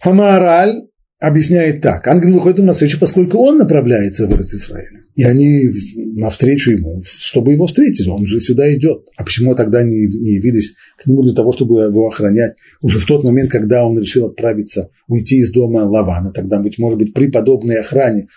Хамараль 0.00 0.88
объясняет 1.20 1.82
так. 1.82 2.06
Ангел 2.08 2.32
выходит 2.32 2.58
ему 2.58 2.68
навстречу, 2.68 2.98
поскольку 2.98 3.38
он 3.38 3.58
направляется 3.58 4.26
в 4.26 4.40
Израиль. 4.40 5.00
И 5.16 5.22
они 5.22 5.70
навстречу 6.16 6.70
ему, 6.70 7.02
чтобы 7.04 7.52
его 7.52 7.66
встретить. 7.66 8.08
Он 8.08 8.26
же 8.26 8.40
сюда 8.40 8.72
идет. 8.74 9.06
А 9.16 9.24
почему 9.24 9.54
тогда 9.54 9.82
не, 9.82 10.06
не 10.06 10.36
явились 10.36 10.74
к 10.96 11.06
нему 11.06 11.22
для 11.22 11.34
того, 11.34 11.52
чтобы 11.52 11.82
его 11.82 12.08
охранять? 12.08 12.54
Уже 12.80 12.98
в 12.98 13.06
тот 13.06 13.22
момент, 13.22 13.50
когда 13.50 13.84
он 13.84 13.98
решил 13.98 14.26
отправиться, 14.26 14.90
уйти 15.08 15.40
из 15.40 15.52
дома 15.52 15.80
Лавана, 15.80 16.32
тогда, 16.32 16.58
быть 16.58 16.78
может 16.78 16.98
быть, 16.98 17.12
при 17.12 17.30
подобной 17.30 17.80
охране, 17.80 18.28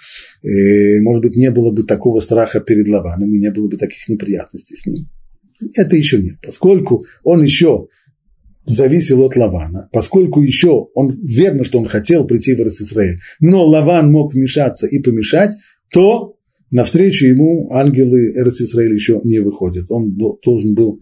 э, 0.44 1.00
может 1.02 1.22
быть, 1.22 1.36
не 1.38 1.52
было 1.52 1.72
бы 1.72 1.84
такого 1.84 2.20
страха 2.20 2.60
перед 2.60 2.88
Лаваном 2.90 3.34
и 3.34 3.40
не 3.40 3.52
было 3.52 3.70
бы 3.70 3.78
таких 3.78 4.10
неприятностей 4.10 4.76
с 4.76 4.86
ним. 4.86 5.08
Это 5.76 5.96
еще 5.96 6.18
нет, 6.18 6.36
поскольку 6.46 7.06
он 7.24 7.44
еще 7.44 7.88
зависел 8.66 9.22
от 9.24 9.36
Лавана, 9.36 9.90
поскольку 9.92 10.42
еще 10.42 10.88
он 10.94 11.20
верно, 11.24 11.64
что 11.64 11.80
он 11.80 11.88
хотел 11.88 12.26
прийти 12.26 12.56
в 12.56 12.60
Израиль, 12.60 13.20
но 13.40 13.66
Лаван 13.66 14.12
мог 14.12 14.34
вмешаться 14.34 14.88
и 14.88 15.00
помешать, 15.00 15.52
то 15.92 16.36
навстречу 16.72 17.26
ему 17.26 17.72
ангелы 17.72 18.32
Исраиль 18.32 18.94
еще 18.94 19.22
не 19.24 19.40
выходят. 19.40 19.86
Он 19.90 20.16
должен 20.16 20.74
был 20.74 21.02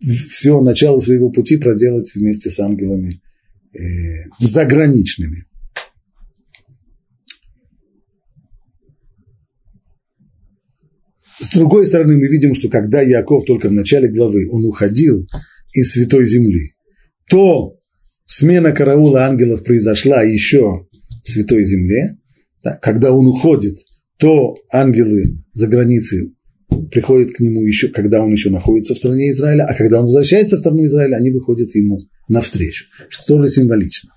все 0.00 0.60
начало 0.60 1.00
своего 1.00 1.30
пути 1.30 1.56
проделать 1.56 2.14
вместе 2.14 2.50
с 2.50 2.60
ангелами 2.60 3.20
э, 3.72 3.78
заграничными. 4.40 5.44
С 11.40 11.54
другой 11.54 11.86
стороны, 11.86 12.16
мы 12.16 12.26
видим, 12.26 12.52
что 12.54 12.68
когда 12.68 13.00
Яков 13.00 13.44
только 13.44 13.68
в 13.68 13.72
начале 13.72 14.08
главы, 14.08 14.48
он 14.50 14.64
уходил 14.64 15.26
из 15.72 15.92
Святой 15.92 16.26
Земли, 16.26 16.72
то 17.28 17.76
смена 18.26 18.72
караула 18.72 19.26
ангелов 19.26 19.64
произошла 19.64 20.22
еще 20.22 20.86
в 21.24 21.30
Святой 21.30 21.64
Земле, 21.64 22.18
да, 22.62 22.78
когда 22.80 23.12
он 23.12 23.26
уходит, 23.26 23.76
то 24.18 24.56
ангелы 24.72 25.22
за 25.52 25.68
границей 25.68 26.34
приходят 26.90 27.32
к 27.32 27.40
нему 27.40 27.62
еще, 27.64 27.88
когда 27.88 28.22
он 28.22 28.32
еще 28.32 28.50
находится 28.50 28.94
в 28.94 28.98
стране 28.98 29.32
Израиля, 29.32 29.64
а 29.64 29.74
когда 29.74 30.00
он 30.00 30.06
возвращается 30.06 30.56
в 30.56 30.60
страну 30.60 30.86
Израиля, 30.86 31.16
они 31.16 31.30
выходят 31.30 31.74
ему 31.74 31.98
навстречу, 32.28 32.86
что 33.08 33.36
тоже 33.36 33.48
символично. 33.48 34.10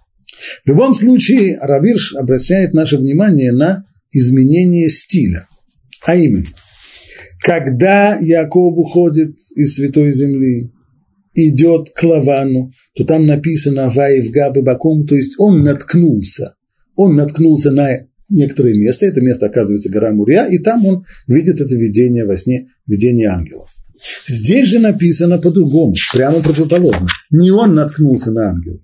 В 0.66 0.70
любом 0.70 0.94
случае, 0.94 1.58
Равирш 1.62 2.16
обращает 2.16 2.74
наше 2.74 2.98
внимание 2.98 3.52
на 3.52 3.86
изменение 4.12 4.90
стиля, 4.90 5.48
а 6.06 6.16
именно, 6.16 6.48
когда 7.40 8.18
Яков 8.20 8.74
уходит 8.78 9.36
из 9.56 9.76
Святой 9.76 10.12
Земли, 10.14 10.72
идет 11.34 11.92
к 11.96 12.04
Лавану, 12.04 12.72
то 12.96 13.04
там 13.04 13.26
написано 13.26 13.90
«Ваев 13.90 14.32
Габы 14.32 14.62
Баком», 14.62 15.06
то 15.06 15.16
есть 15.16 15.36
он 15.38 15.64
наткнулся, 15.64 16.56
он 16.96 17.16
наткнулся 17.16 17.72
на 17.72 17.90
некоторое 18.30 18.76
место, 18.76 19.06
это 19.06 19.22
место 19.22 19.46
оказывается 19.46 19.90
гора 19.90 20.12
Мурия, 20.12 20.46
и 20.46 20.58
там 20.58 20.86
он 20.86 21.06
видит 21.28 21.62
это 21.62 21.76
видение 21.76 22.26
во 22.26 22.38
сне, 22.38 22.68
видение 22.88 23.28
ангелов. 23.28 23.70
Здесь 24.28 24.68
же 24.68 24.80
написано 24.80 25.38
по-другому, 25.38 25.94
прямо 26.14 26.42
противоположно. 26.42 27.08
Не 27.30 27.52
он 27.52 27.74
наткнулся 27.74 28.32
на 28.32 28.50
ангелов, 28.50 28.82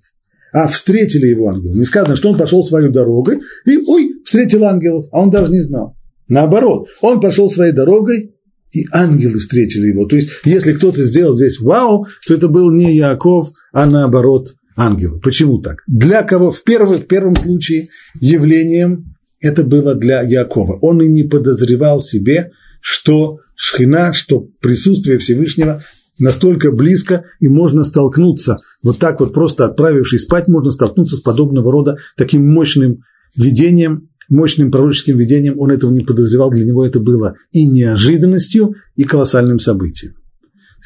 а 0.52 0.68
встретили 0.68 1.26
его 1.26 1.48
ангелы. 1.48 1.76
Не 1.76 1.84
сказано, 1.84 2.16
что 2.16 2.30
он 2.30 2.38
пошел 2.38 2.62
своей 2.62 2.90
дорогой 2.90 3.40
и, 3.66 3.78
ой, 3.78 4.10
встретил 4.24 4.64
ангелов, 4.64 5.06
а 5.10 5.22
он 5.22 5.30
даже 5.30 5.50
не 5.50 5.60
знал. 5.60 5.96
Наоборот, 6.28 6.88
он 7.00 7.20
пошел 7.20 7.50
своей 7.50 7.72
дорогой, 7.72 8.34
и 8.72 8.86
ангелы 8.92 9.38
встретили 9.38 9.88
его. 9.88 10.06
То 10.06 10.16
есть, 10.16 10.30
если 10.44 10.72
кто-то 10.72 11.04
сделал 11.04 11.36
здесь 11.36 11.60
вау, 11.60 12.06
то 12.26 12.34
это 12.34 12.48
был 12.48 12.70
не 12.70 12.96
Яков, 12.96 13.50
а 13.72 13.86
наоборот 13.86 14.54
ангелы. 14.76 15.20
Почему 15.20 15.58
так? 15.60 15.78
Для 15.86 16.22
кого 16.22 16.50
в 16.50 16.62
первом, 16.62 16.96
в 16.96 17.06
первом 17.06 17.34
случае 17.34 17.88
явлением 18.20 19.16
это 19.40 19.64
было 19.64 19.94
для 19.94 20.22
Якова. 20.22 20.78
Он 20.80 21.02
и 21.02 21.08
не 21.08 21.24
подозревал 21.24 22.00
себе, 22.00 22.50
что 22.80 23.38
шхина, 23.54 24.12
что 24.12 24.46
присутствие 24.60 25.18
Всевышнего 25.18 25.82
настолько 26.18 26.72
близко, 26.72 27.24
и 27.40 27.48
можно 27.48 27.84
столкнуться, 27.84 28.58
вот 28.82 28.98
так 28.98 29.20
вот 29.20 29.32
просто 29.32 29.66
отправившись 29.66 30.22
спать, 30.22 30.48
можно 30.48 30.72
столкнуться 30.72 31.16
с 31.16 31.20
подобного 31.20 31.70
рода 31.70 31.98
таким 32.16 32.48
мощным 32.48 33.02
видением, 33.36 34.07
мощным 34.28 34.70
пророческим 34.70 35.16
видением, 35.16 35.58
он 35.58 35.70
этого 35.70 35.90
не 35.90 36.00
подозревал, 36.00 36.50
для 36.50 36.64
него 36.64 36.84
это 36.84 37.00
было 37.00 37.34
и 37.50 37.66
неожиданностью, 37.66 38.74
и 38.94 39.04
колоссальным 39.04 39.58
событием. 39.58 40.14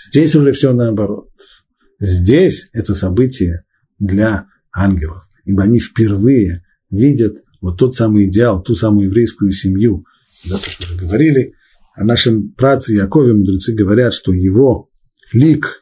Здесь 0.09 0.35
уже 0.35 0.53
все 0.53 0.73
наоборот. 0.73 1.31
Здесь 2.01 2.69
это 2.73 2.95
событие 2.95 3.65
для 3.99 4.47
ангелов, 4.73 5.29
ибо 5.45 5.63
они 5.65 5.81
впервые 5.81 6.65
видят 6.91 7.43
вот 7.61 7.79
тот 7.79 7.95
самый 7.95 8.29
идеал, 8.29 8.63
ту 8.63 8.75
самую 8.75 9.07
еврейскую 9.07 9.53
семью, 9.53 10.05
да, 10.49 10.57
как 10.57 10.81
уже 10.81 10.99
говорили, 10.99 11.55
о 11.95 12.05
нашем 12.05 12.53
праце 12.53 12.93
Якове 12.93 13.35
мудрецы 13.35 13.75
говорят, 13.75 14.15
что 14.15 14.33
его 14.33 14.91
лик 15.33 15.82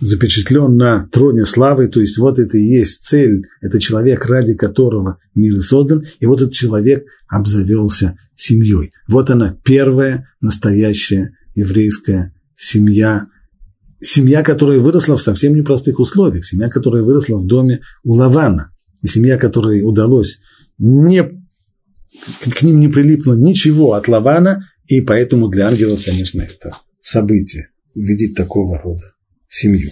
запечатлен 0.00 0.76
на 0.76 1.08
троне 1.10 1.46
славы, 1.46 1.88
то 1.88 2.00
есть 2.00 2.18
вот 2.18 2.38
это 2.38 2.58
и 2.58 2.62
есть 2.62 3.04
цель, 3.04 3.46
это 3.60 3.80
человек, 3.80 4.26
ради 4.26 4.54
которого 4.54 5.18
мир 5.34 5.60
создан, 5.62 6.04
и 6.20 6.26
вот 6.26 6.42
этот 6.42 6.52
человек 6.52 7.06
обзавелся 7.28 8.18
семьей. 8.34 8.92
Вот 9.08 9.30
она 9.30 9.56
первая 9.64 10.28
настоящая 10.40 11.36
еврейская 11.54 12.34
семья, 12.56 13.26
семья, 14.00 14.42
которая 14.42 14.80
выросла 14.80 15.16
в 15.16 15.22
совсем 15.22 15.54
непростых 15.54 15.98
условиях, 15.98 16.44
семья, 16.44 16.68
которая 16.68 17.02
выросла 17.02 17.38
в 17.38 17.46
доме 17.46 17.80
у 18.04 18.14
Лавана, 18.14 18.72
и 19.02 19.06
семья, 19.06 19.38
которой 19.38 19.82
удалось 19.82 20.40
не, 20.78 21.22
к 21.22 22.62
ним 22.62 22.80
не 22.80 22.88
прилипло 22.88 23.34
ничего 23.34 23.94
от 23.94 24.08
Лавана, 24.08 24.68
и 24.86 25.00
поэтому 25.00 25.48
для 25.48 25.68
ангелов, 25.68 26.04
конечно, 26.04 26.42
это 26.42 26.76
событие, 27.00 27.68
увидеть 27.94 28.36
такого 28.36 28.78
рода 28.78 29.15
семью. 29.48 29.90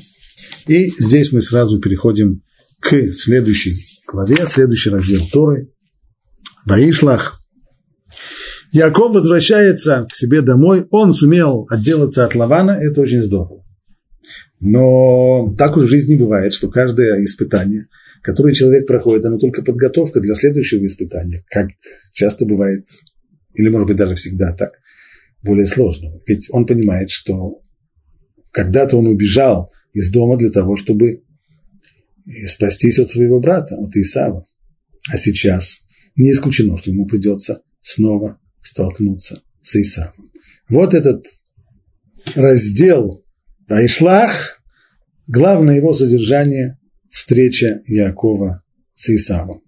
И 0.66 0.90
здесь 0.98 1.32
мы 1.32 1.42
сразу 1.42 1.80
переходим 1.80 2.42
к 2.80 3.12
следующей 3.12 3.74
главе, 4.06 4.46
следующий 4.46 4.90
раздел 4.90 5.22
Торы. 5.32 5.70
Ваишлах. 6.66 7.40
Яков 8.72 9.14
возвращается 9.14 10.06
к 10.10 10.16
себе 10.16 10.42
домой, 10.42 10.86
он 10.90 11.12
сумел 11.12 11.66
отделаться 11.70 12.24
от 12.24 12.34
Лавана, 12.34 12.72
это 12.72 13.02
очень 13.02 13.22
здорово. 13.22 13.64
Но 14.60 15.54
так 15.56 15.76
уж 15.76 15.84
в 15.84 15.88
жизни 15.88 16.16
бывает, 16.16 16.52
что 16.52 16.68
каждое 16.68 17.22
испытание– 17.24 17.86
который 18.24 18.54
человек 18.54 18.86
проходит, 18.86 19.26
оно 19.26 19.38
только 19.38 19.62
подготовка 19.62 20.18
для 20.18 20.34
следующего 20.34 20.84
испытания, 20.86 21.44
как 21.50 21.68
часто 22.12 22.46
бывает, 22.46 22.84
или 23.52 23.68
может 23.68 23.86
быть 23.86 23.98
даже 23.98 24.16
всегда 24.16 24.56
так, 24.56 24.72
более 25.42 25.66
сложного. 25.66 26.22
Ведь 26.26 26.48
он 26.50 26.66
понимает, 26.66 27.10
что 27.10 27.60
когда-то 28.54 28.96
он 28.96 29.08
убежал 29.08 29.72
из 29.92 30.10
дома 30.10 30.38
для 30.38 30.48
того, 30.48 30.76
чтобы 30.76 31.24
спастись 32.46 33.00
от 33.00 33.10
своего 33.10 33.40
брата, 33.40 33.74
от 33.74 33.94
Исава. 33.96 34.46
А 35.12 35.18
сейчас 35.18 35.80
не 36.14 36.32
исключено, 36.32 36.78
что 36.78 36.90
ему 36.90 37.06
придется 37.06 37.62
снова 37.80 38.38
столкнуться 38.62 39.42
с 39.60 39.74
Исавом. 39.74 40.30
Вот 40.68 40.94
этот 40.94 41.26
раздел 42.36 43.24
Айшлах, 43.68 44.62
главное 45.26 45.76
его 45.76 45.92
содержание 45.92 46.78
встреча 47.10 47.82
Якова 47.86 48.62
с 48.94 49.10
Исавом. 49.10 49.62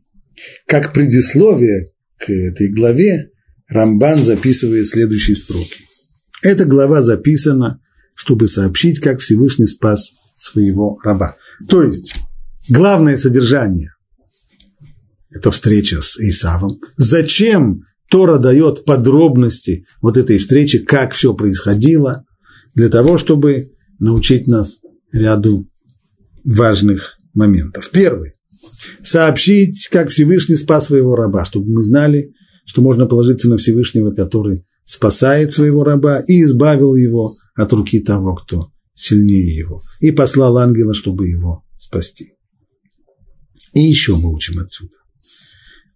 Как 0.66 0.92
предисловие 0.92 1.90
к 2.18 2.30
этой 2.30 2.72
главе 2.72 3.30
Рамбан 3.66 4.22
записывает 4.22 4.86
следующие 4.86 5.34
строки. 5.34 5.82
Эта 6.42 6.64
глава 6.64 7.02
записана, 7.02 7.80
чтобы 8.16 8.48
сообщить, 8.48 8.98
как 8.98 9.20
Всевышний 9.20 9.66
спас 9.66 10.10
своего 10.38 10.98
раба. 11.04 11.36
То 11.68 11.82
есть, 11.82 12.14
главное 12.68 13.16
содержание– 13.16 13.92
это 15.30 15.50
встреча 15.50 16.00
с 16.02 16.18
Исавом. 16.18 16.80
Зачем 16.96 17.82
Тора 18.10 18.38
дает 18.38 18.84
подробности 18.84 19.86
вот 20.00 20.16
этой 20.16 20.38
встречи, 20.38 20.78
как 20.78 21.12
все 21.12 21.34
происходило, 21.34 22.24
для 22.74 22.88
того, 22.88 23.18
чтобы 23.18 23.68
научить 23.98 24.46
нас 24.46 24.78
ряду 25.12 25.66
важных 26.44 27.16
моментов. 27.34 27.90
Первый. 27.90 28.32
Сообщить, 29.02 29.88
как 29.88 30.08
Всевышний 30.08 30.56
спас 30.56 30.86
своего 30.86 31.16
раба, 31.16 31.44
чтобы 31.44 31.70
мы 31.70 31.82
знали, 31.82 32.32
что 32.64 32.82
можно 32.82 33.06
положиться 33.06 33.48
на 33.48 33.56
Всевышнего, 33.56 34.12
который 34.12 34.65
спасает 34.86 35.52
своего 35.52 35.84
раба 35.84 36.20
и 36.26 36.42
избавил 36.42 36.94
его 36.94 37.34
от 37.54 37.70
руки 37.74 38.00
того, 38.00 38.34
кто 38.36 38.70
сильнее 38.94 39.54
его, 39.54 39.82
и 40.00 40.10
послал 40.10 40.56
ангела, 40.56 40.94
чтобы 40.94 41.28
его 41.28 41.62
спасти. 41.76 42.32
И 43.74 43.82
еще 43.82 44.16
мы 44.16 44.34
учим 44.34 44.58
отсюда. 44.58 44.94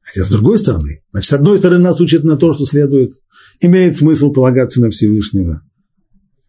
Хотя 0.02 0.24
с 0.24 0.28
другой 0.28 0.58
стороны, 0.58 1.02
значит, 1.12 1.30
с 1.30 1.32
одной 1.32 1.56
стороны 1.56 1.82
нас 1.82 1.98
учат 1.98 2.24
на 2.24 2.36
то, 2.36 2.52
что 2.52 2.66
следует, 2.66 3.14
имеет 3.60 3.96
смысл 3.96 4.30
полагаться 4.30 4.82
на 4.82 4.90
Всевышнего. 4.90 5.62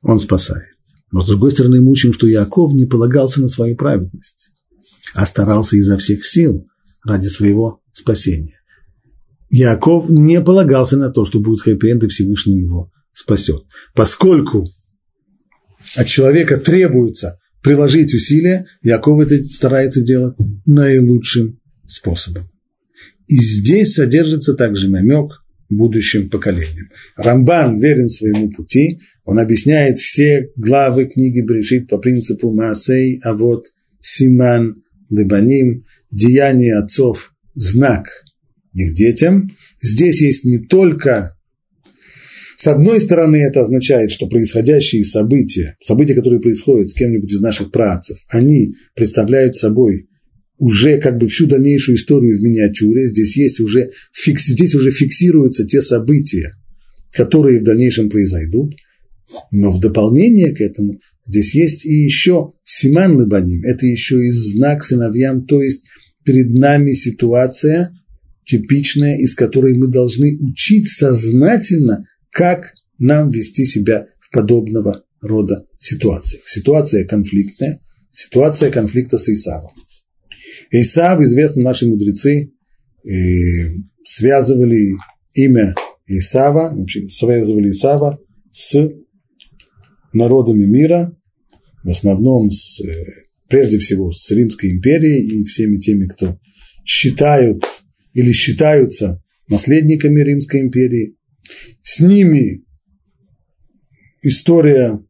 Он 0.02 0.20
спасает. 0.20 0.76
Но 1.14 1.22
с 1.22 1.28
другой 1.28 1.52
стороны 1.52 1.80
мы 1.80 1.92
учим, 1.92 2.12
что 2.12 2.28
Яков 2.28 2.74
не 2.74 2.86
полагался 2.86 3.40
на 3.40 3.48
свою 3.48 3.78
праведность 3.78 4.52
а 5.14 5.26
старался 5.26 5.78
изо 5.78 5.98
всех 5.98 6.26
сил 6.26 6.68
ради 7.04 7.28
своего 7.28 7.82
спасения. 7.92 8.61
Яков 9.52 10.10
не 10.10 10.42
полагался 10.42 10.98
на 10.98 11.12
то, 11.12 11.26
что 11.26 11.42
будет 11.42 11.62
хэппи-энд 11.62 12.06
и 12.06 12.08
Всевышний 12.08 12.62
его 12.62 12.90
спасет. 13.12 13.64
Поскольку 13.94 14.66
от 15.98 16.08
человека 16.08 16.58
требуется 16.58 17.38
приложить 17.62 18.14
усилия, 18.14 18.66
Яков 18.82 19.20
это 19.20 19.44
старается 19.44 20.02
делать 20.02 20.38
наилучшим 20.66 21.60
способом. 21.86 22.50
И 23.28 23.36
здесь 23.36 23.94
содержится 23.94 24.54
также 24.54 24.90
намек 24.90 25.44
будущим 25.70 26.30
поколениям. 26.30 26.88
Рамбан 27.18 27.78
верен 27.78 28.08
своему 28.08 28.52
пути, 28.52 29.00
он 29.26 29.38
объясняет 29.38 30.00
все 30.00 30.50
главы 30.56 31.06
книги 31.06 31.42
Брешит 31.42 31.90
по 31.90 31.98
принципу 31.98 32.54
Маасей, 32.54 33.20
а 33.24 33.34
вот 33.34 33.66
Симан, 34.00 34.84
Лебаним, 35.10 35.86
деяние 36.10 36.78
отцов– 36.78 37.34
знак 37.54 38.08
их 38.74 38.94
детям. 38.94 39.50
Здесь 39.82 40.22
есть 40.22 40.46
не 40.46 40.60
только 40.60 41.36
с 42.62 42.68
одной 42.68 43.02
стороны, 43.02 43.38
это 43.38 43.62
означает, 43.62 44.12
что 44.12 44.28
происходящие 44.28 45.04
события, 45.04 45.78
события, 45.82 46.14
которые 46.14 46.40
происходят 46.40 46.90
с 46.90 46.94
кем-нибудь 46.94 47.32
из 47.32 47.40
наших 47.40 47.72
працев, 47.72 48.20
они 48.30 48.76
представляют 48.94 49.56
собой 49.56 50.10
уже 50.60 51.00
как 51.00 51.18
бы 51.18 51.28
всю 51.28 51.48
дальнейшую 51.48 51.98
историю 51.98 52.38
в 52.38 52.44
миниатюре. 52.44 53.08
Здесь 53.08 53.36
есть 53.36 53.60
уже, 53.60 53.90
фикс, 54.14 54.46
здесь 54.46 54.76
уже 54.76 54.92
фиксируются 54.92 55.66
те 55.66 55.82
события, 55.82 56.52
которые 57.14 57.62
в 57.62 57.64
дальнейшем 57.64 58.12
произойдут. 58.12 58.76
Но 59.50 59.72
в 59.72 59.80
дополнение 59.80 60.54
к 60.54 60.62
этому 60.62 61.00
здесь 61.26 61.56
есть 61.56 61.88
и 61.88 62.04
еще 62.04 62.54
Симан 62.64 63.16
Лабаним, 63.16 63.64
это 63.64 63.88
еще 63.88 64.24
и 64.24 64.30
знак 64.30 64.84
сыновьям, 64.84 65.48
то 65.48 65.64
есть 65.64 65.84
перед 66.24 66.52
нами 66.52 66.92
ситуация, 66.92 67.92
типичная, 68.52 69.18
из 69.18 69.34
которой 69.34 69.78
мы 69.78 69.88
должны 69.88 70.38
учить 70.40 70.90
сознательно, 70.90 72.06
как 72.32 72.74
нам 72.98 73.32
вести 73.32 73.66
себя 73.66 74.08
в 74.20 74.32
подобного 74.32 75.04
рода 75.22 75.66
ситуациях. 75.80 76.44
Ситуация 76.46 77.06
конфликтная, 77.06 77.80
ситуация 78.12 78.70
конфликта 78.72 79.18
с 79.18 79.30
Исавом. 79.30 79.72
Исав, 80.72 81.22
известно 81.22 81.64
наши 81.64 81.88
мудрецы, 81.88 82.52
связывали 84.04 84.98
имя 85.34 85.74
Исава, 86.08 86.76
связывали 87.10 87.70
Исава 87.70 88.20
с 88.52 88.90
народами 90.14 90.66
мира, 90.66 91.16
в 91.84 91.90
основном 91.90 92.50
с, 92.50 92.82
э, 92.82 92.94
прежде 93.48 93.80
всего 93.80 94.12
с 94.12 94.30
Римской 94.30 94.72
империей 94.72 95.40
и 95.40 95.44
всеми 95.46 95.78
теми, 95.78 96.08
кто 96.08 96.38
считают 96.86 97.64
или 98.14 98.32
считаются 98.32 99.24
наследниками 99.48 100.22
Римской 100.22 100.62
империи. 100.62 101.18
С 101.84 102.00
ними 102.00 102.64
история 104.22 105.04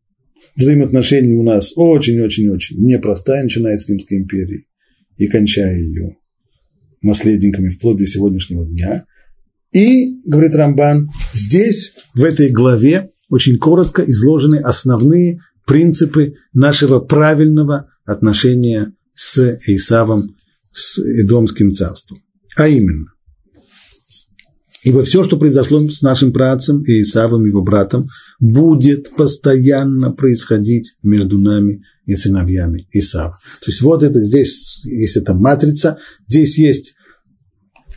взаимоотношений 0.56 1.36
у 1.36 1.43
нас 1.43 1.74
очень-очень-очень 1.76 2.78
непростая, 2.78 3.43
начиная 3.43 3.78
с 3.78 3.88
Римской 3.88 4.18
империи 4.18 4.68
и 5.18 5.28
кончая 5.28 5.78
ее 5.78 6.18
наследниками 7.02 7.70
вплоть 7.70 7.97
до 7.97 8.06
сегодняшнего 8.06 8.66
дня. 8.66 9.06
И, 9.74 10.20
говорит 10.26 10.56
Рамбан, 10.56 11.10
здесь, 11.34 11.93
в 12.14 12.24
этой 12.24 12.49
главе, 12.49 13.12
очень 13.30 13.58
коротко 13.58 14.04
изложены 14.04 14.58
основные 14.58 15.39
принципы 15.66 16.36
нашего 16.54 16.99
правильного 16.99 17.89
отношения 18.06 18.93
с 19.14 19.60
Исавом, 19.68 20.36
с 20.72 20.99
Эдомским 20.99 21.72
царством. 21.72 22.20
А 22.58 22.68
именно, 22.68 23.08
ибо 24.84 25.04
все, 25.04 25.24
что 25.24 25.38
произошло 25.38 25.80
с 25.80 26.02
нашим 26.02 26.34
працем 26.34 26.84
и 26.84 27.02
Исавом, 27.02 27.45
его 27.45 27.62
братом, 27.62 28.04
будет 28.39 29.16
постоянно 29.16 30.12
происходить 30.12 30.95
между 31.04 31.39
нами 31.39 31.84
и 32.06 32.16
сыновьями 32.16 32.88
Исава. 32.91 33.38
То 33.62 33.72
есть 33.72 33.82
вот 33.82 34.04
это 34.04 34.22
здесь 34.22 34.82
есть 34.84 35.18
эта 35.18 35.34
матрица, 35.34 35.99
здесь 36.28 36.58
есть 36.58 36.95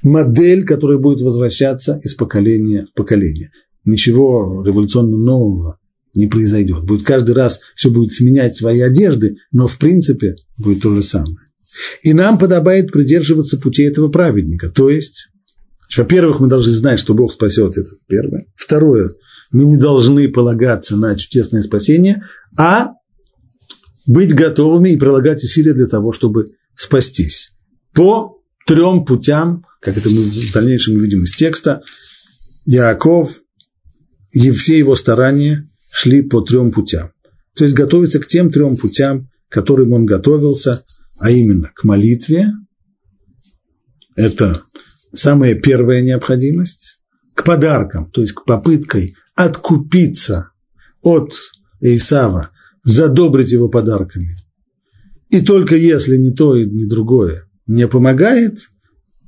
модель, 0.02 0.64
которая 0.64 0.98
будет 0.98 1.22
возвращаться 1.22 1.98
из 2.04 2.14
поколения 2.14 2.86
в 2.86 2.92
поколение. 2.92 3.50
Ничего 3.84 4.62
революционно 4.64 5.16
нового 5.16 5.78
не 6.14 6.26
произойдет. 6.26 6.84
Будет 6.84 7.04
каждый 7.04 7.34
раз 7.34 7.60
все 7.74 7.90
будет 7.90 8.12
сменять 8.12 8.56
свои 8.56 8.80
одежды, 8.80 9.36
но 9.50 9.66
в 9.66 9.78
принципе 9.78 10.36
будет 10.58 10.82
то 10.82 10.94
же 10.94 11.02
самое. 11.02 11.38
И 12.02 12.12
нам 12.12 12.38
подобает 12.38 12.92
придерживаться 12.92 13.58
путей 13.58 13.88
этого 13.88 14.08
праведника. 14.08 14.70
То 14.70 14.90
есть, 14.90 15.28
во-первых, 15.96 16.40
мы 16.40 16.48
должны 16.48 16.72
знать, 16.72 17.00
что 17.00 17.14
Бог 17.14 17.32
спасет 17.32 17.76
это. 17.76 17.90
Первое. 18.08 18.46
Второе, 18.54 19.12
мы 19.52 19.64
не 19.64 19.76
должны 19.76 20.28
полагаться 20.28 20.96
на 20.96 21.16
чудесное 21.16 21.62
спасение, 21.62 22.22
а 22.56 22.92
быть 24.06 24.34
готовыми 24.34 24.90
и 24.90 24.96
прилагать 24.96 25.42
усилия 25.42 25.72
для 25.72 25.86
того, 25.86 26.12
чтобы 26.12 26.52
спастись. 26.74 27.52
По 27.94 28.40
трем 28.66 29.04
путям, 29.04 29.64
как 29.80 29.96
это 29.96 30.10
мы 30.10 30.22
в 30.22 30.52
дальнейшем 30.52 30.96
увидим 30.96 31.24
из 31.24 31.36
текста, 31.36 31.82
Яков 32.66 33.40
и 34.32 34.50
все 34.50 34.78
его 34.78 34.96
старания 34.96 35.68
шли 35.92 36.22
по 36.22 36.40
трем 36.40 36.72
путям. 36.72 37.10
То 37.56 37.64
есть 37.64 37.76
готовиться 37.76 38.18
к 38.18 38.26
тем 38.26 38.50
трем 38.50 38.76
путям, 38.76 39.28
к 39.48 39.52
которым 39.52 39.92
он 39.92 40.06
готовился, 40.06 40.82
а 41.20 41.30
именно 41.30 41.70
к 41.74 41.84
молитве, 41.84 42.52
это 44.16 44.62
самая 45.12 45.54
первая 45.54 46.02
необходимость, 46.02 47.00
к 47.34 47.44
подаркам, 47.44 48.10
то 48.10 48.20
есть 48.20 48.32
к 48.32 48.44
попыткой 48.44 49.16
откупиться 49.34 50.50
от 51.02 51.34
Исава, 51.80 52.50
задобрить 52.84 53.50
его 53.50 53.68
подарками. 53.68 54.30
И 55.30 55.40
только 55.40 55.74
если 55.74 56.16
ни 56.16 56.30
то, 56.30 56.56
ни 56.56 56.84
другое 56.84 57.48
не 57.66 57.88
помогает, 57.88 58.58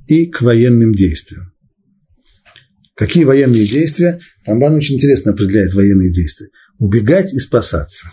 и 0.07 0.27
к 0.27 0.41
военным 0.41 0.93
действиям. 0.93 1.53
Какие 2.95 3.25
военные 3.25 3.65
действия? 3.65 4.19
Рамбан 4.45 4.75
очень 4.75 4.95
интересно 4.95 5.33
определяет 5.33 5.73
военные 5.73 6.11
действия. 6.11 6.47
Убегать 6.79 7.33
и 7.33 7.39
спасаться. 7.39 8.09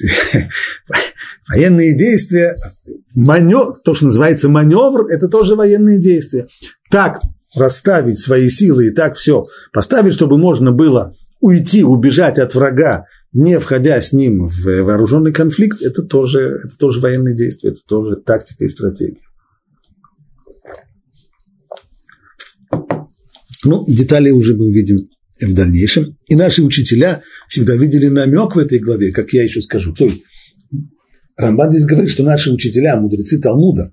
Военные 1.48 1.96
действия, 1.96 2.56
маневр, 3.14 3.78
то, 3.84 3.94
что 3.94 4.06
называется 4.06 4.48
маневр, 4.48 5.06
это 5.08 5.28
тоже 5.28 5.54
военные 5.54 6.00
действия. 6.00 6.46
Так 6.90 7.20
расставить 7.56 8.18
свои 8.18 8.48
силы 8.48 8.88
и 8.88 8.90
так 8.90 9.14
все 9.14 9.44
поставить, 9.72 10.14
чтобы 10.14 10.38
можно 10.38 10.72
было 10.72 11.14
уйти, 11.40 11.84
убежать 11.84 12.38
от 12.38 12.54
врага, 12.54 13.06
не 13.32 13.58
входя 13.60 14.00
с 14.00 14.12
ним 14.12 14.48
в 14.48 14.64
вооруженный 14.64 15.32
конфликт, 15.32 15.82
это 15.82 16.02
тоже, 16.02 16.62
это 16.64 16.76
тоже 16.78 17.00
военные 17.00 17.36
действия, 17.36 17.70
это 17.70 17.80
тоже 17.86 18.16
тактика 18.16 18.64
и 18.64 18.68
стратегия. 18.68 19.20
Ну, 23.64 23.84
детали 23.86 24.30
уже 24.30 24.54
мы 24.54 24.66
увидим 24.66 25.08
в 25.40 25.52
дальнейшем. 25.52 26.16
И 26.28 26.36
наши 26.36 26.62
учителя 26.62 27.22
всегда 27.48 27.74
видели 27.74 28.08
намек 28.08 28.54
в 28.54 28.58
этой 28.58 28.78
главе, 28.78 29.12
как 29.12 29.32
я 29.32 29.44
еще 29.44 29.62
скажу. 29.62 29.92
То 29.92 30.06
есть 30.06 30.22
Рамбан 31.36 31.72
здесь 31.72 31.84
говорит, 31.84 32.10
что 32.10 32.22
наши 32.22 32.52
учителя, 32.52 32.96
мудрецы 32.96 33.40
Талмуда, 33.40 33.92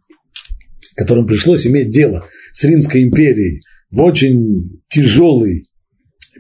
которым 0.96 1.26
пришлось 1.26 1.66
иметь 1.66 1.90
дело 1.90 2.26
с 2.54 2.64
Римской 2.64 3.04
империей 3.04 3.62
в 3.90 4.02
очень 4.02 4.82
тяжелый 4.88 5.68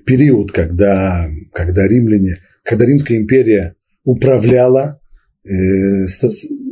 период, 0.05 0.51
когда, 0.51 1.27
когда 1.53 1.87
римляне, 1.87 2.37
когда 2.63 2.85
Римская 2.85 3.17
империя 3.17 3.75
управляла, 4.03 4.99
э, 5.43 6.05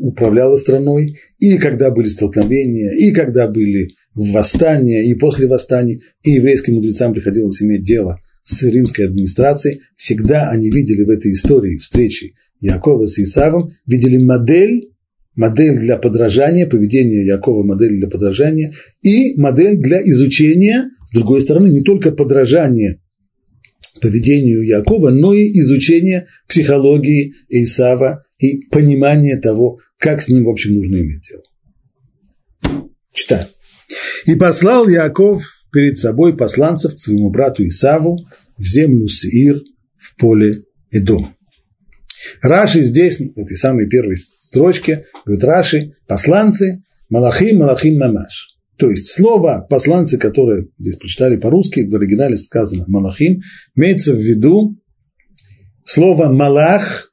управляла 0.01 0.55
страной, 0.57 1.17
и 1.39 1.57
когда 1.57 1.91
были 1.91 2.07
столкновения, 2.07 2.91
и 2.91 3.11
когда 3.11 3.47
были 3.47 3.89
восстания, 4.15 5.05
и 5.09 5.13
после 5.15 5.47
восстаний, 5.47 6.01
и 6.23 6.31
еврейским 6.31 6.75
мудрецам 6.75 7.13
приходилось 7.13 7.61
иметь 7.61 7.83
дело 7.83 8.19
с 8.43 8.63
римской 8.63 9.05
администрацией, 9.05 9.81
всегда 9.95 10.49
они 10.49 10.69
видели 10.69 11.03
в 11.03 11.09
этой 11.09 11.33
истории 11.33 11.77
встречи 11.77 12.33
Якова 12.59 13.05
с 13.05 13.19
Исавом, 13.19 13.71
видели 13.85 14.17
модель, 14.17 14.91
модель 15.35 15.79
для 15.79 15.97
подражания, 15.97 16.67
поведение 16.67 17.25
Якова 17.25 17.63
модель 17.63 17.97
для 17.97 18.07
подражания, 18.07 18.73
и 19.01 19.35
модель 19.39 19.77
для 19.77 20.01
изучения, 20.01 20.89
с 21.09 21.13
другой 21.13 21.41
стороны, 21.41 21.69
не 21.69 21.83
только 21.83 22.11
подражание 22.11 22.99
поведению 24.01 24.65
Якова, 24.65 25.09
но 25.09 25.33
и 25.33 25.51
изучение 25.59 26.27
психологии 26.47 27.33
Исава 27.49 28.25
и 28.39 28.61
понимание 28.71 29.37
того, 29.37 29.79
как 29.97 30.21
с 30.21 30.29
ним, 30.29 30.45
в 30.45 30.49
общем, 30.49 30.75
нужно 30.75 30.97
иметь 30.97 31.21
дело. 31.29 31.43
Читаем. 33.13 33.47
«И 34.25 34.35
послал 34.35 34.87
Яков 34.87 35.43
перед 35.71 35.97
собой 35.97 36.35
посланцев 36.35 36.95
к 36.95 36.99
своему 36.99 37.29
брату 37.31 37.67
Исаву 37.67 38.19
в 38.57 38.63
землю 38.63 39.07
Сиир 39.07 39.61
в 39.97 40.15
поле 40.17 40.63
Эдом». 40.91 41.27
Раши 42.41 42.81
здесь, 42.81 43.17
в 43.17 43.37
этой 43.37 43.55
самой 43.55 43.87
первой 43.87 44.17
строчке, 44.17 45.05
говорит 45.25 45.43
Раши, 45.43 45.93
посланцы, 46.07 46.83
Малахим, 47.09 47.59
Малахим 47.59 47.97
Мамаш. 47.97 48.59
То 48.77 48.89
есть 48.89 49.07
слово 49.07 49.65
посланцы, 49.69 50.17
которое 50.17 50.67
здесь 50.77 50.95
прочитали 50.95 51.35
по-русски, 51.35 51.81
в 51.81 51.95
оригинале 51.95 52.37
сказано 52.37 52.85
Малахим, 52.87 53.41
имеется 53.75 54.13
в 54.13 54.17
виду 54.17 54.77
слово 55.83 56.29
Малах, 56.29 57.11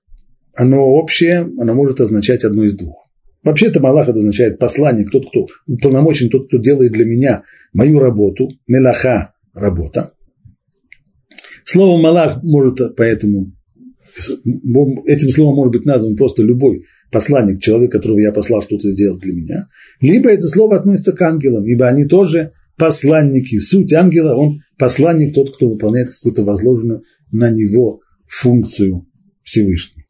оно 0.55 0.85
общее, 0.85 1.41
оно 1.41 1.75
может 1.75 2.01
означать 2.01 2.45
одно 2.45 2.65
из 2.65 2.77
двух. 2.77 3.06
Вообще-то 3.47 3.79
Малах 3.79 4.09
это 4.09 4.19
означает 4.19 4.59
посланник, 4.59 5.13
тот, 5.13 5.31
кто 5.31 5.47
полномочен, 5.81 6.31
тот, 6.31 6.49
кто 6.49 6.59
делает 6.59 6.91
для 6.91 7.05
меня 7.05 7.45
мою 7.73 8.01
работу, 8.01 8.49
мелаха– 8.67 9.35
работа. 9.55 10.15
Слово 11.65 11.97
Малах 12.03 12.43
может 12.43 12.97
поэтому, 12.97 13.53
этим 14.17 15.31
словом 15.31 15.55
может 15.55 15.75
быть 15.75 15.85
назван 15.85 16.17
просто 16.17 16.43
любой 16.43 16.87
посланник, 17.13 17.63
человек, 17.63 17.93
которого 17.93 18.19
я 18.19 18.33
послал 18.33 18.63
что-то 18.63 18.89
сделать 18.89 19.23
для 19.23 19.33
меня, 19.33 19.69
либо 20.01 20.29
это 20.29 20.43
слово 20.49 20.79
относится 20.79 21.13
к 21.13 21.23
ангелам, 21.23 21.65
ибо 21.67 21.87
они 21.87 22.05
тоже 22.05 22.51
посланники. 22.77 23.61
Суть 23.61 23.93
ангела, 23.93 24.35
он 24.35 24.59
посланник, 24.77 25.33
тот, 25.33 25.55
кто 25.55 25.69
выполняет 25.69 26.09
какую-то 26.09 26.43
возложенную 26.43 27.05
на 27.31 27.53
него 27.53 28.01
функцию 28.27 29.07
Всевышнего. 29.43 30.05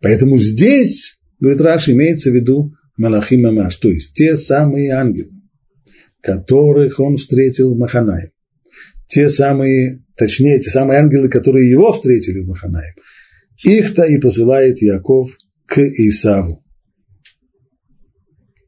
Поэтому 0.00 0.38
здесь, 0.38 1.17
говорит 1.40 1.60
Раш, 1.60 1.88
имеется 1.88 2.30
в 2.30 2.34
виду 2.34 2.74
Малахим 2.96 3.46
Амаш, 3.46 3.76
то 3.76 3.88
есть 3.88 4.14
те 4.14 4.36
самые 4.36 4.92
ангелы, 4.92 5.32
которых 6.20 6.98
он 7.00 7.16
встретил 7.16 7.74
в 7.74 7.78
Маханаем. 7.78 8.30
Те 9.06 9.30
самые, 9.30 10.04
точнее, 10.16 10.60
те 10.60 10.70
самые 10.70 10.98
ангелы, 11.00 11.28
которые 11.28 11.70
его 11.70 11.92
встретили 11.92 12.40
в 12.40 12.48
Маханаем. 12.48 12.94
Их-то 13.62 14.04
и 14.04 14.18
посылает 14.18 14.82
Яков 14.82 15.36
к 15.66 15.78
Исаву. 15.78 16.64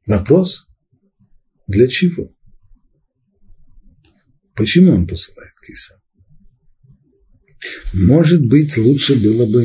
Вопрос, 0.07 0.67
Для 1.67 1.87
чего? 1.87 2.35
Почему 4.57 4.93
он 4.93 5.07
посылает 5.07 5.55
к 5.61 5.71
Исаву? 5.71 6.01
Может 7.93 8.47
быть, 8.47 8.77
лучше 8.77 9.15
было 9.23 9.47
бы 9.47 9.65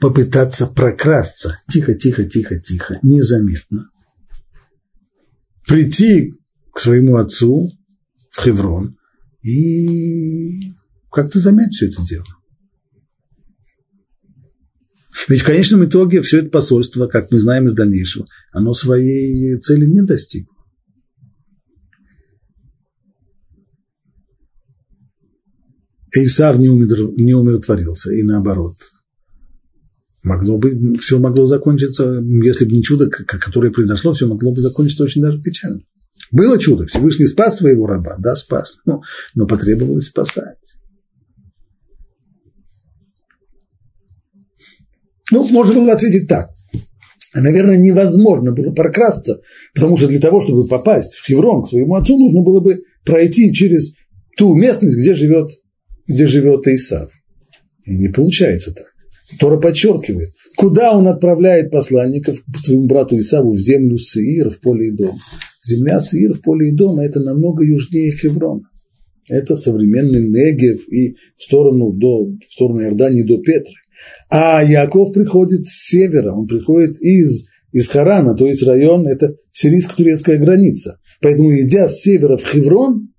попытаться 0.00 0.66
прокрасться 0.66 1.58
тихо, 1.68 1.94
тихо, 1.94 2.24
тихо, 2.24 2.58
тихо, 2.58 2.98
незаметно, 3.02 3.90
прийти 5.66 6.34
к 6.72 6.80
своему 6.80 7.16
отцу 7.16 7.70
в 8.30 8.42
Хеврон 8.42 8.96
и 9.42 10.72
как-то 11.10 11.38
замять 11.38 11.72
все 11.72 11.88
это 11.88 12.02
дело. 12.08 12.26
Ведь 15.28 15.42
в 15.42 15.46
конечном 15.46 15.84
итоге 15.84 16.22
все 16.22 16.38
это 16.38 16.50
посольство, 16.50 17.06
как 17.06 17.30
мы 17.30 17.38
знаем 17.38 17.66
из 17.66 17.74
дальнейшего, 17.74 18.26
оно 18.52 18.72
своей 18.72 19.58
цели 19.58 19.84
не 19.84 20.02
достигло. 20.02 20.54
Исав 26.12 26.58
не, 26.58 26.68
умиротворился, 26.68 28.12
и 28.12 28.22
наоборот. 28.22 28.74
Могло 30.22 30.58
бы, 30.58 30.98
все 30.98 31.18
могло 31.18 31.46
закончиться, 31.46 32.22
если 32.42 32.66
бы 32.66 32.72
не 32.72 32.82
чудо, 32.82 33.08
которое 33.08 33.70
произошло, 33.70 34.12
все 34.12 34.26
могло 34.26 34.52
бы 34.52 34.60
закончиться 34.60 35.04
очень 35.04 35.22
даже 35.22 35.40
печально. 35.40 35.80
Было 36.30 36.58
чудо, 36.58 36.86
Всевышний 36.86 37.26
спас 37.26 37.58
своего 37.58 37.86
раба, 37.86 38.16
да, 38.18 38.36
спас, 38.36 38.76
но, 38.84 39.02
но 39.34 39.46
потребовалось 39.46 40.06
спасать. 40.06 40.58
Ну, 45.32 45.48
можно 45.48 45.74
было 45.74 45.92
ответить 45.92 46.28
так. 46.28 46.50
Наверное, 47.34 47.76
невозможно 47.76 48.52
было 48.52 48.72
прокрасться, 48.74 49.40
потому 49.74 49.96
что 49.96 50.08
для 50.08 50.20
того, 50.20 50.40
чтобы 50.40 50.66
попасть 50.66 51.14
в 51.14 51.26
Хеврон 51.26 51.62
к 51.62 51.68
своему 51.68 51.94
отцу, 51.94 52.18
нужно 52.18 52.42
было 52.42 52.60
бы 52.60 52.82
пройти 53.04 53.52
через 53.52 53.94
ту 54.36 54.54
местность, 54.54 54.98
где 54.98 55.14
живет 55.14 55.48
где 56.10 56.26
живет 56.26 56.66
Исав. 56.66 57.10
И 57.84 57.96
не 57.96 58.08
получается 58.08 58.74
так. 58.74 58.86
Тора 59.38 59.60
подчеркивает, 59.60 60.30
куда 60.56 60.96
он 60.96 61.06
отправляет 61.08 61.70
посланников 61.70 62.42
своему 62.62 62.86
брату 62.86 63.18
Исаву 63.18 63.52
в 63.52 63.58
землю 63.58 63.98
Сеир, 63.98 64.50
в 64.50 64.60
поле 64.60 64.88
и 64.88 64.90
дом. 64.90 65.14
Земля 65.64 66.00
Сеир 66.00 66.32
в 66.34 66.40
поле 66.40 66.70
и 66.70 66.72
дома– 66.72 67.04
это 67.06 67.20
намного 67.20 67.64
южнее 67.64 68.10
Хеврона. 68.12 68.62
Это 69.28 69.54
современный 69.54 70.28
Негев 70.28 70.88
и 70.88 71.14
в 71.36 71.42
сторону, 71.42 71.92
до, 71.92 72.24
в 72.24 72.52
сторону 72.52 72.82
Иордании 72.82 73.22
до 73.22 73.38
Петры. 73.38 73.74
А 74.28 74.62
Яков 74.64 75.12
приходит 75.12 75.64
с 75.64 75.88
севера, 75.88 76.32
он 76.32 76.46
приходит 76.46 76.98
из, 77.00 77.46
из 77.72 77.88
Харана, 77.88 78.34
то 78.34 78.46
есть 78.46 78.62
район, 78.62 79.06
это 79.06 79.36
сирийско-турецкая 79.52 80.38
граница. 80.38 80.98
Поэтому, 81.20 81.54
идя 81.56 81.86
с 81.86 82.00
севера 82.00 82.36
в 82.36 82.44
Хеврон, 82.44 83.10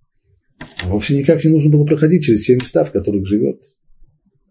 Вовсе 0.83 1.17
никак 1.17 1.43
не 1.43 1.51
нужно 1.51 1.69
было 1.69 1.85
проходить 1.85 2.23
через 2.23 2.45
те 2.45 2.55
места, 2.55 2.83
в 2.83 2.91
которых 2.91 3.27
живет, 3.27 3.61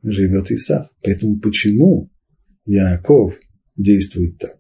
живет 0.03 0.51
Исав. 0.51 0.87
Поэтому 1.03 1.41
почему 1.41 2.11
Яков 2.65 3.35
действует 3.77 4.39
так? 4.39 4.57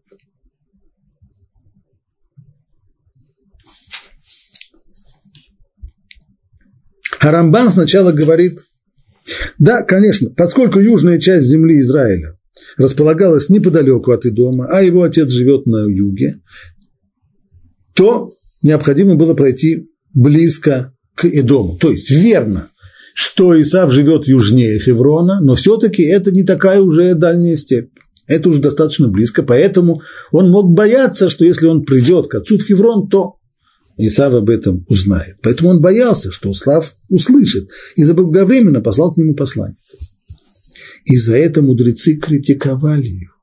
Харамбан 7.20 7.70
сначала 7.70 8.12
говорит, 8.12 8.58
да, 9.58 9.82
конечно, 9.82 10.30
поскольку 10.30 10.80
южная 10.80 11.20
часть 11.20 11.48
земли 11.48 11.78
Израиля 11.80 12.38
располагалась 12.78 13.50
неподалеку 13.50 14.12
от 14.12 14.24
Идома, 14.24 14.66
а 14.70 14.82
его 14.82 15.02
отец 15.02 15.28
живет 15.28 15.66
на 15.66 15.84
юге, 15.86 16.40
то 17.94 18.30
необходимо 18.62 19.16
было 19.16 19.34
пройти 19.34 19.90
близко 20.14 20.94
к 21.14 21.26
Идому. 21.26 21.76
То 21.76 21.90
есть 21.90 22.10
верно, 22.10 22.70
что 23.20 23.60
Исав 23.60 23.92
живет 23.92 24.26
южнее 24.26 24.80
Хеврона, 24.80 25.40
но 25.42 25.54
все-таки 25.54 26.02
это 26.02 26.32
не 26.32 26.42
такая 26.42 26.80
уже 26.80 27.14
дальняя 27.14 27.54
степь. 27.54 27.90
Это 28.26 28.48
уже 28.48 28.62
достаточно 28.62 29.08
близко, 29.08 29.42
поэтому 29.42 30.00
он 30.32 30.50
мог 30.50 30.72
бояться, 30.72 31.28
что 31.28 31.44
если 31.44 31.66
он 31.66 31.84
придет 31.84 32.28
к 32.28 32.36
отцу 32.36 32.56
в 32.56 32.62
Хеврон, 32.62 33.10
то 33.10 33.34
Исав 33.98 34.32
об 34.32 34.48
этом 34.48 34.86
узнает. 34.88 35.36
Поэтому 35.42 35.68
он 35.68 35.82
боялся, 35.82 36.32
что 36.32 36.48
Услав 36.48 36.94
услышит, 37.10 37.68
и 37.94 38.04
заблаговременно 38.04 38.80
послал 38.80 39.12
к 39.12 39.18
нему 39.18 39.34
послание. 39.34 39.76
И 41.04 41.18
за 41.18 41.36
это 41.36 41.60
мудрецы 41.60 42.14
критиковали 42.16 43.08
его. 43.08 43.34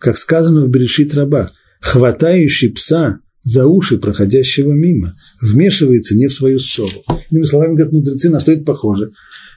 Как 0.00 0.18
сказано 0.18 0.62
в 0.62 0.70
Берешит 0.70 1.14
Раба, 1.14 1.52
хватающий 1.80 2.70
пса 2.70 3.20
за 3.42 3.66
уши 3.66 3.98
проходящего 3.98 4.72
мимо, 4.72 5.12
вмешивается 5.40 6.16
не 6.16 6.28
в 6.28 6.32
свою 6.32 6.58
ссору. 6.58 6.90
Иными 7.30 7.44
словами, 7.44 7.74
говорят 7.74 7.92
мудрецы, 7.92 8.30
на 8.30 8.40
что 8.40 8.52
это 8.52 8.64
похоже? 8.64 9.10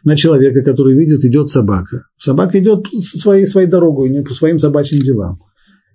На 0.03 0.15
человека, 0.15 0.61
который 0.61 0.95
видит, 0.95 1.23
идет 1.25 1.49
собака. 1.49 2.05
Собака 2.17 2.59
идет 2.59 2.87
своей, 2.91 3.45
своей 3.45 3.67
дорогой, 3.67 4.09
не 4.09 4.21
по 4.21 4.33
своим 4.33 4.59
собачьим 4.59 4.99
делам. 4.99 5.41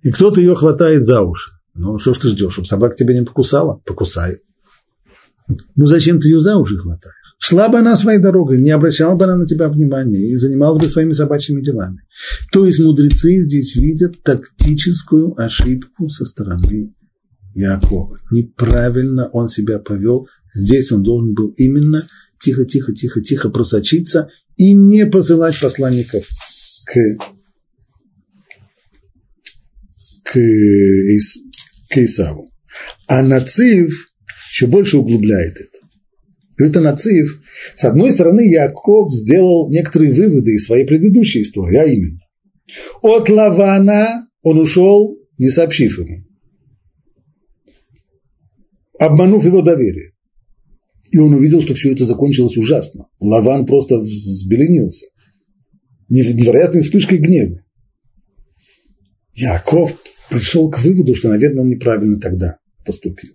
И 0.03 0.11
кто-то 0.11 0.39
ее 0.39 0.55
хватает 0.55 1.05
за 1.05 1.21
уши. 1.21 1.51
Ну, 1.75 1.97
что 1.99 2.13
ж 2.13 2.17
ты 2.17 2.29
ждешь, 2.29 2.53
чтобы 2.53 2.67
собака 2.67 2.95
тебя 2.95 3.13
не 3.13 3.25
покусала? 3.25 3.81
Покусай. 3.85 4.37
Ну, 5.75 5.85
зачем 5.85 6.19
ты 6.19 6.27
ее 6.27 6.41
за 6.41 6.57
уши 6.57 6.77
хватаешь? 6.77 7.15
Шла 7.41 7.69
бы 7.69 7.79
она 7.79 7.95
своей 7.95 8.19
дорогой, 8.19 8.61
не 8.61 8.69
обращала 8.69 9.15
бы 9.15 9.23
она 9.23 9.37
на 9.37 9.45
тебя 9.45 9.69
внимания 9.69 10.19
и 10.19 10.35
занималась 10.35 10.83
бы 10.83 10.89
своими 10.89 11.13
собачьими 11.13 11.61
делами. 11.61 12.01
То 12.51 12.65
есть 12.65 12.81
мудрецы 12.81 13.39
здесь 13.39 13.75
видят 13.75 14.21
тактическую 14.23 15.39
ошибку 15.41 16.09
со 16.09 16.25
стороны 16.25 16.93
Якова. 17.59 18.19
Неправильно 18.31 19.29
он 19.29 19.49
себя 19.49 19.79
повел. 19.79 20.27
Здесь 20.53 20.91
он 20.91 21.03
должен 21.03 21.33
был 21.33 21.49
именно 21.57 22.05
тихо, 22.41 22.65
тихо, 22.65 22.93
тихо, 22.93 23.21
тихо 23.21 23.49
просочиться 23.49 24.29
и 24.57 24.73
не 24.73 25.05
посылать 25.05 25.59
посланников 25.59 26.27
к, 26.85 26.93
к, 30.23 30.37
Ис, 30.37 31.37
к 31.89 31.97
Исаву. 31.97 32.49
А 33.07 33.21
Нацив 33.21 33.93
еще 34.51 34.67
больше 34.67 34.97
углубляет 34.97 35.55
это. 35.55 35.77
Говорит 36.57 36.77
о 36.77 36.81
Нацив, 36.81 37.41
с 37.75 37.83
одной 37.85 38.11
стороны, 38.11 38.49
Яков 38.49 39.13
сделал 39.13 39.69
некоторые 39.69 40.13
выводы 40.13 40.51
из 40.51 40.65
своей 40.65 40.85
предыдущей 40.85 41.41
истории, 41.41 41.77
а 41.77 41.85
именно, 41.85 42.19
от 43.01 43.29
Лавана 43.29 44.27
он 44.41 44.59
ушел, 44.59 45.17
не 45.37 45.49
сообщив 45.49 45.99
ему 45.99 46.28
обманув 48.99 49.45
его 49.45 49.61
доверие. 49.61 50.13
И 51.11 51.17
он 51.17 51.33
увидел, 51.33 51.61
что 51.61 51.73
все 51.73 51.91
это 51.93 52.05
закончилось 52.05 52.57
ужасно. 52.57 53.07
Лаван 53.19 53.65
просто 53.65 53.99
взбеленился. 53.99 55.07
Невероятной 56.07 56.81
вспышкой 56.81 57.17
гнева. 57.17 57.61
Яков 59.33 59.95
пришел 60.29 60.69
к 60.69 60.79
выводу, 60.79 61.15
что, 61.15 61.29
наверное, 61.29 61.63
он 61.63 61.69
неправильно 61.69 62.19
тогда 62.19 62.57
поступил. 62.85 63.31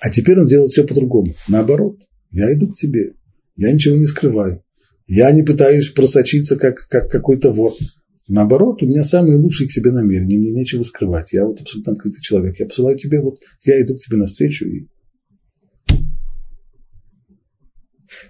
А 0.00 0.10
теперь 0.10 0.38
он 0.40 0.46
делает 0.46 0.72
все 0.72 0.86
по-другому. 0.86 1.32
Наоборот, 1.48 1.96
я 2.30 2.52
иду 2.54 2.68
к 2.68 2.76
тебе, 2.76 3.12
я 3.56 3.72
ничего 3.72 3.96
не 3.96 4.06
скрываю. 4.06 4.62
Я 5.06 5.32
не 5.32 5.42
пытаюсь 5.42 5.88
просочиться, 5.88 6.56
как, 6.56 6.86
как 6.88 7.10
какой-то 7.10 7.50
вор. 7.50 7.72
Наоборот, 8.28 8.82
у 8.82 8.86
меня 8.86 9.02
самые 9.02 9.36
лучшие 9.38 9.66
к 9.66 9.72
себе 9.72 9.90
намерения, 9.90 10.38
мне 10.38 10.52
нечего 10.52 10.84
скрывать. 10.84 11.32
Я 11.32 11.44
вот 11.44 11.60
абсолютно 11.60 11.94
открытый 11.94 12.22
человек. 12.22 12.60
Я 12.60 12.66
посылаю 12.66 12.96
тебе, 12.96 13.20
вот 13.20 13.38
я 13.62 13.82
иду 13.82 13.96
к 13.96 13.98
тебе 13.98 14.18
навстречу 14.18 14.66
и 14.66 14.86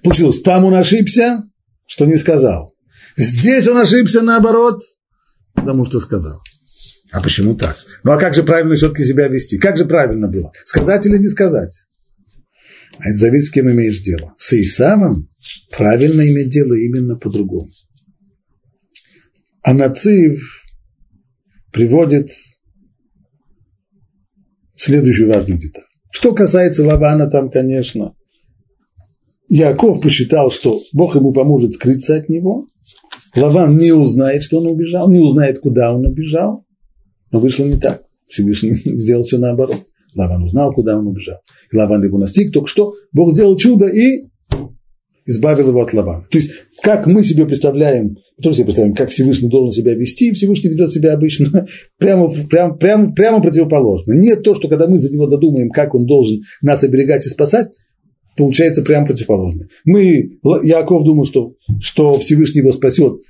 Получилось, 0.03 0.43
там 0.43 0.65
он 0.65 0.75
ошибся, 0.75 1.45
что 1.87 2.07
не 2.07 2.17
сказал. 2.17 2.75
Здесь 3.17 3.67
он 3.69 3.79
ошибся 3.79 4.23
наоборот, 4.23 4.81
потому 5.55 5.85
что 5.85 6.01
сказал. 6.01 6.41
А 7.13 7.21
почему 7.21 7.57
так? 7.57 7.77
Ну 8.05 8.13
а 8.13 8.19
как 8.19 8.35
же 8.35 8.43
правильно 8.43 8.77
все-таки 8.77 9.05
себя 9.05 9.29
вести? 9.29 9.59
Как 9.59 9.77
же 9.77 9.85
правильно 9.85 10.29
было? 10.29 10.53
Сказать 10.65 11.07
или 11.07 11.19
не 11.19 11.29
сказать? 11.29 11.75
А 12.99 13.09
это 13.09 13.19
зависит, 13.19 13.49
с 13.49 13.51
кем 13.51 13.71
имеешь 13.71 14.01
дело. 14.01 14.35
С 14.37 14.53
Исавом 14.53 15.29
правильно 15.71 16.23
иметь 16.23 16.51
дело 16.51 16.75
именно 16.75 17.17
по-другому. 17.17 17.69
А 19.63 19.75
Нацив 19.75 20.41
приводит 21.73 22.31
следующую 24.77 25.33
важную 25.33 25.61
деталь. 25.61 25.85
Что 26.13 26.35
касается 26.35 26.85
Лавана, 26.85 27.31
там, 27.31 27.51
конечно, 27.51 28.15
Яков 29.51 30.01
посчитал, 30.01 30.51
что 30.53 30.81
Бог 30.93 31.17
ему 31.17 31.33
поможет 31.33 31.73
скрыться 31.75 32.17
от 32.17 32.29
него. 32.29 32.67
Лаван 33.35 33.77
не 33.77 33.91
узнает, 33.91 34.45
что 34.45 34.61
он 34.61 34.69
убежал, 34.69 35.11
не 35.11 35.19
узнает, 35.19 35.59
куда 35.59 35.93
он 35.93 36.07
убежал. 36.07 36.65
Но 37.33 37.41
вышло 37.41 37.65
не 37.65 37.77
так. 37.77 38.05
Всевышний 38.29 38.71
сделал 38.85 39.25
все 39.25 39.39
наоборот. 39.39 39.85
Лаван 40.17 40.45
узнал, 40.45 40.73
куда 40.73 40.97
он 40.97 41.09
убежал. 41.09 41.39
И 41.73 41.77
Лаван 41.77 42.03
его 42.05 42.17
настиг, 42.17 42.53
только 42.53 42.69
что 42.69 42.95
Бог 43.13 43.33
сделал 43.33 43.57
чудо, 43.57 43.89
и 43.89 44.31
избавил 45.27 45.69
его 45.69 45.83
от 45.83 45.93
Лавана. 45.95 46.25
То 46.31 46.39
есть, 46.39 46.53
как 46.83 47.07
мы 47.07 47.25
себе 47.25 47.45
представляем, 47.45 48.17
тоже 48.41 48.57
себе 48.57 48.67
представляем, 48.67 48.95
как 48.95 49.11
Всевышний 49.11 49.49
должен 49.49 49.73
себя 49.73 49.95
вести, 49.95 50.33
Всевышний 50.33 50.71
ведет 50.71 50.93
себя 50.93 51.13
обычно 51.13 51.67
прямо, 51.99 52.33
прямо, 52.49 52.77
прямо, 52.77 53.13
прямо 53.13 53.43
противоположно. 53.43 54.13
Нет 54.13 54.45
то, 54.45 54.55
что 54.55 54.69
когда 54.69 54.87
мы 54.87 54.99
за 54.99 55.13
него 55.13 55.27
додумаем, 55.27 55.71
как 55.71 55.95
он 55.97 56.07
должен 56.07 56.41
нас 56.63 56.85
оберегать 56.85 57.27
и 57.27 57.31
спасать, 57.31 57.69
получается 58.37 58.83
прямо 58.83 59.07
противоположно. 59.07 59.69
Мы, 59.85 60.39
Яков 60.63 61.05
думал, 61.05 61.27
что, 61.27 61.55
что 61.81 62.19
Всевышний 62.19 62.61
его 62.61 62.73
спасет 62.73 63.21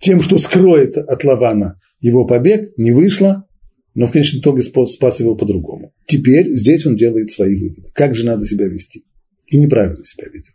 тем, 0.00 0.20
что 0.20 0.38
скроет 0.38 0.96
от 0.98 1.24
Лавана 1.24 1.78
его 2.00 2.26
побег, 2.26 2.72
не 2.76 2.92
вышло, 2.92 3.46
но 3.94 4.06
в 4.06 4.12
конечном 4.12 4.40
итоге 4.40 4.62
спас 4.62 5.20
его 5.20 5.36
по-другому. 5.36 5.92
Теперь 6.06 6.50
здесь 6.50 6.86
он 6.86 6.96
делает 6.96 7.30
свои 7.30 7.54
выводы. 7.56 7.90
Как 7.94 8.14
же 8.14 8.26
надо 8.26 8.44
себя 8.44 8.66
вести? 8.66 9.04
И 9.48 9.58
неправильно 9.58 10.02
себя 10.02 10.26
ведет. 10.32 10.54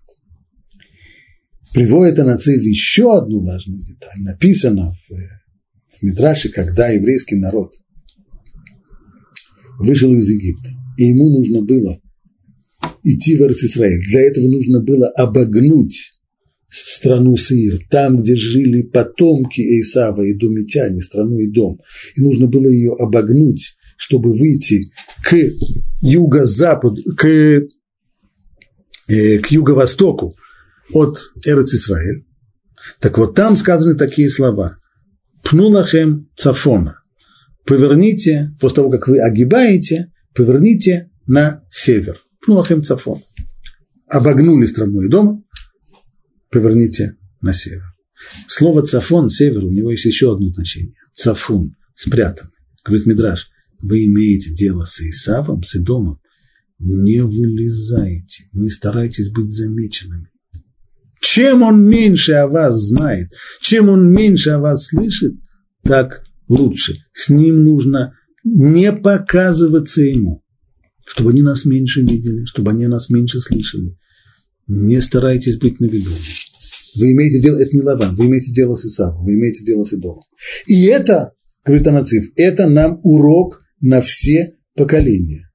Приводит 1.74 2.20
Анацив 2.20 2.62
еще 2.62 3.18
одну 3.18 3.46
важную 3.46 3.80
деталь. 3.80 4.20
Написано 4.20 4.92
в, 4.92 5.98
в 5.98 6.04
Мидраше, 6.04 6.50
когда 6.50 6.90
еврейский 6.90 7.36
народ 7.36 7.76
вышел 9.80 10.14
из 10.14 10.30
Египта, 10.30 10.70
и 10.98 11.06
ему 11.06 11.38
нужно 11.38 11.62
было 11.62 12.02
идти 13.14 13.36
в 13.38 13.42
Израиль. 13.42 14.02
Для 14.10 14.22
этого 14.22 14.48
нужно 14.50 14.82
было 14.82 15.08
обогнуть 15.10 16.12
страну 16.70 17.38
Сир, 17.38 17.78
там, 17.90 18.22
где 18.22 18.36
жили 18.36 18.82
потомки 18.82 19.62
Исава 19.62 20.24
и 20.24 20.34
Думитяне, 20.34 21.02
страну 21.02 21.38
и 21.40 21.50
дом. 21.50 21.80
И 22.16 22.22
нужно 22.22 22.48
было 22.48 22.68
ее 22.68 22.94
обогнуть, 22.98 23.76
чтобы 23.98 24.34
выйти 24.34 24.82
к 25.24 25.36
юго-западу, 26.02 27.02
к, 27.16 27.26
э, 29.08 29.40
к 29.40 29.48
юго-востоку 29.52 30.36
от 30.94 31.18
Эрец. 31.46 31.90
Так 33.00 33.18
вот, 33.18 33.36
там 33.36 33.56
сказаны 33.58 33.96
такие 33.96 34.30
слова. 34.30 34.78
Пнулахем 35.44 36.30
цафона. 36.36 37.02
Поверните, 37.66 38.56
после 38.60 38.76
того, 38.78 38.90
как 38.90 39.08
вы 39.08 39.20
огибаете, 39.20 40.12
поверните 40.34 41.10
на 41.26 41.64
север. 41.70 42.18
Пнулахем 42.48 42.82
цафон. 42.82 43.20
Обогнули 44.10 44.66
страну 44.68 45.06
дом, 45.10 45.46
поверните 46.50 47.18
на 47.42 47.52
север. 47.52 47.84
Слово 48.48 48.84
цафон, 48.84 49.30
север, 49.30 49.66
у 49.66 49.70
него 49.70 49.92
есть 49.92 50.06
еще 50.06 50.32
одно 50.32 50.48
значение. 50.54 50.96
Цафун, 51.14 51.76
спрятанный. 51.94 52.54
Говорит 52.86 53.06
Мидраш, 53.06 53.50
вы 53.82 54.06
имеете 54.06 54.54
дело 54.54 54.86
с 54.86 55.02
Исавом, 55.02 55.62
с 55.64 55.76
Идомом, 55.76 56.22
не 56.80 57.22
вылезайте, 57.22 58.46
не 58.54 58.70
старайтесь 58.70 59.30
быть 59.30 59.52
замеченными. 59.52 60.30
Чем 61.20 61.64
он 61.64 61.84
меньше 61.84 62.32
о 62.32 62.48
вас 62.48 62.82
знает, 62.82 63.34
чем 63.60 63.90
он 63.90 64.10
меньше 64.10 64.52
о 64.52 64.60
вас 64.60 64.86
слышит, 64.86 65.34
так 65.84 66.24
лучше. 66.48 66.96
С 67.12 67.28
ним 67.28 67.66
нужно 67.66 68.14
не 68.46 68.94
показываться 68.94 70.02
ему, 70.02 70.46
чтобы 71.08 71.32
они 71.32 71.42
нас 71.42 71.66
меньше 71.66 72.02
видели, 72.02 72.46
чтобы 72.46 72.72
они 72.72 72.86
нас 72.88 73.10
меньше 73.10 73.40
слышали. 73.40 73.98
Не 74.68 75.02
старайтесь 75.02 75.58
быть 75.58 75.80
на 75.80 75.86
виду. 75.86 76.12
Вы 77.00 77.14
имеете 77.14 77.42
дело, 77.42 77.58
это 77.58 77.74
не 77.74 77.82
Лаван, 77.82 78.16
вы 78.16 78.26
имеете 78.26 78.52
дело 78.52 78.76
с 78.76 78.86
Исавом, 78.86 79.24
вы 79.24 79.36
имеете 79.36 79.64
дело 79.64 79.84
с 79.84 79.94
Идомом. 79.94 80.24
И 80.68 80.86
это, 80.86 81.32
говорит 81.66 81.88
Анациф, 81.88 82.32
это 82.36 82.68
нам 82.68 83.00
урок 83.04 83.62
на 83.80 84.02
все 84.02 84.56
поколения. 84.76 85.50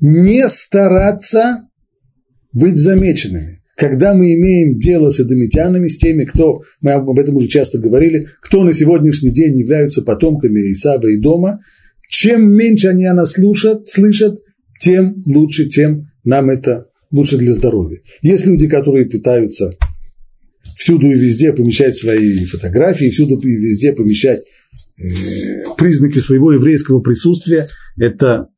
Не 0.00 0.48
стараться 0.48 1.68
быть 2.52 2.76
замеченными. 2.76 3.62
Когда 3.76 4.12
мы 4.12 4.34
имеем 4.34 4.78
дело 4.80 5.10
с 5.10 5.20
эдомитянами, 5.20 5.86
с 5.86 5.96
теми, 5.96 6.24
кто, 6.24 6.60
мы 6.80 6.92
об 6.92 7.18
этом 7.18 7.36
уже 7.36 7.46
часто 7.46 7.78
говорили, 7.78 8.28
кто 8.42 8.64
на 8.64 8.72
сегодняшний 8.72 9.30
день 9.30 9.56
являются 9.56 10.02
потомками 10.02 10.60
Исава 10.72 11.06
и 11.06 11.16
Дома, 11.16 11.60
чем 12.10 12.52
меньше 12.52 12.88
они 12.88 13.06
о 13.06 13.14
нас 13.14 13.32
слушают, 13.32 13.88
слышат, 13.88 14.34
тем 14.78 15.22
лучше, 15.26 15.66
тем 15.66 16.10
нам 16.24 16.50
это 16.50 16.86
лучше 17.10 17.38
для 17.38 17.52
здоровья. 17.52 18.00
Есть 18.22 18.46
люди, 18.46 18.68
которые 18.68 19.06
пытаются 19.06 19.72
всюду 20.76 21.08
и 21.08 21.14
везде 21.14 21.52
помещать 21.52 21.96
свои 21.96 22.44
фотографии, 22.44 23.10
всюду 23.10 23.38
и 23.40 23.48
везде 23.48 23.92
помещать 23.92 24.40
э, 24.40 25.02
признаки 25.76 26.18
своего 26.18 26.52
еврейского 26.52 27.00
присутствия, 27.00 27.66
это, 27.96 28.48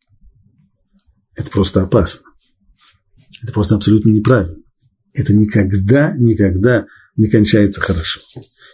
это 1.37 1.51
просто 1.51 1.83
опасно. 1.83 2.23
Это 3.43 3.53
просто 3.53 3.77
абсолютно 3.77 4.11
неправильно 4.11 4.61
это 5.15 5.33
никогда, 5.35 6.15
никогда 6.17 6.87
не 7.17 7.29
кончается 7.29 7.81
хорошо. 7.81 8.21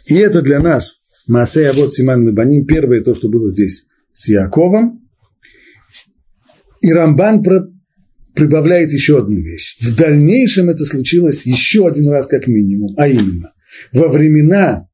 И 0.07 0.15
это 0.15 0.43
для 0.43 0.61
нас 0.61 0.95
Маасея 1.27 1.73
вот 1.73 1.95
Симан 1.95 2.25
Мебаним, 2.25 2.67
первое 2.67 3.03
то, 3.03 3.15
что 3.15 3.29
было 3.29 3.51
здесь 3.51 3.87
с 4.13 4.29
Яковом. 4.29 5.06
И 6.87 6.93
Рамбан 6.93 7.43
про, 7.43 7.67
прибавляет 8.37 8.93
еще 8.93 9.19
одну 9.19 9.41
вещь. 9.41 9.77
В 9.81 9.97
дальнейшем 9.97 10.69
это 10.69 10.85
случилось 10.85 11.45
еще 11.45 11.89
один 11.89 12.09
раз 12.11 12.29
как 12.29 12.47
минимум, 12.47 12.95
а 12.97 13.09
именно 13.09 13.53
во 13.93 14.07
времена 14.07 14.89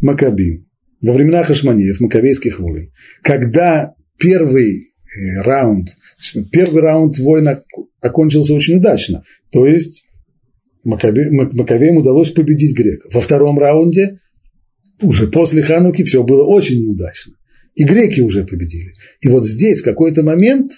Макабим, 0.00 0.66
во 1.00 1.12
времена 1.12 1.44
Хашманеев, 1.44 2.00
Маковейских 2.00 2.58
войн, 2.58 2.90
когда 3.22 3.94
первый 4.18 4.86
э, 4.88 5.42
раунд, 5.42 5.90
первый 6.50 6.82
раунд 6.82 7.16
войны 7.20 7.58
окончился 8.00 8.52
очень 8.52 8.78
удачно, 8.78 9.22
то 9.52 9.68
есть 9.68 10.08
Макаве, 10.82 11.92
удалось 11.92 12.32
победить 12.32 12.76
греков. 12.76 13.14
Во 13.14 13.20
втором 13.20 13.60
раунде, 13.60 14.18
уже 15.00 15.28
после 15.28 15.62
Хануки, 15.62 16.02
все 16.02 16.24
было 16.24 16.44
очень 16.44 16.80
неудачно. 16.80 17.34
И 17.76 17.84
греки 17.84 18.20
уже 18.20 18.44
победили. 18.44 18.92
И 19.20 19.28
вот 19.28 19.46
здесь 19.46 19.80
в 19.80 19.84
какой-то 19.84 20.24
момент 20.24 20.72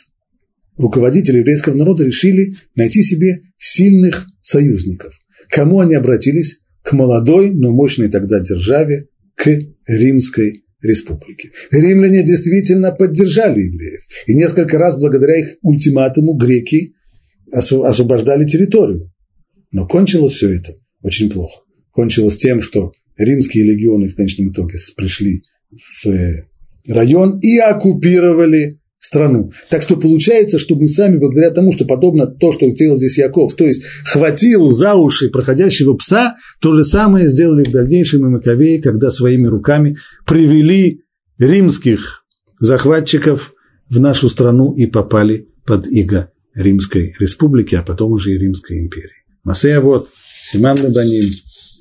руководители 0.78 1.38
еврейского 1.38 1.74
народа 1.74 2.04
решили 2.04 2.54
найти 2.74 3.02
себе 3.02 3.42
сильных 3.58 4.26
союзников. 4.40 5.18
Кому 5.50 5.80
они 5.80 5.94
обратились? 5.94 6.60
К 6.82 6.92
молодой, 6.92 7.50
но 7.50 7.70
мощной 7.70 8.08
тогда 8.08 8.40
державе, 8.40 9.08
к 9.34 9.46
Римской 9.86 10.64
республике. 10.80 11.50
Римляне 11.70 12.22
действительно 12.22 12.92
поддержали 12.92 13.60
евреев. 13.60 14.00
И 14.26 14.34
несколько 14.34 14.78
раз 14.78 14.98
благодаря 14.98 15.38
их 15.38 15.56
ультиматуму 15.62 16.34
греки 16.34 16.94
освобождали 17.52 18.46
территорию. 18.46 19.12
Но 19.70 19.86
кончилось 19.86 20.34
все 20.34 20.54
это 20.54 20.76
очень 21.02 21.30
плохо. 21.30 21.62
Кончилось 21.90 22.36
тем, 22.36 22.62
что 22.62 22.92
римские 23.16 23.64
легионы 23.64 24.08
в 24.08 24.14
конечном 24.14 24.52
итоге 24.52 24.78
пришли 24.96 25.42
в 25.70 26.06
э, 26.06 26.46
район 26.86 27.38
и 27.40 27.58
оккупировали 27.58 28.80
страну. 29.08 29.50
Так 29.70 29.82
что 29.82 29.96
получается, 29.96 30.58
что 30.58 30.76
мы 30.76 30.86
сами, 30.86 31.16
благодаря 31.16 31.50
тому, 31.50 31.72
что 31.72 31.84
подобно 31.86 32.26
то, 32.26 32.52
что 32.52 32.68
сделал 32.70 32.98
здесь 32.98 33.18
Яков, 33.18 33.54
то 33.54 33.64
есть 33.64 33.82
хватил 34.04 34.68
за 34.68 34.94
уши 34.94 35.30
проходящего 35.30 35.94
пса, 35.94 36.36
то 36.60 36.74
же 36.74 36.84
самое 36.84 37.26
сделали 37.26 37.64
в 37.64 37.72
дальнейшем 37.72 38.26
и 38.26 38.28
Маковеи, 38.28 38.78
когда 38.78 39.10
своими 39.10 39.46
руками 39.46 39.96
привели 40.26 41.00
римских 41.38 42.24
захватчиков 42.60 43.54
в 43.88 43.98
нашу 43.98 44.28
страну 44.28 44.74
и 44.74 44.86
попали 44.86 45.48
под 45.64 45.86
иго 45.86 46.30
Римской 46.54 47.14
республики, 47.18 47.76
а 47.76 47.82
потом 47.82 48.12
уже 48.12 48.32
и 48.32 48.38
Римской 48.38 48.78
империи. 48.78 49.24
Масея 49.42 49.80
вот, 49.80 50.08
Симан 50.42 50.78
Лабаним, 50.82 51.30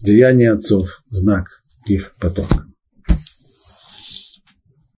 деяние 0.04 0.52
отцов, 0.54 1.02
знак 1.10 1.48
их 1.88 2.14
потока. 2.22 2.67